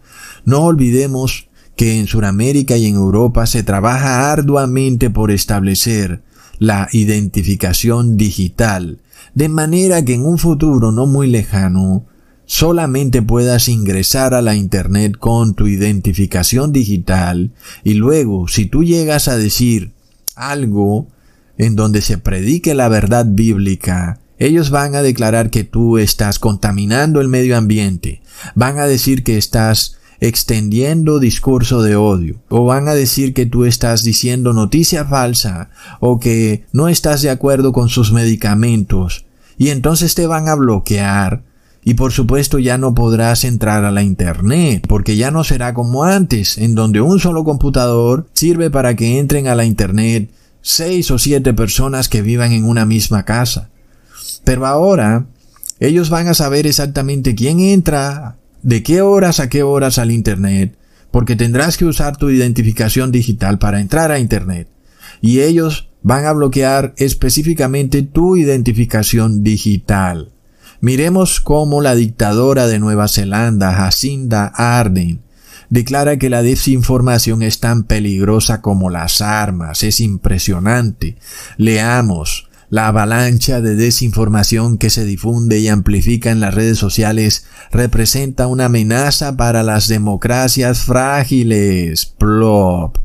No 0.45 0.64
olvidemos 0.64 1.47
que 1.76 2.01
en 2.01 2.09
Sudamérica 2.09 2.76
y 2.76 2.86
en 2.86 2.97
Europa 2.97 3.47
se 3.47 3.62
trabaja 3.62 4.32
arduamente 4.32 5.09
por 5.09 5.30
establecer 5.30 6.24
la 6.59 6.88
identificación 6.90 8.16
digital, 8.16 9.03
de 9.34 9.49
manera 9.49 10.05
que 10.05 10.14
en 10.14 10.26
un 10.26 10.38
futuro 10.38 10.90
no 10.90 11.07
muy 11.07 11.28
lejano 11.28 12.07
solamente 12.47 13.22
puedas 13.22 13.68
ingresar 13.68 14.34
a 14.34 14.42
la 14.42 14.55
Internet 14.55 15.16
con 15.18 15.55
tu 15.55 15.66
identificación 15.66 16.72
digital 16.72 17.53
y 17.82 17.95
luego 17.95 18.49
si 18.49 18.66
tú 18.66 18.84
llegas 18.84 19.28
a 19.28 19.36
decir 19.36 19.92
algo 20.36 21.09
en 21.59 21.76
donde 21.76 22.03
se 22.03 22.18
predique 22.18 22.74
la 22.74 22.88
verdad 22.88 23.26
bíblica, 23.28 24.20
ellos 24.38 24.70
van 24.70 24.95
a 24.95 25.03
declarar 25.03 25.51
que 25.51 25.64
tú 25.64 25.99
estás 25.99 26.38
contaminando 26.38 27.20
el 27.20 27.28
medio 27.28 27.57
ambiente, 27.57 28.20
van 28.55 28.78
a 28.78 28.86
decir 28.86 29.22
que 29.22 29.38
estás 29.38 29.97
extendiendo 30.20 31.20
discurso 31.20 31.82
de 31.82 31.97
odio, 31.97 32.42
o 32.49 32.64
van 32.64 32.88
a 32.88 32.95
decir 32.95 33.34
que 33.34 33.47
tú 33.47 33.64
estás 33.64 34.03
diciendo 34.03 34.53
noticia 34.53 35.05
falsa, 35.05 35.70
o 36.01 36.18
que 36.18 36.64
no 36.72 36.88
estás 36.88 37.22
de 37.22 37.30
acuerdo 37.30 37.72
con 37.72 37.88
sus 37.88 38.12
medicamentos, 38.12 39.26
y 39.57 39.68
entonces 39.68 40.14
te 40.14 40.26
van 40.26 40.49
a 40.49 40.55
bloquear, 40.55 41.42
y 41.85 41.95
por 41.95 42.12
supuesto 42.12 42.59
ya 42.59 42.78
no 42.78 42.95
podrás 42.95 43.45
entrar 43.45 43.85
a 43.85 43.91
la 43.91 44.03
Internet, 44.03 44.87
porque 44.89 45.16
ya 45.16 45.30
no 45.30 45.45
será 45.45 45.74
como 45.74 46.05
antes, 46.05 46.57
en 46.57 46.74
donde 46.74 47.03
un 47.03 47.20
solo 47.20 47.45
computador 47.45 48.26
sirve 48.32 48.70
para 48.70 48.97
que 48.97 49.18
entren 49.18 49.49
a 49.49 49.55
la 49.55 49.66
Internet 49.66 50.30
seis 50.62 51.11
o 51.11 51.18
siete 51.18 51.53
personas 51.53 52.09
que 52.09 52.22
vivan 52.22 52.53
en 52.53 52.64
una 52.64 52.87
misma 52.87 53.24
casa. 53.26 53.68
Pero 54.45 54.66
ahora, 54.66 55.26
ellos 55.78 56.09
van 56.09 56.28
a 56.28 56.35
saber 56.35 56.66
exactamente 56.66 57.35
quién 57.35 57.61
entra 57.61 58.37
de 58.62 58.82
qué 58.82 59.03
horas 59.03 59.39
a 59.41 59.51
qué 59.51 59.62
horas 59.62 59.99
al 59.99 60.11
Internet, 60.11 60.74
porque 61.11 61.37
tendrás 61.37 61.76
que 61.76 61.85
usar 61.85 62.16
tu 62.16 62.30
identificación 62.30 63.12
digital 63.12 63.59
para 63.59 63.80
entrar 63.80 64.11
a 64.11 64.18
Internet. 64.18 64.68
Y 65.20 65.41
ellos 65.41 65.91
van 66.03 66.24
a 66.24 66.32
bloquear 66.32 66.95
específicamente 66.97 68.03
tu 68.03 68.37
identificación 68.37 69.45
digital. 69.45 70.34
Miremos 70.85 71.41
cómo 71.41 71.80
la 71.80 71.95
dictadora 71.95 72.66
de 72.66 72.78
Nueva 72.78 73.09
Zelanda, 73.09 73.72
Jacinda 73.72 74.49
Arden, 74.49 75.22
declara 75.70 76.18
que 76.18 76.28
la 76.28 76.43
desinformación 76.43 77.43
es 77.43 77.59
tan 77.59 77.85
peligrosa 77.85 78.61
como 78.61 78.91
las 78.91 79.22
armas. 79.22 79.82
Es 79.82 80.01
impresionante. 80.01 81.16
Leamos 81.57 82.51
la 82.68 82.89
avalancha 82.89 83.62
de 83.62 83.76
desinformación 83.76 84.76
que 84.76 84.91
se 84.91 85.07
difunde 85.07 85.59
y 85.59 85.68
amplifica 85.68 86.30
en 86.30 86.41
las 86.41 86.53
redes 86.53 86.76
sociales 86.76 87.47
representa 87.72 88.47
una 88.47 88.66
amenaza 88.66 89.39
para 89.39 89.62
las 89.62 89.89
democracias 89.89 90.80
frágiles. 90.82 92.05
Plop. 92.05 92.99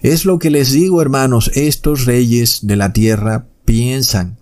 Es 0.00 0.26
lo 0.26 0.38
que 0.38 0.50
les 0.50 0.70
digo, 0.70 1.02
hermanos, 1.02 1.50
estos 1.56 2.04
reyes 2.04 2.68
de 2.68 2.76
la 2.76 2.92
tierra 2.92 3.46
piensan 3.64 4.36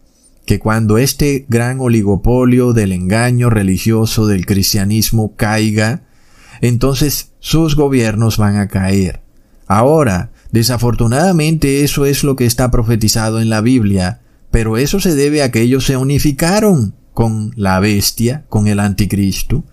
que 0.46 0.58
cuando 0.58 0.98
este 0.98 1.46
gran 1.48 1.80
oligopolio 1.80 2.72
del 2.72 2.92
engaño 2.92 3.50
religioso 3.50 4.26
del 4.26 4.46
cristianismo 4.46 5.34
caiga, 5.36 6.02
entonces 6.60 7.32
sus 7.40 7.76
gobiernos 7.76 8.36
van 8.36 8.56
a 8.56 8.68
caer. 8.68 9.22
Ahora, 9.66 10.30
desafortunadamente 10.50 11.82
eso 11.82 12.04
es 12.04 12.24
lo 12.24 12.36
que 12.36 12.44
está 12.44 12.70
profetizado 12.70 13.40
en 13.40 13.48
la 13.48 13.60
Biblia, 13.60 14.20
pero 14.50 14.76
eso 14.76 15.00
se 15.00 15.14
debe 15.14 15.42
a 15.42 15.50
que 15.50 15.62
ellos 15.62 15.86
se 15.86 15.96
unificaron 15.96 16.94
con 17.12 17.52
la 17.56 17.80
bestia, 17.80 18.44
con 18.48 18.66
el 18.66 18.80
anticristo. 18.80 19.64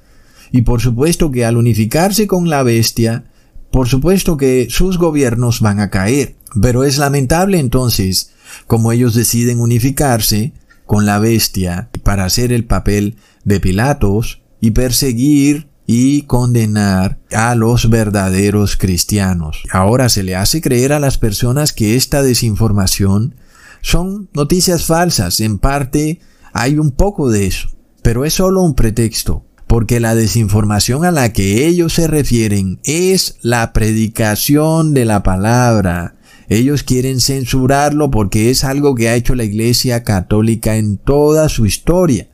Y 0.51 0.61
por 0.61 0.81
supuesto 0.81 1.31
que 1.31 1.45
al 1.45 1.57
unificarse 1.57 2.27
con 2.27 2.49
la 2.49 2.63
bestia, 2.63 3.25
por 3.71 3.87
supuesto 3.87 4.37
que 4.37 4.67
sus 4.69 4.97
gobiernos 4.97 5.59
van 5.59 5.79
a 5.79 5.89
caer. 5.89 6.35
Pero 6.61 6.83
es 6.83 6.97
lamentable 6.97 7.59
entonces, 7.59 8.31
como 8.67 8.91
ellos 8.91 9.15
deciden 9.15 9.59
unificarse 9.59 10.53
con 10.91 11.05
la 11.05 11.19
bestia 11.19 11.89
para 12.03 12.25
hacer 12.25 12.51
el 12.51 12.65
papel 12.65 13.15
de 13.45 13.61
Pilatos 13.61 14.41
y 14.59 14.71
perseguir 14.71 15.69
y 15.85 16.23
condenar 16.23 17.17
a 17.31 17.55
los 17.55 17.89
verdaderos 17.89 18.75
cristianos. 18.75 19.63
Ahora 19.71 20.09
se 20.09 20.21
le 20.21 20.35
hace 20.35 20.59
creer 20.59 20.91
a 20.91 20.99
las 20.99 21.17
personas 21.17 21.71
que 21.71 21.95
esta 21.95 22.23
desinformación 22.23 23.35
son 23.79 24.27
noticias 24.33 24.83
falsas. 24.83 25.39
En 25.39 25.59
parte 25.59 26.19
hay 26.51 26.77
un 26.77 26.91
poco 26.91 27.29
de 27.29 27.47
eso, 27.47 27.69
pero 28.01 28.25
es 28.25 28.33
solo 28.33 28.61
un 28.61 28.75
pretexto, 28.75 29.45
porque 29.67 30.01
la 30.01 30.13
desinformación 30.13 31.05
a 31.05 31.11
la 31.11 31.31
que 31.31 31.67
ellos 31.67 31.93
se 31.93 32.07
refieren 32.07 32.81
es 32.83 33.37
la 33.41 33.71
predicación 33.71 34.93
de 34.93 35.05
la 35.05 35.23
palabra. 35.23 36.15
Ellos 36.51 36.83
quieren 36.83 37.21
censurarlo 37.21 38.11
porque 38.11 38.49
es 38.49 38.65
algo 38.65 38.93
que 38.93 39.07
ha 39.07 39.15
hecho 39.15 39.35
la 39.35 39.45
Iglesia 39.45 40.03
Católica 40.03 40.75
en 40.75 40.97
toda 40.97 41.47
su 41.47 41.65
historia. 41.65 42.27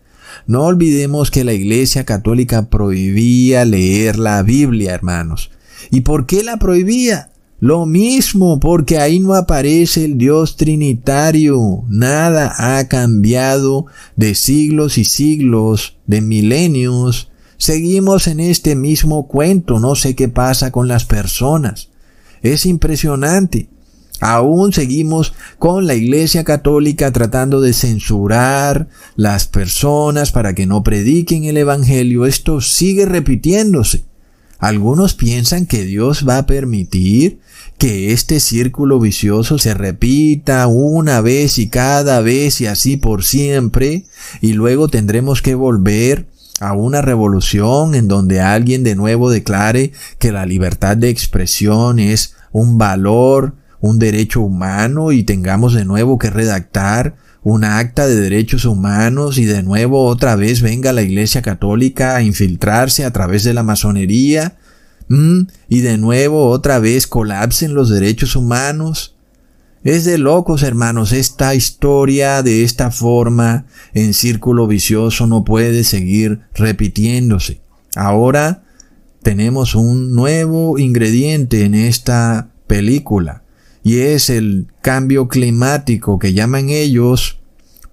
No 0.48 0.64
olvidemos 0.64 1.30
que 1.30 1.44
la 1.44 1.54
Iglesia 1.54 2.04
Católica 2.04 2.68
prohibía 2.68 3.64
leer 3.64 4.18
la 4.18 4.42
Biblia, 4.42 4.96
hermanos. 4.96 5.52
¿Y 5.92 6.02
por 6.02 6.26
qué 6.26 6.42
la 6.42 6.58
prohibía? 6.58 7.30
Lo 7.60 7.86
mismo, 7.86 8.60
porque 8.60 8.98
ahí 8.98 9.20
no 9.20 9.36
aparece 9.36 10.06
el 10.06 10.18
Dios 10.18 10.58
Trinitario. 10.58 11.84
Nada 11.88 12.56
ha 12.58 12.88
cambiado 12.88 13.86
de 14.16 14.34
siglos 14.34 14.98
y 14.98 15.06
siglos, 15.06 15.96
de 16.08 16.22
milenios. 16.22 17.30
Seguimos 17.58 18.26
en 18.26 18.40
este 18.40 18.76
mismo 18.76 19.28
cuento, 19.28 19.80
no 19.80 19.94
sé 19.94 20.16
qué 20.16 20.28
pasa 20.28 20.72
con 20.72 20.88
las 20.88 21.06
personas. 21.06 21.90
Es 22.42 22.66
impresionante. 22.66 23.70
Aún 24.20 24.74
seguimos 24.74 25.34
con 25.60 25.86
la 25.86 25.94
Iglesia 25.94 26.44
Católica 26.44 27.12
tratando 27.12 27.62
de 27.62 27.74
censurar 27.74 28.88
las 29.16 29.48
personas 29.48 30.32
para 30.32 30.56
que 30.56 30.66
no 30.66 30.84
prediquen 30.84 31.44
el 31.44 31.58
Evangelio. 31.58 32.26
Esto 32.26 32.62
sigue 32.62 33.06
repitiéndose. 33.06 34.04
Algunos 34.60 35.14
piensan 35.14 35.68
que 35.68 35.86
Dios 35.86 36.26
va 36.28 36.40
a 36.40 36.46
permitir 36.48 37.40
que 37.78 38.12
este 38.12 38.40
círculo 38.40 39.00
vicioso 39.00 39.60
se 39.60 39.76
repita 39.76 40.66
una 40.66 41.22
vez 41.22 41.60
y 41.60 41.70
cada 41.70 42.22
vez 42.22 42.60
y 42.62 42.66
así 42.66 42.98
por 42.98 43.24
siempre, 43.24 44.06
y 44.42 44.54
luego 44.54 44.88
tendremos 44.88 45.44
que 45.44 45.54
volver 45.54 46.26
a 46.60 46.74
una 46.74 47.04
revolución 47.04 47.94
en 47.94 48.08
donde 48.08 48.42
alguien 48.42 48.84
de 48.84 48.96
nuevo 48.96 49.30
declare 49.30 49.92
que 50.18 50.32
la 50.32 50.48
libertad 50.48 50.98
de 50.98 51.10
expresión 51.10 52.00
es 52.00 52.34
un 52.52 52.80
valor, 52.80 53.54
un 53.80 54.00
derecho 54.00 54.42
humano 54.42 55.12
y 55.12 55.24
tengamos 55.24 55.74
de 55.74 55.86
nuevo 55.86 56.18
que 56.18 56.30
redactar 56.30 57.16
un 57.44 57.64
acta 57.64 58.08
de 58.08 58.16
derechos 58.16 58.66
humanos 58.66 59.38
y 59.38 59.46
de 59.46 59.64
nuevo 59.64 60.06
otra 60.06 60.36
vez 60.36 60.62
venga 60.62 60.92
la 60.92 61.02
Iglesia 61.02 61.42
Católica 61.42 62.16
a 62.16 62.22
infiltrarse 62.22 63.06
a 63.06 63.12
través 63.12 63.44
de 63.44 63.54
la 63.54 63.64
masonería 63.64 64.58
y 65.70 65.80
de 65.80 65.98
nuevo 65.98 66.50
otra 66.50 66.80
vez 66.80 67.08
colapsen 67.08 67.74
los 67.74 67.90
derechos 67.90 68.36
humanos. 68.36 69.16
Es 69.86 70.04
de 70.04 70.18
locos, 70.18 70.64
hermanos, 70.64 71.14
esta 71.14 71.56
historia 71.56 72.44
de 72.44 72.64
esta 72.66 72.92
forma 72.92 73.66
en 73.94 74.14
círculo 74.14 74.68
vicioso 74.68 75.28
no 75.28 75.46
puede 75.46 75.86
seguir 75.86 76.42
repitiéndose. 76.54 77.62
Ahora 77.96 78.64
tenemos 79.24 79.76
un 79.76 80.14
nuevo 80.14 80.78
ingrediente 80.78 81.64
en 81.64 81.76
esta 81.76 82.50
película 82.68 83.44
y 83.88 84.02
es 84.02 84.30
el 84.30 84.68
cambio 84.82 85.30
climático 85.30 86.20
que 86.20 86.34
llaman 86.34 86.68
ellos, 86.68 87.40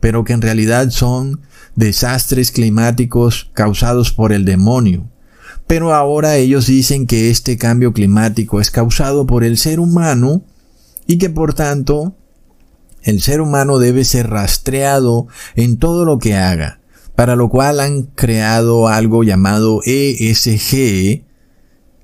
pero 0.01 0.25
que 0.25 0.33
en 0.33 0.43
realidad 0.43 0.91
son 0.91 1.43
desastres 1.77 2.51
climáticos 2.51 3.49
causados 3.53 4.11
por 4.11 4.33
el 4.33 4.45
demonio. 4.45 5.09
Pero 5.69 5.95
ahora 5.95 6.35
ellos 6.35 6.67
dicen 6.67 7.07
que 7.07 7.31
este 7.31 7.57
cambio 7.59 7.93
climático 7.93 8.61
es 8.61 8.73
causado 8.73 9.25
por 9.25 9.45
el 9.45 9.57
ser 9.57 9.79
humano 9.79 10.43
y 11.07 11.19
que 11.19 11.31
por 11.31 11.55
tanto 11.55 12.17
el 13.05 13.23
ser 13.23 13.41
humano 13.41 13.79
debe 13.79 14.03
ser 14.03 14.31
rastreado 14.31 15.29
en 15.55 15.77
todo 15.77 16.05
lo 16.05 16.19
que 16.19 16.35
haga, 16.35 16.81
para 17.15 17.37
lo 17.37 17.49
cual 17.51 17.79
han 17.79 18.03
creado 18.03 18.89
algo 18.89 19.23
llamado 19.23 19.81
ESG, 19.85 21.23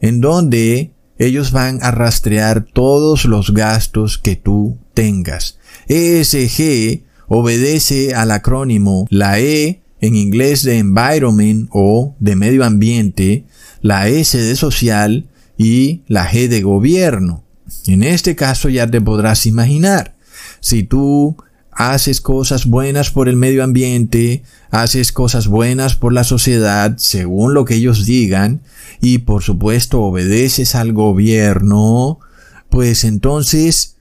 en 0.00 0.20
donde 0.20 0.92
ellos 1.20 1.52
van 1.52 1.80
a 1.82 1.90
rastrear 1.90 2.64
todos 2.64 3.26
los 3.26 3.52
gastos 3.52 4.16
que 4.16 4.36
tú 4.36 4.78
tengas. 4.94 5.58
ESG 5.86 7.02
obedece 7.28 8.14
al 8.14 8.30
acrónimo 8.30 9.06
la 9.10 9.38
E 9.38 9.82
en 10.00 10.16
inglés 10.16 10.62
de 10.62 10.78
environment 10.78 11.68
o 11.72 12.16
de 12.20 12.36
medio 12.36 12.64
ambiente, 12.64 13.44
la 13.82 14.08
S 14.08 14.36
de 14.38 14.56
social 14.56 15.28
y 15.58 16.00
la 16.08 16.26
G 16.26 16.48
de 16.48 16.62
gobierno. 16.62 17.44
En 17.86 18.02
este 18.02 18.34
caso 18.34 18.70
ya 18.70 18.90
te 18.90 19.02
podrás 19.02 19.44
imaginar, 19.44 20.16
si 20.60 20.84
tú 20.84 21.36
haces 21.88 22.20
cosas 22.20 22.66
buenas 22.66 23.10
por 23.10 23.26
el 23.26 23.36
medio 23.36 23.64
ambiente, 23.64 24.42
haces 24.70 25.12
cosas 25.12 25.46
buenas 25.46 25.96
por 25.96 26.12
la 26.12 26.24
sociedad, 26.24 26.98
según 26.98 27.54
lo 27.54 27.64
que 27.64 27.76
ellos 27.76 28.04
digan, 28.04 28.60
y 29.00 29.18
por 29.18 29.42
supuesto 29.42 30.02
obedeces 30.02 30.74
al 30.74 30.92
gobierno, 30.92 32.18
pues 32.68 33.04
entonces 33.04 33.96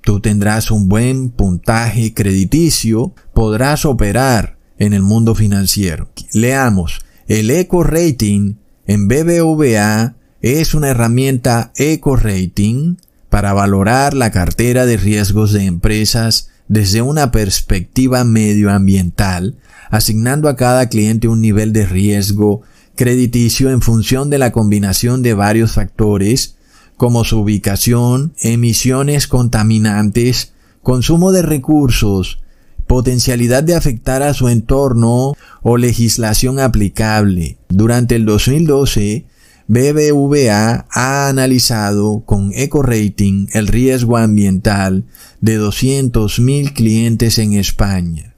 tú 0.00 0.18
tendrás 0.18 0.72
un 0.72 0.88
buen 0.88 1.30
puntaje 1.30 2.14
crediticio, 2.14 3.14
podrás 3.32 3.84
operar 3.84 4.58
en 4.80 4.92
el 4.92 5.02
mundo 5.02 5.36
financiero. 5.36 6.10
Leamos, 6.32 6.98
el 7.28 7.52
eco 7.52 7.84
rating 7.84 8.54
en 8.88 9.06
BBVA 9.06 10.16
es 10.42 10.74
una 10.74 10.88
herramienta 10.88 11.70
eco 11.76 12.16
rating 12.16 12.96
para 13.28 13.52
valorar 13.52 14.14
la 14.14 14.32
cartera 14.32 14.84
de 14.84 14.96
riesgos 14.96 15.52
de 15.52 15.66
empresas 15.66 16.49
desde 16.70 17.02
una 17.02 17.32
perspectiva 17.32 18.22
medioambiental, 18.22 19.56
asignando 19.90 20.48
a 20.48 20.54
cada 20.54 20.88
cliente 20.88 21.26
un 21.26 21.40
nivel 21.40 21.72
de 21.72 21.84
riesgo 21.84 22.62
crediticio 22.94 23.70
en 23.70 23.82
función 23.82 24.30
de 24.30 24.38
la 24.38 24.52
combinación 24.52 25.20
de 25.20 25.34
varios 25.34 25.72
factores 25.72 26.54
como 26.96 27.24
su 27.24 27.40
ubicación, 27.40 28.34
emisiones 28.40 29.26
contaminantes, 29.26 30.52
consumo 30.84 31.32
de 31.32 31.42
recursos, 31.42 32.38
potencialidad 32.86 33.64
de 33.64 33.74
afectar 33.74 34.22
a 34.22 34.32
su 34.32 34.48
entorno 34.48 35.34
o 35.62 35.76
legislación 35.76 36.60
aplicable. 36.60 37.56
Durante 37.68 38.14
el 38.14 38.26
2012, 38.26 39.24
BBVA 39.72 40.86
ha 40.90 41.28
analizado 41.28 42.24
con 42.26 42.50
EcoRating 42.52 43.50
el 43.52 43.68
riesgo 43.68 44.16
ambiental 44.16 45.04
de 45.40 45.60
200.000 45.60 46.72
clientes 46.72 47.38
en 47.38 47.52
España. 47.52 48.34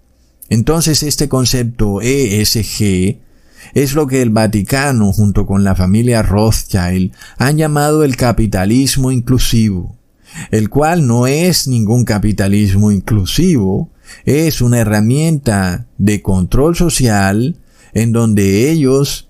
Entonces 0.50 1.02
este 1.02 1.30
concepto 1.30 2.02
ESG 2.02 3.16
es 3.72 3.94
lo 3.94 4.06
que 4.06 4.20
el 4.20 4.28
Vaticano 4.28 5.10
junto 5.14 5.46
con 5.46 5.64
la 5.64 5.74
familia 5.74 6.20
Rothschild 6.20 7.12
han 7.38 7.56
llamado 7.56 8.04
el 8.04 8.16
capitalismo 8.16 9.10
inclusivo, 9.10 9.96
el 10.50 10.68
cual 10.68 11.06
no 11.06 11.26
es 11.26 11.66
ningún 11.66 12.04
capitalismo 12.04 12.92
inclusivo, 12.92 13.88
es 14.26 14.60
una 14.60 14.80
herramienta 14.80 15.86
de 15.96 16.20
control 16.20 16.76
social 16.76 17.56
en 17.94 18.12
donde 18.12 18.70
ellos 18.70 19.28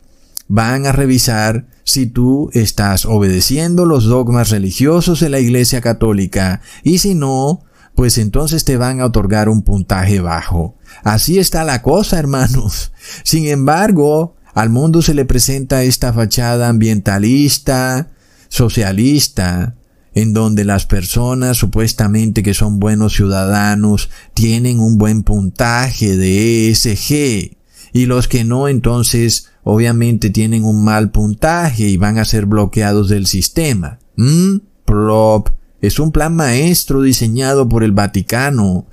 van 0.48 0.86
a 0.86 0.92
revisar 0.92 1.66
si 1.84 2.06
tú 2.06 2.50
estás 2.52 3.04
obedeciendo 3.04 3.86
los 3.86 4.04
dogmas 4.04 4.50
religiosos 4.50 5.20
de 5.20 5.28
la 5.28 5.40
Iglesia 5.40 5.80
Católica 5.80 6.60
y 6.82 6.98
si 6.98 7.14
no, 7.14 7.64
pues 7.94 8.18
entonces 8.18 8.64
te 8.64 8.76
van 8.76 9.00
a 9.00 9.06
otorgar 9.06 9.48
un 9.48 9.62
puntaje 9.62 10.20
bajo. 10.20 10.76
Así 11.04 11.38
está 11.38 11.64
la 11.64 11.82
cosa, 11.82 12.18
hermanos. 12.18 12.92
Sin 13.24 13.46
embargo, 13.48 14.36
al 14.54 14.70
mundo 14.70 15.02
se 15.02 15.14
le 15.14 15.24
presenta 15.24 15.82
esta 15.82 16.12
fachada 16.12 16.68
ambientalista, 16.68 18.10
socialista, 18.48 19.76
en 20.14 20.34
donde 20.34 20.64
las 20.64 20.86
personas 20.86 21.56
supuestamente 21.56 22.42
que 22.42 22.54
son 22.54 22.78
buenos 22.78 23.14
ciudadanos 23.14 24.10
tienen 24.34 24.78
un 24.78 24.98
buen 24.98 25.22
puntaje 25.22 26.16
de 26.16 26.68
ESG 26.68 27.56
y 27.92 28.06
los 28.06 28.28
que 28.28 28.44
no 28.44 28.68
entonces 28.68 29.48
obviamente 29.64 30.30
tienen 30.30 30.64
un 30.64 30.84
mal 30.84 31.10
puntaje 31.10 31.88
y 31.88 31.96
van 31.96 32.18
a 32.18 32.24
ser 32.24 32.46
bloqueados 32.46 33.08
del 33.08 33.26
sistema. 33.26 33.98
¿Mm? 34.16 34.58
Plop. 34.84 35.50
Es 35.80 35.98
un 35.98 36.12
plan 36.12 36.34
maestro 36.34 37.02
diseñado 37.02 37.68
por 37.68 37.82
el 37.82 37.92
Vaticano. 37.92 38.86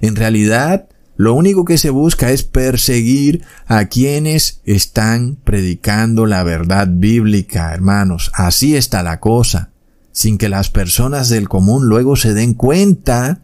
En 0.00 0.16
realidad, 0.16 0.88
lo 1.16 1.34
único 1.34 1.64
que 1.64 1.78
se 1.78 1.90
busca 1.90 2.30
es 2.30 2.42
perseguir 2.42 3.44
a 3.66 3.86
quienes 3.86 4.60
están 4.64 5.36
predicando 5.44 6.26
la 6.26 6.42
verdad 6.42 6.88
bíblica, 6.90 7.72
hermanos. 7.72 8.30
Así 8.34 8.76
está 8.76 9.02
la 9.02 9.20
cosa 9.20 9.72
sin 10.12 10.36
que 10.38 10.48
las 10.48 10.70
personas 10.70 11.28
del 11.30 11.48
común 11.48 11.86
luego 11.86 12.16
se 12.16 12.34
den 12.34 12.54
cuenta 12.54 13.40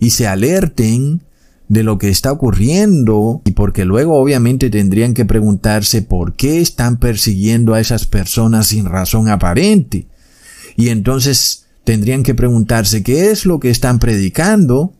y 0.00 0.10
se 0.10 0.26
alerten, 0.26 1.22
de 1.68 1.82
lo 1.82 1.98
que 1.98 2.08
está 2.08 2.30
ocurriendo 2.32 3.42
y 3.44 3.52
porque 3.52 3.84
luego 3.84 4.16
obviamente 4.16 4.70
tendrían 4.70 5.14
que 5.14 5.24
preguntarse 5.24 6.02
por 6.02 6.34
qué 6.34 6.60
están 6.60 6.98
persiguiendo 6.98 7.74
a 7.74 7.80
esas 7.80 8.06
personas 8.06 8.68
sin 8.68 8.86
razón 8.86 9.28
aparente. 9.28 10.06
Y 10.76 10.90
entonces 10.90 11.66
tendrían 11.84 12.22
que 12.22 12.34
preguntarse 12.34 13.02
qué 13.02 13.30
es 13.30 13.46
lo 13.46 13.58
que 13.58 13.70
están 13.70 13.98
predicando 13.98 14.92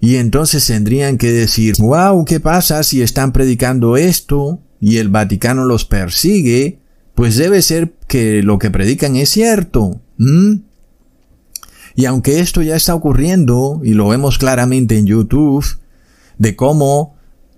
y 0.00 0.16
entonces 0.16 0.66
tendrían 0.66 1.16
que 1.16 1.32
decir, 1.32 1.76
wow, 1.78 2.24
¿qué 2.24 2.38
pasa 2.40 2.82
si 2.82 3.00
están 3.00 3.32
predicando 3.32 3.96
esto 3.96 4.60
y 4.80 4.98
el 4.98 5.08
Vaticano 5.08 5.64
los 5.64 5.86
persigue? 5.86 6.78
Pues 7.14 7.36
debe 7.36 7.62
ser 7.62 7.94
que 8.06 8.42
lo 8.42 8.58
que 8.58 8.70
predican 8.70 9.16
es 9.16 9.30
cierto. 9.30 10.00
Y 11.96 12.04
aunque 12.04 12.40
esto 12.40 12.60
ya 12.60 12.76
está 12.76 12.94
ocurriendo, 12.94 13.80
y 13.82 13.94
lo 13.94 14.08
vemos 14.08 14.36
claramente 14.36 14.98
en 14.98 15.06
YouTube, 15.06 15.64
de 16.38 16.56
cómo 16.56 17.14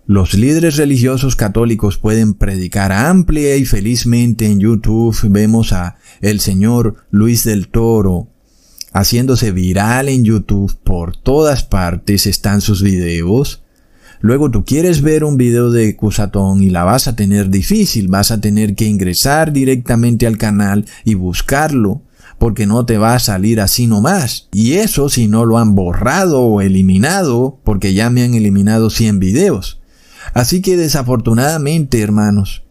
los 0.07 0.35
líderes 0.35 0.77
religiosos 0.77 1.35
católicos 1.35 1.99
pueden 1.99 2.35
predicar 2.35 2.93
amplia 2.93 3.57
y 3.57 3.65
felizmente 3.65 4.47
en 4.47 4.61
YouTube, 4.61 5.17
vemos 5.29 5.73
a 5.73 5.97
el 6.21 6.41
señor 6.41 6.97
Luis 7.11 7.45
del 7.45 7.69
Toro 7.69 8.29
haciéndose 8.93 9.53
viral 9.53 10.09
en 10.09 10.25
YouTube 10.25 10.75
por 10.83 11.17
todas 11.17 11.65
partes 11.65 12.27
están 12.27 12.63
sus 12.63 12.83
videos. 12.83 13.63
Luego 14.21 14.51
tú 14.51 14.65
quieres 14.65 15.03
ver 15.03 15.23
un 15.25 15.37
video 15.37 15.71
de 15.71 15.95
Cusatón 15.97 16.63
y 16.63 16.71
la 16.71 16.85
vas 16.85 17.07
a 17.07 17.15
tener 17.15 17.51
difícil, 17.51 18.09
vas 18.09 18.31
a 18.31 18.41
tener 18.41 18.75
que 18.75 18.87
ingresar 18.87 19.53
directamente 19.53 20.27
al 20.27 20.39
canal 20.39 20.87
y 21.05 21.15
buscarlo 21.15 22.03
porque 22.39 22.67
no 22.67 22.85
te 22.85 22.99
va 22.99 23.15
a 23.15 23.19
salir 23.19 23.61
así 23.61 23.87
nomás. 23.87 24.49
Y 24.53 24.75
eso 24.75 25.09
si 25.09 25.29
no 25.29 25.45
lo 25.45 25.59
han 25.59 25.75
borrado 25.75 26.43
o 26.43 26.61
eliminado, 26.61 27.59
porque 27.65 27.95
ya 27.95 28.11
me 28.11 28.23
han 28.23 28.35
eliminado 28.35 28.91
100 28.91 29.19
videos. 29.19 29.81
Así 30.35 30.61
que 30.61 30.77
desafortunadamente, 30.77 32.01
hermanos, 32.01 32.65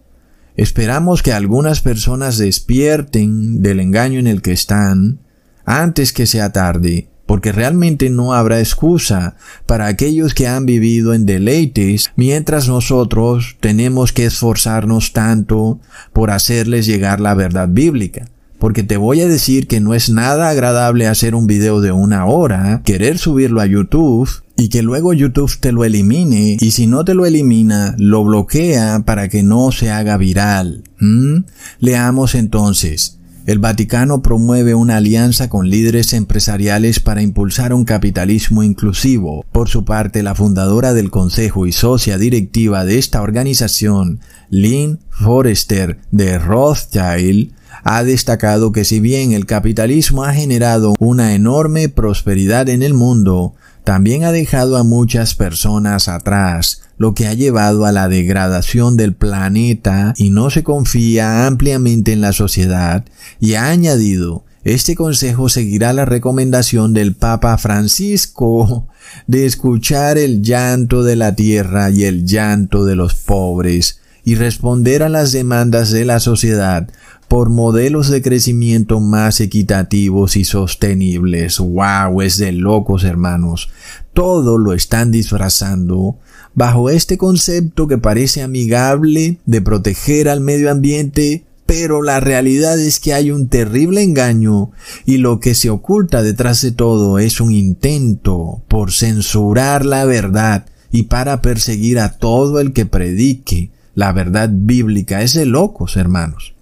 esperamos 0.55 1.23
que 1.23 1.33
algunas 1.33 1.81
personas 1.81 2.37
despierten 2.37 3.61
del 3.61 3.79
engaño 3.79 4.19
en 4.19 4.27
el 4.27 4.41
que 4.41 4.51
están 4.51 5.19
antes 5.65 6.13
que 6.13 6.27
sea 6.27 6.51
tarde, 6.51 7.09
porque 7.25 7.51
realmente 7.51 8.09
no 8.11 8.33
habrá 8.33 8.59
excusa 8.59 9.35
para 9.65 9.87
aquellos 9.87 10.35
que 10.35 10.47
han 10.47 10.65
vivido 10.67 11.13
en 11.13 11.25
deleites, 11.25 12.11
mientras 12.15 12.67
nosotros 12.67 13.57
tenemos 13.59 14.11
que 14.13 14.25
esforzarnos 14.25 15.11
tanto 15.11 15.79
por 16.13 16.29
hacerles 16.29 16.85
llegar 16.85 17.19
la 17.19 17.33
verdad 17.33 17.67
bíblica. 17.67 18.27
Porque 18.65 18.81
te 18.81 18.97
voy 18.97 19.21
a 19.21 19.27
decir 19.27 19.67
que 19.67 19.79
no 19.79 19.93
es 19.93 20.09
nada 20.09 20.49
agradable 20.49 21.05
hacer 21.05 21.35
un 21.35 21.45
video 21.45 21.81
de 21.81 21.91
una 21.91 22.25
hora, 22.25 22.81
querer 22.83 23.19
subirlo 23.19 23.61
a 23.61 23.67
YouTube 23.67 24.27
y 24.57 24.69
que 24.69 24.81
luego 24.81 25.13
YouTube 25.13 25.55
te 25.59 25.71
lo 25.71 25.85
elimine 25.85 26.57
y 26.59 26.71
si 26.71 26.87
no 26.87 27.05
te 27.05 27.13
lo 27.13 27.27
elimina, 27.27 27.93
lo 27.99 28.23
bloquea 28.23 29.03
para 29.05 29.29
que 29.29 29.43
no 29.43 29.71
se 29.71 29.91
haga 29.91 30.17
viral. 30.17 30.81
¿Mm? 30.99 31.43
Leamos 31.79 32.33
entonces. 32.33 33.14
El 33.45 33.59
Vaticano 33.59 34.23
promueve 34.23 34.73
una 34.73 34.97
alianza 34.97 35.49
con 35.49 35.69
líderes 35.69 36.13
empresariales 36.13 36.99
para 36.99 37.21
impulsar 37.21 37.75
un 37.75 37.85
capitalismo 37.85 38.63
inclusivo. 38.63 39.45
Por 39.51 39.69
su 39.69 39.85
parte, 39.85 40.23
la 40.23 40.33
fundadora 40.33 40.95
del 40.95 41.11
Consejo 41.11 41.67
y 41.67 41.71
socia 41.71 42.17
directiva 42.17 42.85
de 42.85 42.97
esta 42.97 43.21
organización, 43.21 44.19
Lynn 44.49 44.99
Forrester 45.11 45.99
de 46.09 46.39
Rothschild, 46.39 47.51
ha 47.83 48.03
destacado 48.03 48.71
que 48.71 48.83
si 48.83 48.99
bien 48.99 49.31
el 49.31 49.45
capitalismo 49.45 50.23
ha 50.23 50.33
generado 50.33 50.95
una 50.97 51.35
enorme 51.35 51.87
prosperidad 51.87 52.67
en 52.67 52.81
el 52.81 52.95
mundo, 52.95 53.53
también 53.85 54.23
ha 54.23 54.31
dejado 54.31 54.77
a 54.77 54.83
muchas 54.83 55.35
personas 55.35 56.07
atrás, 56.07 56.81
lo 56.97 57.13
que 57.13 57.27
ha 57.27 57.33
llevado 57.33 57.85
a 57.85 57.91
la 57.91 58.09
degradación 58.09 58.97
del 58.97 59.13
planeta 59.13 60.13
y 60.17 60.31
no 60.31 60.49
se 60.49 60.63
confía 60.63 61.45
ampliamente 61.45 62.11
en 62.11 62.19
la 62.19 62.33
sociedad, 62.33 63.05
y 63.39 63.53
ha 63.53 63.69
añadido, 63.69 64.43
este 64.63 64.95
consejo 64.95 65.49
seguirá 65.49 65.93
la 65.93 66.05
recomendación 66.05 66.95
del 66.95 67.13
Papa 67.13 67.59
Francisco 67.59 68.87
de 69.27 69.45
escuchar 69.45 70.17
el 70.17 70.41
llanto 70.41 71.03
de 71.03 71.15
la 71.15 71.35
tierra 71.35 71.91
y 71.91 72.05
el 72.05 72.25
llanto 72.25 72.85
de 72.85 72.95
los 72.95 73.13
pobres, 73.13 73.99
y 74.25 74.35
responder 74.35 75.03
a 75.03 75.09
las 75.09 75.31
demandas 75.31 75.91
de 75.91 76.03
la 76.03 76.19
sociedad 76.19 76.89
por 77.27 77.49
modelos 77.49 78.09
de 78.09 78.21
crecimiento 78.21 78.99
más 78.99 79.39
equitativos 79.39 80.35
y 80.35 80.43
sostenibles. 80.43 81.59
¡Wow! 81.59 82.21
Es 82.21 82.37
de 82.37 82.51
locos, 82.51 83.03
hermanos. 83.03 83.69
Todo 84.13 84.57
lo 84.57 84.73
están 84.73 85.11
disfrazando 85.11 86.17
bajo 86.55 86.89
este 86.89 87.17
concepto 87.17 87.87
que 87.87 87.99
parece 87.99 88.41
amigable 88.41 89.37
de 89.45 89.61
proteger 89.61 90.27
al 90.27 90.41
medio 90.41 90.71
ambiente, 90.71 91.43
pero 91.67 92.01
la 92.01 92.19
realidad 92.19 92.79
es 92.79 92.99
que 92.99 93.13
hay 93.13 93.29
un 93.29 93.47
terrible 93.47 94.01
engaño 94.01 94.71
y 95.05 95.17
lo 95.17 95.39
que 95.39 95.53
se 95.53 95.69
oculta 95.69 96.23
detrás 96.23 96.61
de 96.61 96.71
todo 96.71 97.19
es 97.19 97.41
un 97.41 97.51
intento 97.51 98.61
por 98.67 98.91
censurar 98.91 99.85
la 99.85 100.05
verdad 100.05 100.65
y 100.91 101.03
para 101.03 101.41
perseguir 101.41 101.99
a 101.99 102.17
todo 102.17 102.59
el 102.59 102.71
que 102.71 102.85
predique 102.85 103.71
la 103.95 104.11
verdad 104.11 104.49
bíblica. 104.51 105.21
Es 105.21 105.33
de 105.33 105.45
locos, 105.45 105.97
hermanos. 105.97 106.53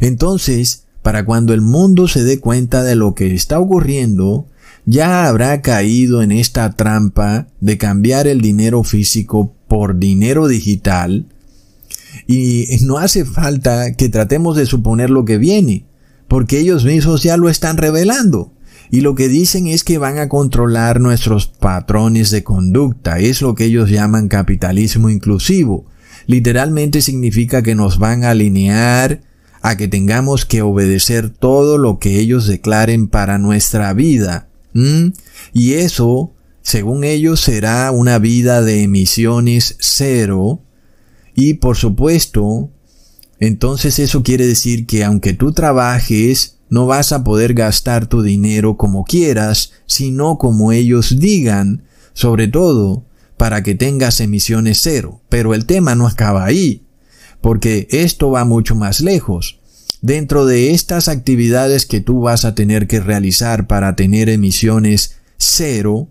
Entonces, 0.00 0.84
para 1.02 1.24
cuando 1.24 1.54
el 1.54 1.60
mundo 1.60 2.08
se 2.08 2.24
dé 2.24 2.40
cuenta 2.40 2.82
de 2.82 2.96
lo 2.96 3.14
que 3.14 3.34
está 3.34 3.60
ocurriendo, 3.60 4.46
ya 4.86 5.26
habrá 5.26 5.62
caído 5.62 6.22
en 6.22 6.32
esta 6.32 6.72
trampa 6.72 7.46
de 7.60 7.78
cambiar 7.78 8.26
el 8.26 8.40
dinero 8.40 8.82
físico 8.82 9.54
por 9.68 9.98
dinero 9.98 10.48
digital 10.48 11.26
y 12.26 12.66
no 12.82 12.98
hace 12.98 13.24
falta 13.24 13.92
que 13.92 14.08
tratemos 14.08 14.56
de 14.56 14.66
suponer 14.66 15.10
lo 15.10 15.24
que 15.24 15.38
viene, 15.38 15.84
porque 16.28 16.58
ellos 16.58 16.84
mismos 16.84 17.22
ya 17.22 17.36
lo 17.36 17.48
están 17.48 17.76
revelando. 17.76 18.52
Y 18.90 19.00
lo 19.00 19.14
que 19.14 19.28
dicen 19.28 19.66
es 19.66 19.82
que 19.82 19.98
van 19.98 20.18
a 20.18 20.28
controlar 20.28 21.00
nuestros 21.00 21.46
patrones 21.46 22.30
de 22.30 22.44
conducta, 22.44 23.18
es 23.18 23.42
lo 23.42 23.54
que 23.54 23.64
ellos 23.64 23.90
llaman 23.90 24.28
capitalismo 24.28 25.10
inclusivo. 25.10 25.86
Literalmente 26.26 27.00
significa 27.00 27.62
que 27.62 27.74
nos 27.74 27.98
van 27.98 28.24
a 28.24 28.30
alinear 28.30 29.22
a 29.62 29.76
que 29.76 29.88
tengamos 29.88 30.44
que 30.44 30.62
obedecer 30.62 31.30
todo 31.30 31.78
lo 31.78 31.98
que 31.98 32.18
ellos 32.18 32.46
declaren 32.46 33.08
para 33.08 33.38
nuestra 33.38 33.92
vida. 33.94 34.48
Y 35.52 35.74
eso, 35.74 36.32
según 36.62 37.04
ellos, 37.04 37.40
será 37.40 37.90
una 37.90 38.18
vida 38.18 38.60
de 38.62 38.82
emisiones 38.82 39.76
cero. 39.80 40.60
Y 41.34 41.54
por 41.54 41.76
supuesto, 41.76 42.70
entonces 43.38 43.98
eso 43.98 44.22
quiere 44.22 44.46
decir 44.46 44.86
que 44.86 45.04
aunque 45.04 45.32
tú 45.32 45.52
trabajes, 45.52 46.58
no 46.68 46.86
vas 46.86 47.12
a 47.12 47.24
poder 47.24 47.54
gastar 47.54 48.06
tu 48.06 48.22
dinero 48.22 48.76
como 48.76 49.04
quieras, 49.04 49.72
sino 49.86 50.38
como 50.38 50.72
ellos 50.72 51.18
digan, 51.18 51.84
sobre 52.12 52.48
todo 52.48 53.04
para 53.36 53.62
que 53.62 53.74
tengas 53.74 54.20
emisiones 54.20 54.80
cero. 54.82 55.20
Pero 55.28 55.54
el 55.54 55.66
tema 55.66 55.94
no 55.94 56.06
acaba 56.06 56.44
ahí 56.44 56.84
porque 57.44 57.88
esto 57.90 58.30
va 58.30 58.46
mucho 58.46 58.74
más 58.74 59.02
lejos. 59.02 59.60
Dentro 60.00 60.46
de 60.46 60.70
estas 60.70 61.08
actividades 61.08 61.84
que 61.84 62.00
tú 62.00 62.22
vas 62.22 62.46
a 62.46 62.54
tener 62.54 62.86
que 62.86 63.00
realizar 63.00 63.66
para 63.66 63.96
tener 63.96 64.30
emisiones 64.30 65.16
cero, 65.36 66.08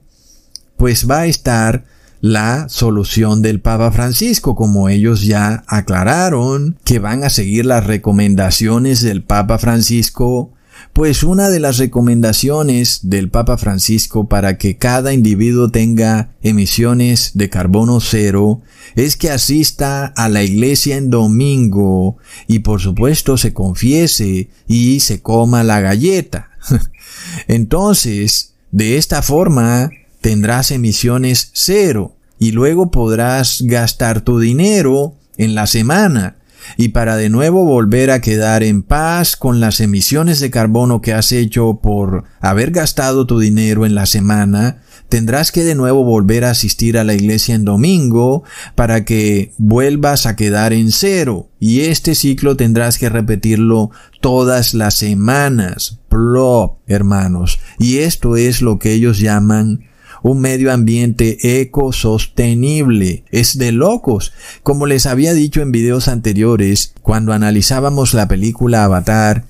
pues 0.78 1.10
va 1.10 1.22
a 1.22 1.26
estar 1.26 1.86
la 2.22 2.70
solución 2.70 3.42
del 3.42 3.62
Papa 3.62 3.92
Francisco, 3.92 4.56
como 4.56 4.90
ellos 4.90 5.24
ya 5.24 5.64
aclararon 5.66 6.78
que 6.84 7.00
van 7.00 7.24
a 7.24 7.32
seguir 7.32 7.66
las 7.66 7.88
recomendaciones 7.88 9.02
del 9.02 9.24
Papa 9.24 9.58
Francisco 9.58 10.54
pues 10.94 11.24
una 11.24 11.50
de 11.50 11.60
las 11.60 11.80
recomendaciones 11.80 13.00
del 13.02 13.30
Papa 13.32 13.58
Francisco 13.58 14.30
para 14.30 14.60
que 14.60 14.78
cada 14.78 15.12
individuo 15.12 15.72
tenga 15.72 16.36
emisiones 16.44 17.32
de 17.34 17.50
carbono 17.50 18.00
cero 18.00 18.62
es 18.96 19.18
que 19.18 19.32
asista 19.32 20.06
a 20.06 20.30
la 20.30 20.44
iglesia 20.44 20.98
en 20.98 21.10
domingo 21.10 22.18
y 22.48 22.60
por 22.60 22.80
supuesto 22.80 23.38
se 23.38 23.54
confiese 23.54 24.50
y 24.68 25.00
se 25.00 25.22
coma 25.22 25.64
la 25.64 25.82
galleta. 25.82 26.52
Entonces, 27.48 28.54
de 28.72 28.98
esta 28.98 29.24
forma 29.24 29.90
tendrás 30.22 30.70
emisiones 30.70 31.50
cero 31.54 32.16
y 32.38 32.52
luego 32.52 32.92
podrás 32.92 33.64
gastar 33.64 34.22
tu 34.22 34.40
dinero 34.40 35.16
en 35.38 35.56
la 35.56 35.66
semana 35.66 36.38
y 36.78 36.90
para 36.90 37.18
de 37.18 37.30
nuevo 37.30 37.66
volver 37.66 38.12
a 38.12 38.22
quedar 38.22 38.64
en 38.64 38.84
paz 38.84 39.36
con 39.36 39.60
las 39.60 39.80
emisiones 39.80 40.40
de 40.40 40.50
carbono 40.50 41.02
que 41.02 41.14
has 41.14 41.32
hecho 41.32 41.80
por 41.82 42.24
haber 42.40 42.72
gastado 42.72 43.26
tu 43.26 43.40
dinero 43.40 43.86
en 43.86 43.96
la 43.96 44.06
semana, 44.06 44.82
tendrás 45.10 45.52
que 45.52 45.64
de 45.64 45.76
nuevo 45.76 46.04
volver 46.04 46.46
a 46.46 46.52
asistir 46.52 46.98
a 46.98 47.04
la 47.04 47.14
iglesia 47.14 47.56
en 47.56 47.66
domingo 47.66 48.44
para 48.76 49.06
que 49.06 49.54
vuelvas 49.58 50.26
a 50.26 50.36
quedar 50.36 50.74
en 50.74 50.92
cero. 50.92 51.50
Y 51.60 51.82
este 51.82 52.16
ciclo 52.16 52.58
tendrás 52.58 52.98
que 52.98 53.10
repetirlo 53.10 53.92
todas 54.22 54.74
las 54.74 54.96
semanas. 54.96 56.00
Plop, 56.10 56.80
hermanos. 56.88 57.60
Y 57.80 58.00
esto 58.00 58.38
es 58.38 58.62
lo 58.62 58.80
que 58.80 58.92
ellos 58.94 59.20
llaman 59.20 59.86
un 60.24 60.40
medio 60.40 60.72
ambiente 60.72 61.62
ecosostenible. 61.62 63.26
Es 63.30 63.58
de 63.58 63.72
locos. 63.72 64.32
Como 64.64 64.88
les 64.88 65.06
había 65.06 65.34
dicho 65.34 65.62
en 65.62 65.72
videos 65.72 66.08
anteriores, 66.08 66.96
cuando 67.04 67.34
analizábamos 67.34 68.14
la 68.14 68.28
película 68.28 68.86
Avatar 68.86 69.46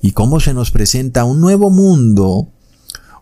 y 0.00 0.12
cómo 0.12 0.40
se 0.40 0.54
nos 0.54 0.70
presenta 0.70 1.24
un 1.24 1.40
nuevo 1.40 1.70
mundo, 1.70 2.48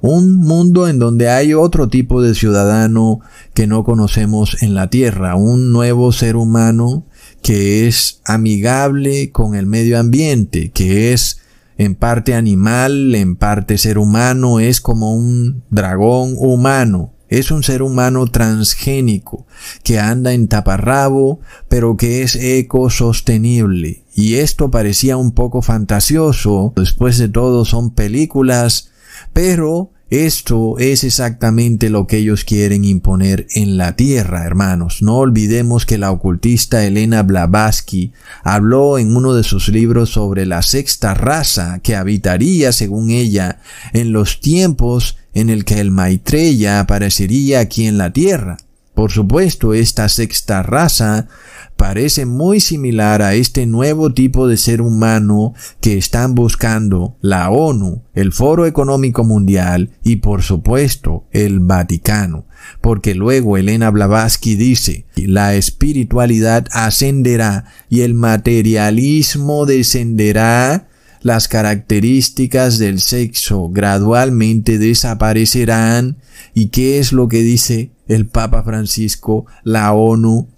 un 0.02 0.36
mundo 0.36 0.88
en 0.88 0.98
donde 0.98 1.30
hay 1.30 1.54
otro 1.54 1.88
tipo 1.88 2.22
de 2.22 2.34
ciudadano 2.34 3.20
que 3.54 3.66
no 3.66 3.82
conocemos 3.82 4.62
en 4.62 4.74
la 4.74 4.88
Tierra, 4.88 5.36
un 5.36 5.72
nuevo 5.72 6.12
ser 6.12 6.36
humano 6.36 7.06
que 7.42 7.88
es 7.88 8.20
amigable 8.26 9.30
con 9.30 9.54
el 9.54 9.66
medio 9.66 9.98
ambiente, 9.98 10.70
que 10.70 11.12
es 11.14 11.39
en 11.80 11.94
parte 11.94 12.34
animal, 12.34 13.14
en 13.14 13.36
parte 13.36 13.78
ser 13.78 13.96
humano, 13.96 14.60
es 14.60 14.82
como 14.82 15.14
un 15.14 15.64
dragón 15.70 16.34
humano. 16.36 17.14
Es 17.30 17.50
un 17.50 17.62
ser 17.62 17.80
humano 17.80 18.26
transgénico 18.26 19.46
que 19.82 19.98
anda 19.98 20.34
en 20.34 20.46
taparrabo, 20.46 21.40
pero 21.70 21.96
que 21.96 22.20
es 22.20 22.36
ecosostenible. 22.36 24.04
Y 24.14 24.34
esto 24.34 24.70
parecía 24.70 25.16
un 25.16 25.32
poco 25.32 25.62
fantasioso. 25.62 26.74
Después 26.76 27.16
de 27.16 27.30
todo 27.30 27.64
son 27.64 27.94
películas, 27.94 28.90
pero 29.32 29.90
esto 30.10 30.76
es 30.78 31.04
exactamente 31.04 31.88
lo 31.88 32.08
que 32.08 32.16
ellos 32.16 32.44
quieren 32.44 32.84
imponer 32.84 33.46
en 33.54 33.76
la 33.76 33.94
tierra, 33.94 34.44
hermanos. 34.44 35.02
No 35.02 35.18
olvidemos 35.18 35.86
que 35.86 35.98
la 35.98 36.10
ocultista 36.10 36.84
Elena 36.84 37.22
Blavatsky 37.22 38.12
habló 38.42 38.98
en 38.98 39.14
uno 39.14 39.34
de 39.34 39.44
sus 39.44 39.68
libros 39.68 40.10
sobre 40.10 40.46
la 40.46 40.62
sexta 40.62 41.14
raza 41.14 41.78
que 41.78 41.94
habitaría, 41.94 42.72
según 42.72 43.10
ella, 43.10 43.60
en 43.92 44.12
los 44.12 44.40
tiempos 44.40 45.16
en 45.32 45.48
el 45.48 45.64
que 45.64 45.78
el 45.78 45.92
Maitreya 45.92 46.80
aparecería 46.80 47.60
aquí 47.60 47.86
en 47.86 47.96
la 47.96 48.12
tierra. 48.12 48.56
Por 48.94 49.12
supuesto, 49.12 49.72
esta 49.72 50.08
sexta 50.08 50.62
raza 50.62 51.28
parece 51.76 52.26
muy 52.26 52.60
similar 52.60 53.22
a 53.22 53.34
este 53.34 53.64
nuevo 53.64 54.12
tipo 54.12 54.46
de 54.46 54.58
ser 54.58 54.82
humano 54.82 55.54
que 55.80 55.96
están 55.96 56.34
buscando 56.34 57.16
la 57.22 57.48
ONU, 57.48 58.02
el 58.14 58.32
Foro 58.32 58.66
Económico 58.66 59.24
Mundial 59.24 59.90
y 60.02 60.16
por 60.16 60.42
supuesto 60.42 61.24
el 61.30 61.60
Vaticano. 61.60 62.46
Porque 62.82 63.14
luego 63.14 63.56
Elena 63.56 63.90
Blavatsky 63.90 64.56
dice, 64.56 65.06
la 65.16 65.54
espiritualidad 65.54 66.66
ascenderá 66.72 67.64
y 67.88 68.02
el 68.02 68.12
materialismo 68.12 69.64
descenderá 69.64 70.88
las 71.22 71.48
características 71.48 72.78
del 72.78 73.00
sexo 73.00 73.68
gradualmente 73.70 74.78
desaparecerán. 74.78 76.16
¿Y 76.54 76.68
qué 76.68 76.98
es 76.98 77.12
lo 77.12 77.28
que 77.28 77.42
dice 77.42 77.90
el 78.10 78.26
Papa 78.26 78.64
Francisco, 78.64 79.46
la 79.62 79.92
ONU 79.92 80.48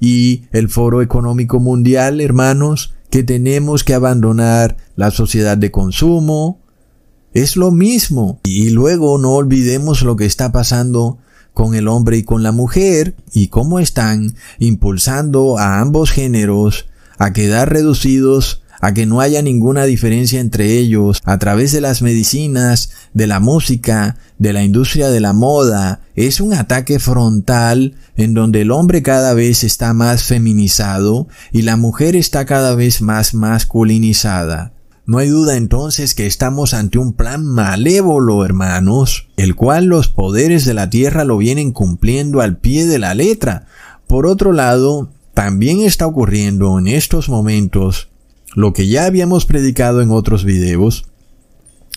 y 0.00 0.44
el 0.52 0.68
Foro 0.68 1.02
Económico 1.02 1.58
Mundial, 1.58 2.20
hermanos, 2.20 2.94
que 3.10 3.24
tenemos 3.24 3.82
que 3.82 3.94
abandonar 3.94 4.76
la 4.94 5.10
sociedad 5.10 5.58
de 5.58 5.72
consumo. 5.72 6.60
Es 7.32 7.56
lo 7.56 7.72
mismo. 7.72 8.38
Y 8.44 8.70
luego 8.70 9.18
no 9.18 9.32
olvidemos 9.32 10.02
lo 10.02 10.14
que 10.14 10.24
está 10.24 10.52
pasando 10.52 11.18
con 11.52 11.74
el 11.74 11.88
hombre 11.88 12.18
y 12.18 12.22
con 12.22 12.44
la 12.44 12.52
mujer 12.52 13.16
y 13.32 13.48
cómo 13.48 13.80
están 13.80 14.36
impulsando 14.60 15.58
a 15.58 15.80
ambos 15.80 16.12
géneros 16.12 16.86
a 17.18 17.32
quedar 17.32 17.72
reducidos 17.72 18.62
a 18.80 18.94
que 18.94 19.06
no 19.06 19.20
haya 19.20 19.42
ninguna 19.42 19.84
diferencia 19.84 20.40
entre 20.40 20.78
ellos 20.78 21.20
a 21.24 21.38
través 21.38 21.72
de 21.72 21.80
las 21.80 22.02
medicinas, 22.02 22.90
de 23.14 23.26
la 23.26 23.40
música, 23.40 24.16
de 24.38 24.52
la 24.52 24.62
industria 24.62 25.10
de 25.10 25.20
la 25.20 25.32
moda, 25.32 26.00
es 26.14 26.40
un 26.40 26.54
ataque 26.54 26.98
frontal 26.98 27.96
en 28.16 28.34
donde 28.34 28.62
el 28.62 28.70
hombre 28.70 29.02
cada 29.02 29.34
vez 29.34 29.64
está 29.64 29.92
más 29.94 30.24
feminizado 30.24 31.28
y 31.52 31.62
la 31.62 31.76
mujer 31.76 32.16
está 32.16 32.46
cada 32.46 32.74
vez 32.74 33.02
más 33.02 33.34
masculinizada. 33.34 34.72
No 35.08 35.16
hay 35.16 35.28
duda 35.28 35.56
entonces 35.56 36.14
que 36.14 36.26
estamos 36.26 36.74
ante 36.74 36.98
un 36.98 37.14
plan 37.14 37.42
malévolo, 37.42 38.44
hermanos, 38.44 39.28
el 39.38 39.54
cual 39.54 39.86
los 39.86 40.08
poderes 40.08 40.66
de 40.66 40.74
la 40.74 40.90
tierra 40.90 41.24
lo 41.24 41.38
vienen 41.38 41.72
cumpliendo 41.72 42.42
al 42.42 42.58
pie 42.58 42.86
de 42.86 42.98
la 42.98 43.14
letra. 43.14 43.64
Por 44.06 44.26
otro 44.26 44.52
lado, 44.52 45.08
también 45.32 45.80
está 45.80 46.06
ocurriendo 46.06 46.78
en 46.78 46.88
estos 46.88 47.30
momentos 47.30 48.10
lo 48.54 48.72
que 48.72 48.88
ya 48.88 49.04
habíamos 49.04 49.46
predicado 49.46 50.02
en 50.02 50.10
otros 50.10 50.44
videos, 50.44 51.04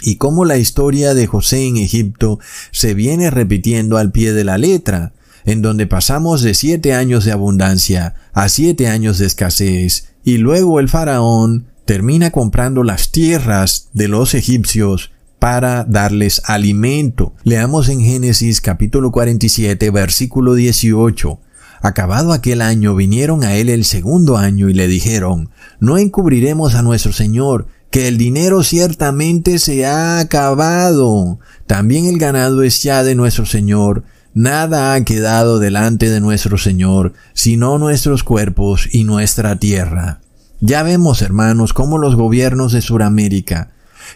y 0.03 0.15
cómo 0.15 0.45
la 0.45 0.57
historia 0.57 1.13
de 1.13 1.27
José 1.27 1.65
en 1.67 1.77
Egipto 1.77 2.39
se 2.71 2.93
viene 2.93 3.29
repitiendo 3.29 3.97
al 3.97 4.11
pie 4.11 4.33
de 4.33 4.43
la 4.43 4.57
letra, 4.57 5.13
en 5.45 5.61
donde 5.61 5.87
pasamos 5.87 6.41
de 6.41 6.53
siete 6.53 6.93
años 6.93 7.25
de 7.25 7.31
abundancia 7.31 8.15
a 8.33 8.49
siete 8.49 8.87
años 8.87 9.17
de 9.17 9.27
escasez, 9.27 10.09
y 10.23 10.37
luego 10.37 10.79
el 10.79 10.89
faraón 10.89 11.67
termina 11.85 12.31
comprando 12.31 12.83
las 12.83 13.11
tierras 13.11 13.89
de 13.93 14.07
los 14.07 14.33
egipcios 14.33 15.11
para 15.39 15.83
darles 15.85 16.41
alimento. 16.45 17.33
Leamos 17.43 17.89
en 17.89 18.01
Génesis 18.01 18.61
capítulo 18.61 19.11
47 19.11 19.89
versículo 19.89 20.53
18. 20.53 21.39
Acabado 21.81 22.31
aquel 22.31 22.61
año 22.61 22.95
vinieron 22.95 23.43
a 23.43 23.55
él 23.55 23.69
el 23.69 23.85
segundo 23.85 24.37
año 24.37 24.69
y 24.69 24.73
le 24.73 24.87
dijeron, 24.87 25.49
no 25.79 25.97
encubriremos 25.97 26.75
a 26.75 26.83
nuestro 26.83 27.11
Señor, 27.11 27.67
que 27.89 28.07
el 28.07 28.17
dinero 28.17 28.63
ciertamente 28.63 29.57
se 29.59 29.85
ha 29.85 30.19
acabado. 30.19 31.39
También 31.65 32.05
el 32.05 32.19
ganado 32.19 32.63
es 32.63 32.83
ya 32.83 33.03
de 33.03 33.15
nuestro 33.15 33.45
Señor. 33.45 34.03
Nada 34.33 34.93
ha 34.93 35.03
quedado 35.03 35.59
delante 35.59 36.09
de 36.09 36.21
nuestro 36.21 36.57
Señor, 36.57 37.13
sino 37.33 37.77
nuestros 37.77 38.23
cuerpos 38.23 38.87
y 38.91 39.03
nuestra 39.03 39.57
tierra. 39.57 40.21
Ya 40.61 40.83
vemos, 40.83 41.23
hermanos, 41.23 41.73
cómo 41.73 41.97
los 41.97 42.15
gobiernos 42.15 42.71
de 42.71 42.81
Sudamérica, 42.81 43.71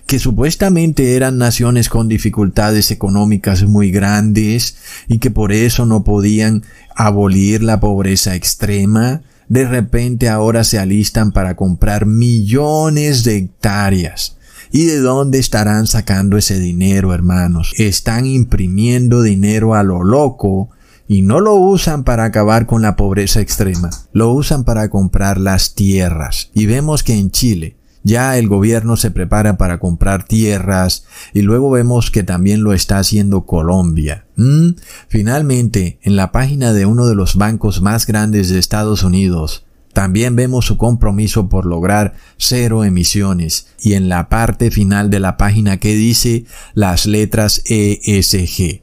que 0.05 0.19
supuestamente 0.19 1.15
eran 1.15 1.37
naciones 1.37 1.89
con 1.89 2.07
dificultades 2.07 2.91
económicas 2.91 3.63
muy 3.63 3.91
grandes 3.91 4.77
y 5.07 5.19
que 5.19 5.31
por 5.31 5.51
eso 5.51 5.85
no 5.85 6.03
podían 6.03 6.63
abolir 6.95 7.63
la 7.63 7.79
pobreza 7.79 8.35
extrema, 8.35 9.21
de 9.47 9.65
repente 9.65 10.29
ahora 10.29 10.63
se 10.63 10.79
alistan 10.79 11.31
para 11.31 11.55
comprar 11.55 12.05
millones 12.05 13.23
de 13.23 13.37
hectáreas. 13.37 14.37
¿Y 14.71 14.85
de 14.85 14.99
dónde 14.99 15.39
estarán 15.39 15.87
sacando 15.87 16.37
ese 16.37 16.59
dinero, 16.59 17.13
hermanos? 17.13 17.73
Están 17.77 18.25
imprimiendo 18.25 19.21
dinero 19.21 19.75
a 19.75 19.83
lo 19.83 20.03
loco 20.03 20.69
y 21.07 21.21
no 21.21 21.39
lo 21.39 21.55
usan 21.55 22.03
para 22.03 22.25
acabar 22.25 22.65
con 22.65 22.81
la 22.81 22.95
pobreza 22.95 23.39
extrema, 23.39 23.89
lo 24.11 24.33
usan 24.33 24.63
para 24.63 24.89
comprar 24.89 25.39
las 25.39 25.75
tierras. 25.75 26.49
Y 26.53 26.65
vemos 26.65 27.03
que 27.03 27.13
en 27.13 27.31
Chile, 27.31 27.77
ya 28.06 28.38
el 28.38 28.47
gobierno 28.47 28.97
se 28.97 29.10
prepara 29.10 29.58
para 29.58 29.80
comprar 29.80 30.26
tierras 30.26 31.06
y 31.34 31.41
luego 31.41 31.72
vemos 31.72 32.12
que 32.12 32.22
también 32.22 32.64
lo 32.64 32.72
está 32.74 32.99
haciendo 32.99 33.47
Colombia. 33.47 34.28
¿Mm? 34.36 34.74
Finalmente, 35.10 35.97
en 36.03 36.16
la 36.16 36.32
página 36.32 36.72
de 36.72 36.86
uno 36.86 37.08
de 37.08 37.16
los 37.16 37.36
bancos 37.36 37.82
más 37.82 38.06
grandes 38.06 38.49
de 38.49 38.60
Estados 38.60 39.01
Unidos, 39.01 39.66
también 39.91 40.36
vemos 40.36 40.66
su 40.66 40.78
compromiso 40.78 41.49
por 41.49 41.66
lograr 41.66 42.14
cero 42.38 42.84
emisiones 42.84 43.70
y 43.82 43.93
en 43.93 44.08
la 44.08 44.30
parte 44.30 44.70
final 44.70 45.10
de 45.10 45.20
la 45.20 45.36
página 45.36 45.78
que 45.78 45.95
dice 45.95 46.45
las 46.76 47.08
letras 47.08 47.64
ESG. 47.66 48.82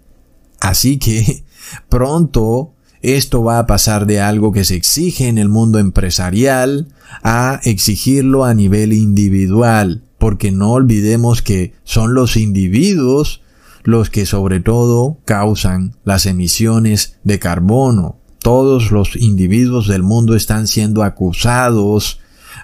Así 0.59 0.99
que 0.99 1.45
pronto 1.89 2.75
esto 3.03 3.43
va 3.43 3.59
a 3.59 3.67
pasar 3.67 4.07
de 4.07 4.21
algo 4.21 4.53
que 4.53 4.65
se 4.65 4.77
exige 4.77 5.29
en 5.29 5.39
el 5.39 5.49
mundo 5.49 5.79
empresarial 5.79 6.89
a 7.23 7.61
exigirlo 7.65 8.45
a 8.45 8.55
nivel 8.55 8.93
individual, 8.93 10.05
porque 10.19 10.53
no 10.53 10.73
olvidemos 10.73 11.43
que 11.43 11.75
son 11.85 12.15
los 12.15 12.37
individuos 12.37 13.43
los 13.85 14.11
que 14.11 14.27
sobre 14.27 14.61
todo 14.61 15.19
causan 15.25 15.97
las 16.05 16.27
emisiones 16.27 17.19
de 17.25 17.39
carbono. 17.39 18.19
Todos 18.39 18.91
los 18.91 19.17
individuos 19.17 19.89
del 19.89 20.03
mundo 20.03 20.37
están 20.37 20.69
siendo 20.69 21.03
acusados 21.03 22.21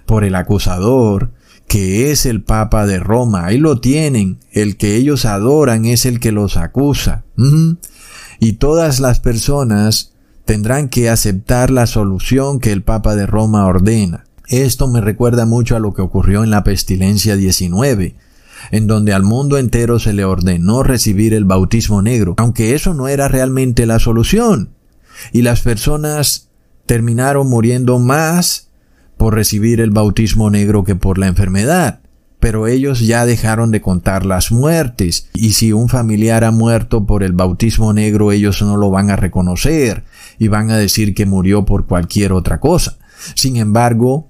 por 0.07 0.24
el 0.24 0.34
acusador, 0.34 1.32
que 1.66 2.11
es 2.11 2.26
el 2.26 2.43
Papa 2.43 2.86
de 2.86 2.99
Roma. 2.99 3.45
Ahí 3.47 3.59
lo 3.59 3.80
tienen. 3.80 4.39
El 4.53 4.76
que 4.76 4.97
ellos 4.97 5.24
adoran 5.24 5.84
es 5.84 6.07
el 6.07 6.18
que 6.20 6.32
los 6.32 6.57
acusa. 6.57 7.24
Y 8.41 8.55
todas 8.55 9.01
las 9.01 9.20
personas 9.20 10.12
tendrán 10.49 10.88
que 10.88 11.11
aceptar 11.11 11.68
la 11.70 11.86
solución 11.86 12.59
que 12.59 12.72
el 12.72 12.82
Papa 12.82 13.14
de 13.14 13.26
Roma 13.26 13.66
ordena. 13.66 14.24
Esto 14.46 14.88
me 14.88 15.03
recuerda 15.03 15.44
mucho 15.44 15.76
a 15.76 15.78
lo 15.78 15.92
que 15.92 16.01
ocurrió 16.01 16.42
en 16.42 16.49
la 16.49 16.64
pestilencia 16.64 17.36
19, 17.36 18.14
en 18.70 18.86
donde 18.86 19.12
al 19.12 19.24
mundo 19.24 19.59
entero 19.59 19.99
se 19.99 20.14
le 20.14 20.24
ordenó 20.24 20.82
recibir 20.82 21.34
el 21.34 21.44
bautismo 21.44 22.01
negro, 22.01 22.34
aunque 22.38 22.74
eso 22.74 22.94
no 22.94 23.09
era 23.09 23.28
realmente 23.28 23.84
la 23.84 23.99
solución. 23.99 24.70
Y 25.32 25.42
las 25.42 25.61
personas 25.61 26.49
terminaron 26.86 27.46
muriendo 27.46 27.99
más 27.99 28.70
por 29.18 29.34
recibir 29.34 29.82
el 29.82 29.90
bautismo 29.90 30.49
negro 30.49 30.82
que 30.82 30.96
por 30.96 31.18
la 31.18 31.26
enfermedad. 31.26 32.01
pero 32.40 32.68
ellos 32.68 33.01
ya 33.01 33.26
dejaron 33.26 33.72
de 33.72 33.80
contar 33.80 34.24
las 34.24 34.53
muertes. 34.53 35.28
Y 35.34 35.55
si 35.55 35.72
un 35.72 35.88
familiar 35.88 36.44
ha 36.44 36.53
muerto 36.53 37.05
por 37.05 37.24
el 37.24 37.32
bautismo 37.32 37.92
negro, 37.92 38.30
ellos 38.30 38.62
no 38.62 38.76
lo 38.76 38.90
van 38.90 39.11
a 39.11 39.16
reconocer 39.16 40.05
y 40.39 40.49
van 40.49 40.70
a 40.70 40.76
decir 40.76 41.14
que 41.14 41.26
murió 41.26 41.64
por 41.64 41.86
cualquier 41.86 42.32
otra 42.32 42.61
cosa. 42.61 42.99
Sin 43.34 43.57
embargo, 43.57 44.28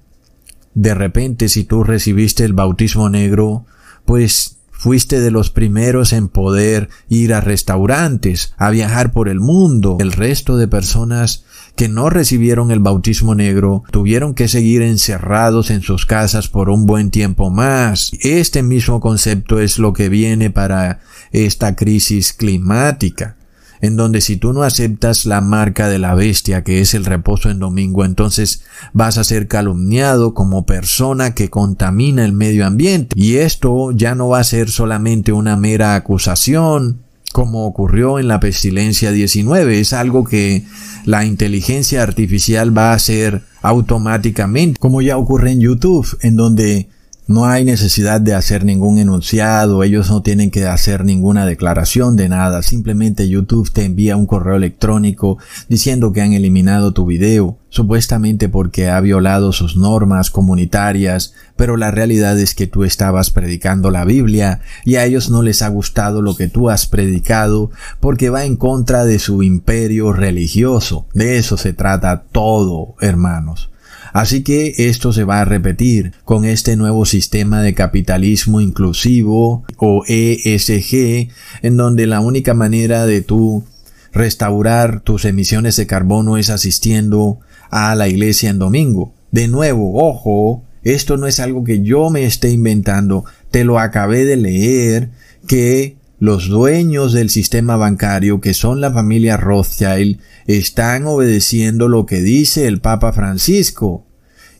de 0.73 0.93
repente 0.93 1.49
si 1.49 1.63
tú 1.63 1.83
recibiste 1.83 2.43
el 2.43 2.53
bautismo 2.53 3.09
negro, 3.09 3.65
pues 4.05 4.59
Fuiste 4.79 5.19
de 5.19 5.29
los 5.29 5.49
primeros 5.49 6.13
en 6.13 6.29
poder 6.29 6.87
ir 7.09 7.33
a 7.33 7.41
restaurantes, 7.41 8.53
a 8.55 8.69
viajar 8.69 9.11
por 9.11 9.27
el 9.27 9.41
mundo. 9.41 9.97
El 9.99 10.13
resto 10.13 10.55
de 10.55 10.69
personas 10.69 11.43
que 11.75 11.89
no 11.89 12.09
recibieron 12.09 12.71
el 12.71 12.79
bautismo 12.79 13.35
negro 13.35 13.83
tuvieron 13.91 14.33
que 14.33 14.47
seguir 14.47 14.81
encerrados 14.81 15.69
en 15.69 15.81
sus 15.81 16.05
casas 16.05 16.47
por 16.47 16.69
un 16.69 16.85
buen 16.85 17.11
tiempo 17.11 17.49
más. 17.49 18.13
Este 18.21 18.63
mismo 18.63 19.01
concepto 19.01 19.59
es 19.59 19.79
lo 19.79 19.91
que 19.91 20.07
viene 20.07 20.49
para 20.49 21.01
esta 21.33 21.75
crisis 21.75 22.31
climática 22.31 23.35
en 23.81 23.95
donde 23.95 24.21
si 24.21 24.37
tú 24.37 24.53
no 24.53 24.63
aceptas 24.63 25.25
la 25.25 25.41
marca 25.41 25.87
de 25.87 25.99
la 25.99 26.15
bestia 26.15 26.63
que 26.63 26.81
es 26.81 26.93
el 26.93 27.05
reposo 27.05 27.49
en 27.49 27.59
domingo, 27.59 28.05
entonces 28.05 28.63
vas 28.93 29.17
a 29.17 29.23
ser 29.23 29.47
calumniado 29.47 30.33
como 30.33 30.65
persona 30.65 31.33
que 31.33 31.49
contamina 31.49 32.25
el 32.25 32.33
medio 32.33 32.65
ambiente. 32.65 33.15
Y 33.17 33.35
esto 33.35 33.91
ya 33.91 34.15
no 34.15 34.29
va 34.29 34.39
a 34.39 34.43
ser 34.43 34.69
solamente 34.69 35.31
una 35.31 35.55
mera 35.55 35.95
acusación, 35.95 36.99
como 37.31 37.65
ocurrió 37.65 38.19
en 38.19 38.27
la 38.27 38.39
pestilencia 38.39 39.11
19, 39.11 39.79
es 39.79 39.93
algo 39.93 40.23
que 40.23 40.65
la 41.05 41.25
inteligencia 41.25 42.01
artificial 42.01 42.75
va 42.75 42.91
a 42.91 42.95
hacer 42.95 43.43
automáticamente, 43.61 44.79
como 44.79 45.01
ya 45.01 45.17
ocurre 45.17 45.51
en 45.51 45.61
YouTube, 45.61 46.17
en 46.21 46.35
donde 46.35 46.89
no 47.29 47.45
hay 47.45 47.63
necesidad 47.63 48.19
de 48.19 48.33
hacer 48.33 48.65
ningún 48.65 48.97
enunciado, 48.97 49.83
ellos 49.83 50.09
no 50.09 50.23
tienen 50.23 50.49
que 50.49 50.65
hacer 50.65 51.05
ninguna 51.05 51.45
declaración 51.45 52.15
de 52.15 52.27
nada, 52.27 52.63
simplemente 52.63 53.29
YouTube 53.29 53.71
te 53.71 53.85
envía 53.85 54.17
un 54.17 54.25
correo 54.25 54.55
electrónico 54.55 55.37
diciendo 55.67 56.11
que 56.11 56.23
han 56.23 56.33
eliminado 56.33 56.91
tu 56.91 57.05
video, 57.05 57.59
supuestamente 57.69 58.49
porque 58.49 58.89
ha 58.89 58.99
violado 58.99 59.51
sus 59.51 59.77
normas 59.77 60.31
comunitarias, 60.31 61.35
pero 61.55 61.77
la 61.77 61.91
realidad 61.91 62.39
es 62.39 62.55
que 62.55 62.65
tú 62.65 62.83
estabas 62.83 63.29
predicando 63.29 63.91
la 63.91 64.05
Biblia 64.05 64.61
y 64.83 64.95
a 64.95 65.05
ellos 65.05 65.29
no 65.29 65.43
les 65.43 65.61
ha 65.61 65.67
gustado 65.67 66.23
lo 66.23 66.35
que 66.35 66.47
tú 66.47 66.71
has 66.71 66.87
predicado 66.87 67.69
porque 67.99 68.31
va 68.31 68.43
en 68.43 68.55
contra 68.55 69.05
de 69.05 69.19
su 69.19 69.43
imperio 69.43 70.13
religioso. 70.13 71.05
De 71.13 71.37
eso 71.37 71.57
se 71.57 71.73
trata 71.73 72.23
todo, 72.31 72.95
hermanos. 73.01 73.69
Así 74.13 74.43
que 74.43 74.73
esto 74.77 75.13
se 75.13 75.23
va 75.23 75.41
a 75.41 75.45
repetir 75.45 76.13
con 76.25 76.45
este 76.45 76.75
nuevo 76.75 77.05
sistema 77.05 77.61
de 77.61 77.73
capitalismo 77.73 78.61
inclusivo 78.61 79.63
o 79.77 80.03
ESG, 80.07 81.29
en 81.61 81.77
donde 81.77 82.07
la 82.07 82.19
única 82.19 82.53
manera 82.53 83.05
de 83.05 83.21
tú 83.21 83.63
restaurar 84.11 85.01
tus 85.01 85.25
emisiones 85.25 85.75
de 85.75 85.87
carbono 85.87 86.37
es 86.37 86.49
asistiendo 86.49 87.39
a 87.69 87.93
la 87.95 88.07
iglesia 88.07 88.49
en 88.49 88.59
domingo. 88.59 89.13
De 89.31 89.47
nuevo, 89.47 90.03
ojo, 90.07 90.63
esto 90.83 91.17
no 91.17 91.27
es 91.27 91.39
algo 91.39 91.63
que 91.63 91.81
yo 91.81 92.09
me 92.09 92.23
esté 92.23 92.49
inventando, 92.49 93.25
te 93.51 93.63
lo 93.63 93.79
acabé 93.79 94.25
de 94.25 94.37
leer 94.37 95.09
que 95.47 95.98
los 96.19 96.49
dueños 96.49 97.13
del 97.13 97.29
sistema 97.29 97.77
bancario, 97.77 98.41
que 98.41 98.53
son 98.53 98.81
la 98.81 98.91
familia 98.91 99.37
Rothschild, 99.37 100.19
están 100.47 101.05
obedeciendo 101.05 101.87
lo 101.87 102.05
que 102.05 102.21
dice 102.21 102.67
el 102.67 102.81
Papa 102.81 103.13
Francisco. 103.13 104.05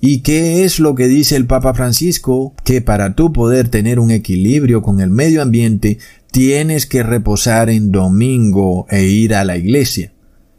¿Y 0.01 0.21
qué 0.21 0.63
es 0.63 0.79
lo 0.79 0.95
que 0.95 1.07
dice 1.07 1.35
el 1.35 1.45
Papa 1.45 1.73
Francisco? 1.73 2.53
Que 2.63 2.81
para 2.81 3.13
tú 3.13 3.33
poder 3.33 3.67
tener 3.67 3.99
un 3.99 4.11
equilibrio 4.11 4.81
con 4.81 5.01
el 5.01 5.09
medio 5.09 5.41
ambiente, 5.41 5.97
tienes 6.31 6.85
que 6.85 7.03
reposar 7.03 7.69
en 7.69 7.91
domingo 7.91 8.87
e 8.89 9.03
ir 9.03 9.35
a 9.35 9.43
la 9.43 9.57
iglesia. 9.57 10.13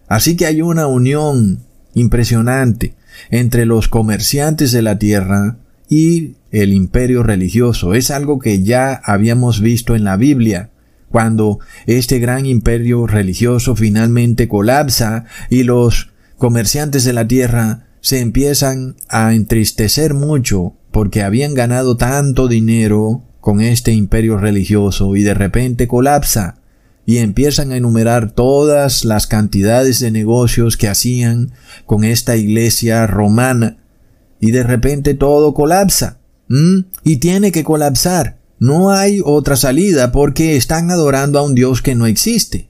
Así 0.07 0.36
que 0.36 0.44
hay 0.44 0.61
una 0.61 0.86
unión 0.86 1.61
impresionante 1.94 2.94
entre 3.30 3.64
los 3.64 3.88
comerciantes 3.88 4.72
de 4.72 4.82
la 4.82 4.98
tierra 4.98 5.57
y 5.88 6.34
el 6.51 6.74
imperio 6.74 7.22
religioso. 7.22 7.94
Es 7.94 8.11
algo 8.11 8.38
que 8.38 8.62
ya 8.62 9.01
habíamos 9.03 9.61
visto 9.61 9.96
en 9.96 10.05
la 10.05 10.16
Biblia 10.16 10.70
cuando 11.11 11.59
este 11.87 12.19
gran 12.19 12.47
imperio 12.47 13.07
religioso 13.07 13.75
finalmente 13.77 14.49
colapsa 14.49 15.25
y 15.49 15.65
los 15.65 16.11
comerciantes 16.39 17.05
de 17.05 17.13
la 17.13 17.27
tierra 17.27 17.87
se 18.01 18.21
empiezan 18.21 18.97
a 19.09 19.35
entristecer 19.35 20.15
mucho 20.15 20.75
porque 20.91 21.23
habían 21.23 21.55
ganado 21.55 21.97
tanto 21.97 22.49
dinero 22.49 23.23
con 23.41 23.61
este 23.61 23.93
imperio 23.93 24.37
religioso 24.37 25.17
y 25.17 25.23
de 25.23 25.35
repente 25.35 25.89
colapsa 25.89 26.57
y 27.05 27.19
empiezan 27.19 27.73
a 27.73 27.77
enumerar 27.77 28.31
todas 28.31 29.05
las 29.05 29.27
cantidades 29.27 29.99
de 29.99 30.11
negocios 30.11 30.77
que 30.77 30.89
hacían 30.89 31.53
con 31.87 32.05
esta 32.05 32.37
iglesia 32.37 33.07
romana 33.07 33.79
y 34.39 34.53
de 34.53 34.63
repente 34.63 35.15
todo 35.15 35.55
colapsa 35.55 36.19
y 37.05 37.17
tiene 37.17 37.53
que 37.53 37.65
colapsar 37.65 38.39
no 38.61 38.91
hay 38.91 39.23
otra 39.25 39.57
salida 39.57 40.13
porque 40.13 40.55
están 40.57 40.91
adorando 40.91 41.39
a 41.39 41.43
un 41.43 41.55
Dios 41.55 41.81
que 41.81 41.95
no 41.95 42.07
existe. 42.07 42.69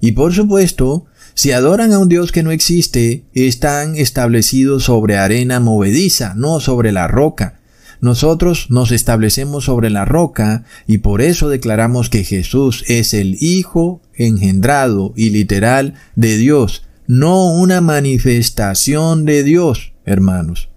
Y 0.00 0.12
por 0.12 0.34
supuesto, 0.34 1.06
si 1.34 1.52
adoran 1.52 1.92
a 1.92 2.00
un 2.00 2.08
Dios 2.08 2.32
que 2.32 2.42
no 2.42 2.50
existe, 2.50 3.24
están 3.34 3.94
establecidos 3.94 4.84
sobre 4.84 5.16
arena 5.16 5.60
movediza, 5.60 6.34
no 6.34 6.58
sobre 6.58 6.90
la 6.90 7.06
roca. 7.06 7.60
Nosotros 8.00 8.66
nos 8.70 8.90
establecemos 8.90 9.64
sobre 9.64 9.90
la 9.90 10.04
roca 10.04 10.64
y 10.88 10.98
por 10.98 11.22
eso 11.22 11.48
declaramos 11.48 12.10
que 12.10 12.24
Jesús 12.24 12.84
es 12.88 13.14
el 13.14 13.36
Hijo 13.40 14.02
engendrado 14.14 15.12
y 15.16 15.30
literal 15.30 15.94
de 16.16 16.36
Dios, 16.36 16.82
no 17.06 17.52
una 17.52 17.80
manifestación 17.80 19.24
de 19.24 19.44
Dios, 19.44 19.92
hermanos. 20.04 20.68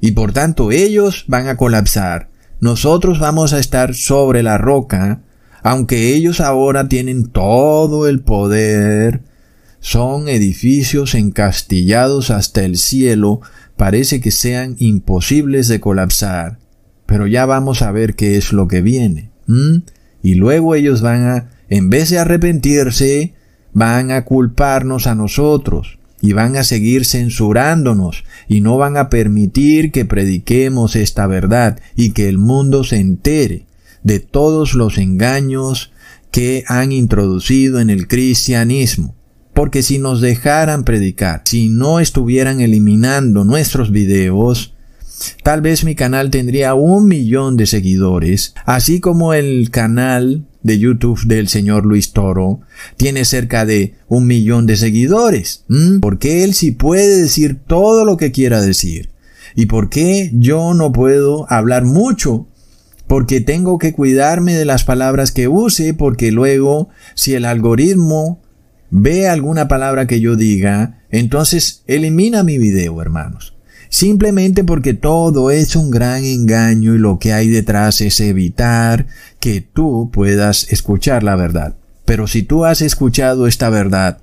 Y 0.00 0.12
por 0.12 0.32
tanto 0.32 0.72
ellos 0.72 1.24
van 1.28 1.48
a 1.48 1.58
colapsar 1.58 2.30
nosotros 2.60 3.18
vamos 3.18 3.52
a 3.52 3.58
estar 3.58 3.94
sobre 3.94 4.42
la 4.42 4.58
roca, 4.58 5.22
aunque 5.62 6.14
ellos 6.14 6.40
ahora 6.40 6.88
tienen 6.88 7.28
todo 7.28 8.06
el 8.08 8.20
poder, 8.20 9.22
son 9.80 10.28
edificios 10.28 11.14
encastillados 11.14 12.30
hasta 12.30 12.64
el 12.64 12.76
cielo, 12.76 13.40
parece 13.76 14.20
que 14.20 14.30
sean 14.30 14.76
imposibles 14.78 15.68
de 15.68 15.80
colapsar, 15.80 16.58
pero 17.04 17.26
ya 17.26 17.46
vamos 17.46 17.82
a 17.82 17.92
ver 17.92 18.14
qué 18.14 18.36
es 18.36 18.52
lo 18.52 18.68
que 18.68 18.80
viene. 18.80 19.30
Y 20.22 20.34
luego 20.34 20.74
ellos 20.74 21.02
van 21.02 21.24
a, 21.24 21.50
en 21.68 21.90
vez 21.90 22.10
de 22.10 22.18
arrepentirse, 22.18 23.34
van 23.72 24.10
a 24.10 24.24
culparnos 24.24 25.06
a 25.06 25.14
nosotros 25.14 25.98
y 26.26 26.32
van 26.32 26.56
a 26.56 26.64
seguir 26.64 27.04
censurándonos 27.04 28.24
y 28.48 28.60
no 28.60 28.76
van 28.78 28.96
a 28.96 29.10
permitir 29.10 29.92
que 29.92 30.04
prediquemos 30.04 30.96
esta 30.96 31.28
verdad 31.28 31.78
y 31.94 32.10
que 32.10 32.28
el 32.28 32.36
mundo 32.36 32.82
se 32.82 32.96
entere 32.96 33.66
de 34.02 34.18
todos 34.18 34.74
los 34.74 34.98
engaños 34.98 35.92
que 36.32 36.64
han 36.66 36.90
introducido 36.90 37.78
en 37.78 37.90
el 37.90 38.08
cristianismo. 38.08 39.14
Porque 39.54 39.84
si 39.84 40.00
nos 40.00 40.20
dejaran 40.20 40.82
predicar, 40.82 41.42
si 41.44 41.68
no 41.68 42.00
estuvieran 42.00 42.60
eliminando 42.60 43.44
nuestros 43.44 43.92
videos, 43.92 44.74
tal 45.42 45.60
vez 45.60 45.84
mi 45.84 45.94
canal 45.94 46.30
tendría 46.30 46.74
un 46.74 47.06
millón 47.06 47.56
de 47.56 47.66
seguidores, 47.66 48.54
así 48.64 49.00
como 49.00 49.34
el 49.34 49.70
canal 49.70 50.46
de 50.62 50.78
YouTube 50.78 51.24
del 51.26 51.48
señor 51.48 51.86
Luis 51.86 52.12
Toro 52.12 52.60
tiene 52.96 53.24
cerca 53.24 53.64
de 53.64 53.94
un 54.08 54.26
millón 54.26 54.66
de 54.66 54.76
seguidores. 54.76 55.64
Porque 56.00 56.44
él 56.44 56.54
sí 56.54 56.72
puede 56.72 57.20
decir 57.20 57.58
todo 57.66 58.04
lo 58.04 58.16
que 58.16 58.32
quiera 58.32 58.60
decir. 58.60 59.10
¿Y 59.54 59.66
por 59.66 59.88
qué 59.88 60.30
yo 60.34 60.74
no 60.74 60.92
puedo 60.92 61.50
hablar 61.50 61.84
mucho? 61.84 62.48
Porque 63.06 63.40
tengo 63.40 63.78
que 63.78 63.92
cuidarme 63.92 64.54
de 64.54 64.64
las 64.64 64.84
palabras 64.84 65.30
que 65.30 65.46
use, 65.46 65.94
porque 65.94 66.32
luego, 66.32 66.88
si 67.14 67.34
el 67.34 67.44
algoritmo 67.44 68.42
ve 68.90 69.28
alguna 69.28 69.68
palabra 69.68 70.06
que 70.06 70.20
yo 70.20 70.34
diga, 70.34 71.04
entonces 71.10 71.84
elimina 71.86 72.42
mi 72.42 72.58
video, 72.58 73.00
hermanos 73.00 73.55
simplemente 73.88 74.64
porque 74.64 74.94
todo 74.94 75.50
es 75.50 75.76
un 75.76 75.90
gran 75.90 76.24
engaño 76.24 76.94
y 76.94 76.98
lo 76.98 77.18
que 77.18 77.32
hay 77.32 77.48
detrás 77.48 78.00
es 78.00 78.20
evitar 78.20 79.06
que 79.40 79.60
tú 79.60 80.10
puedas 80.12 80.70
escuchar 80.70 81.22
la 81.22 81.36
verdad. 81.36 81.76
Pero 82.04 82.26
si 82.26 82.42
tú 82.42 82.64
has 82.64 82.82
escuchado 82.82 83.46
esta 83.46 83.68
verdad 83.68 84.18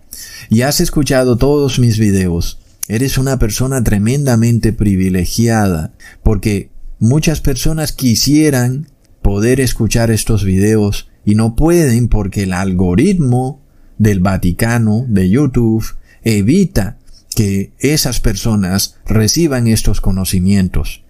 y 0.49 0.61
has 0.61 0.79
escuchado 0.79 1.37
todos 1.37 1.79
mis 1.79 1.99
videos, 1.99 2.59
eres 2.87 3.17
una 3.17 3.39
persona 3.39 3.83
tremendamente 3.83 4.73
privilegiada 4.73 5.93
porque 6.23 6.69
muchas 6.99 7.41
personas 7.41 7.91
quisieran 7.91 8.87
poder 9.21 9.59
escuchar 9.59 10.11
estos 10.11 10.43
videos 10.43 11.09
y 11.25 11.35
no 11.35 11.55
pueden 11.55 12.07
porque 12.07 12.43
el 12.43 12.53
algoritmo 12.53 13.61
del 13.97 14.19
Vaticano, 14.19 15.05
de 15.07 15.29
YouTube, 15.29 15.85
evita 16.23 16.97
que 17.35 17.73
esas 17.79 18.19
personas 18.19 18.97
reciban 19.05 19.67
estos 19.67 20.01
conocimientos. 20.01 21.03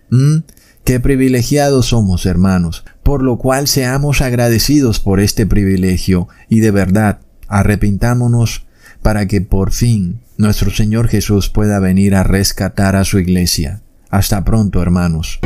Qué 0.84 1.00
privilegiados 1.00 1.88
somos, 1.88 2.26
hermanos, 2.26 2.84
por 3.04 3.24
lo 3.24 3.38
cual 3.38 3.68
seamos 3.68 4.22
agradecidos 4.22 5.00
por 5.00 5.20
este 5.20 5.46
privilegio 5.46 6.28
y 6.50 6.60
de 6.60 6.72
verdad 6.72 7.20
arrepintámonos 7.48 8.66
para 9.02 9.28
que 9.28 9.42
por 9.42 9.72
fin 9.72 10.22
nuestro 10.38 10.72
Señor 10.72 11.08
Jesús 11.08 11.50
pueda 11.50 11.80
venir 11.80 12.16
a 12.16 12.24
rescatar 12.24 12.96
a 12.96 13.06
su 13.06 13.20
iglesia. 13.20 13.82
Hasta 14.10 14.44
pronto, 14.44 14.82
hermanos. 14.82 15.40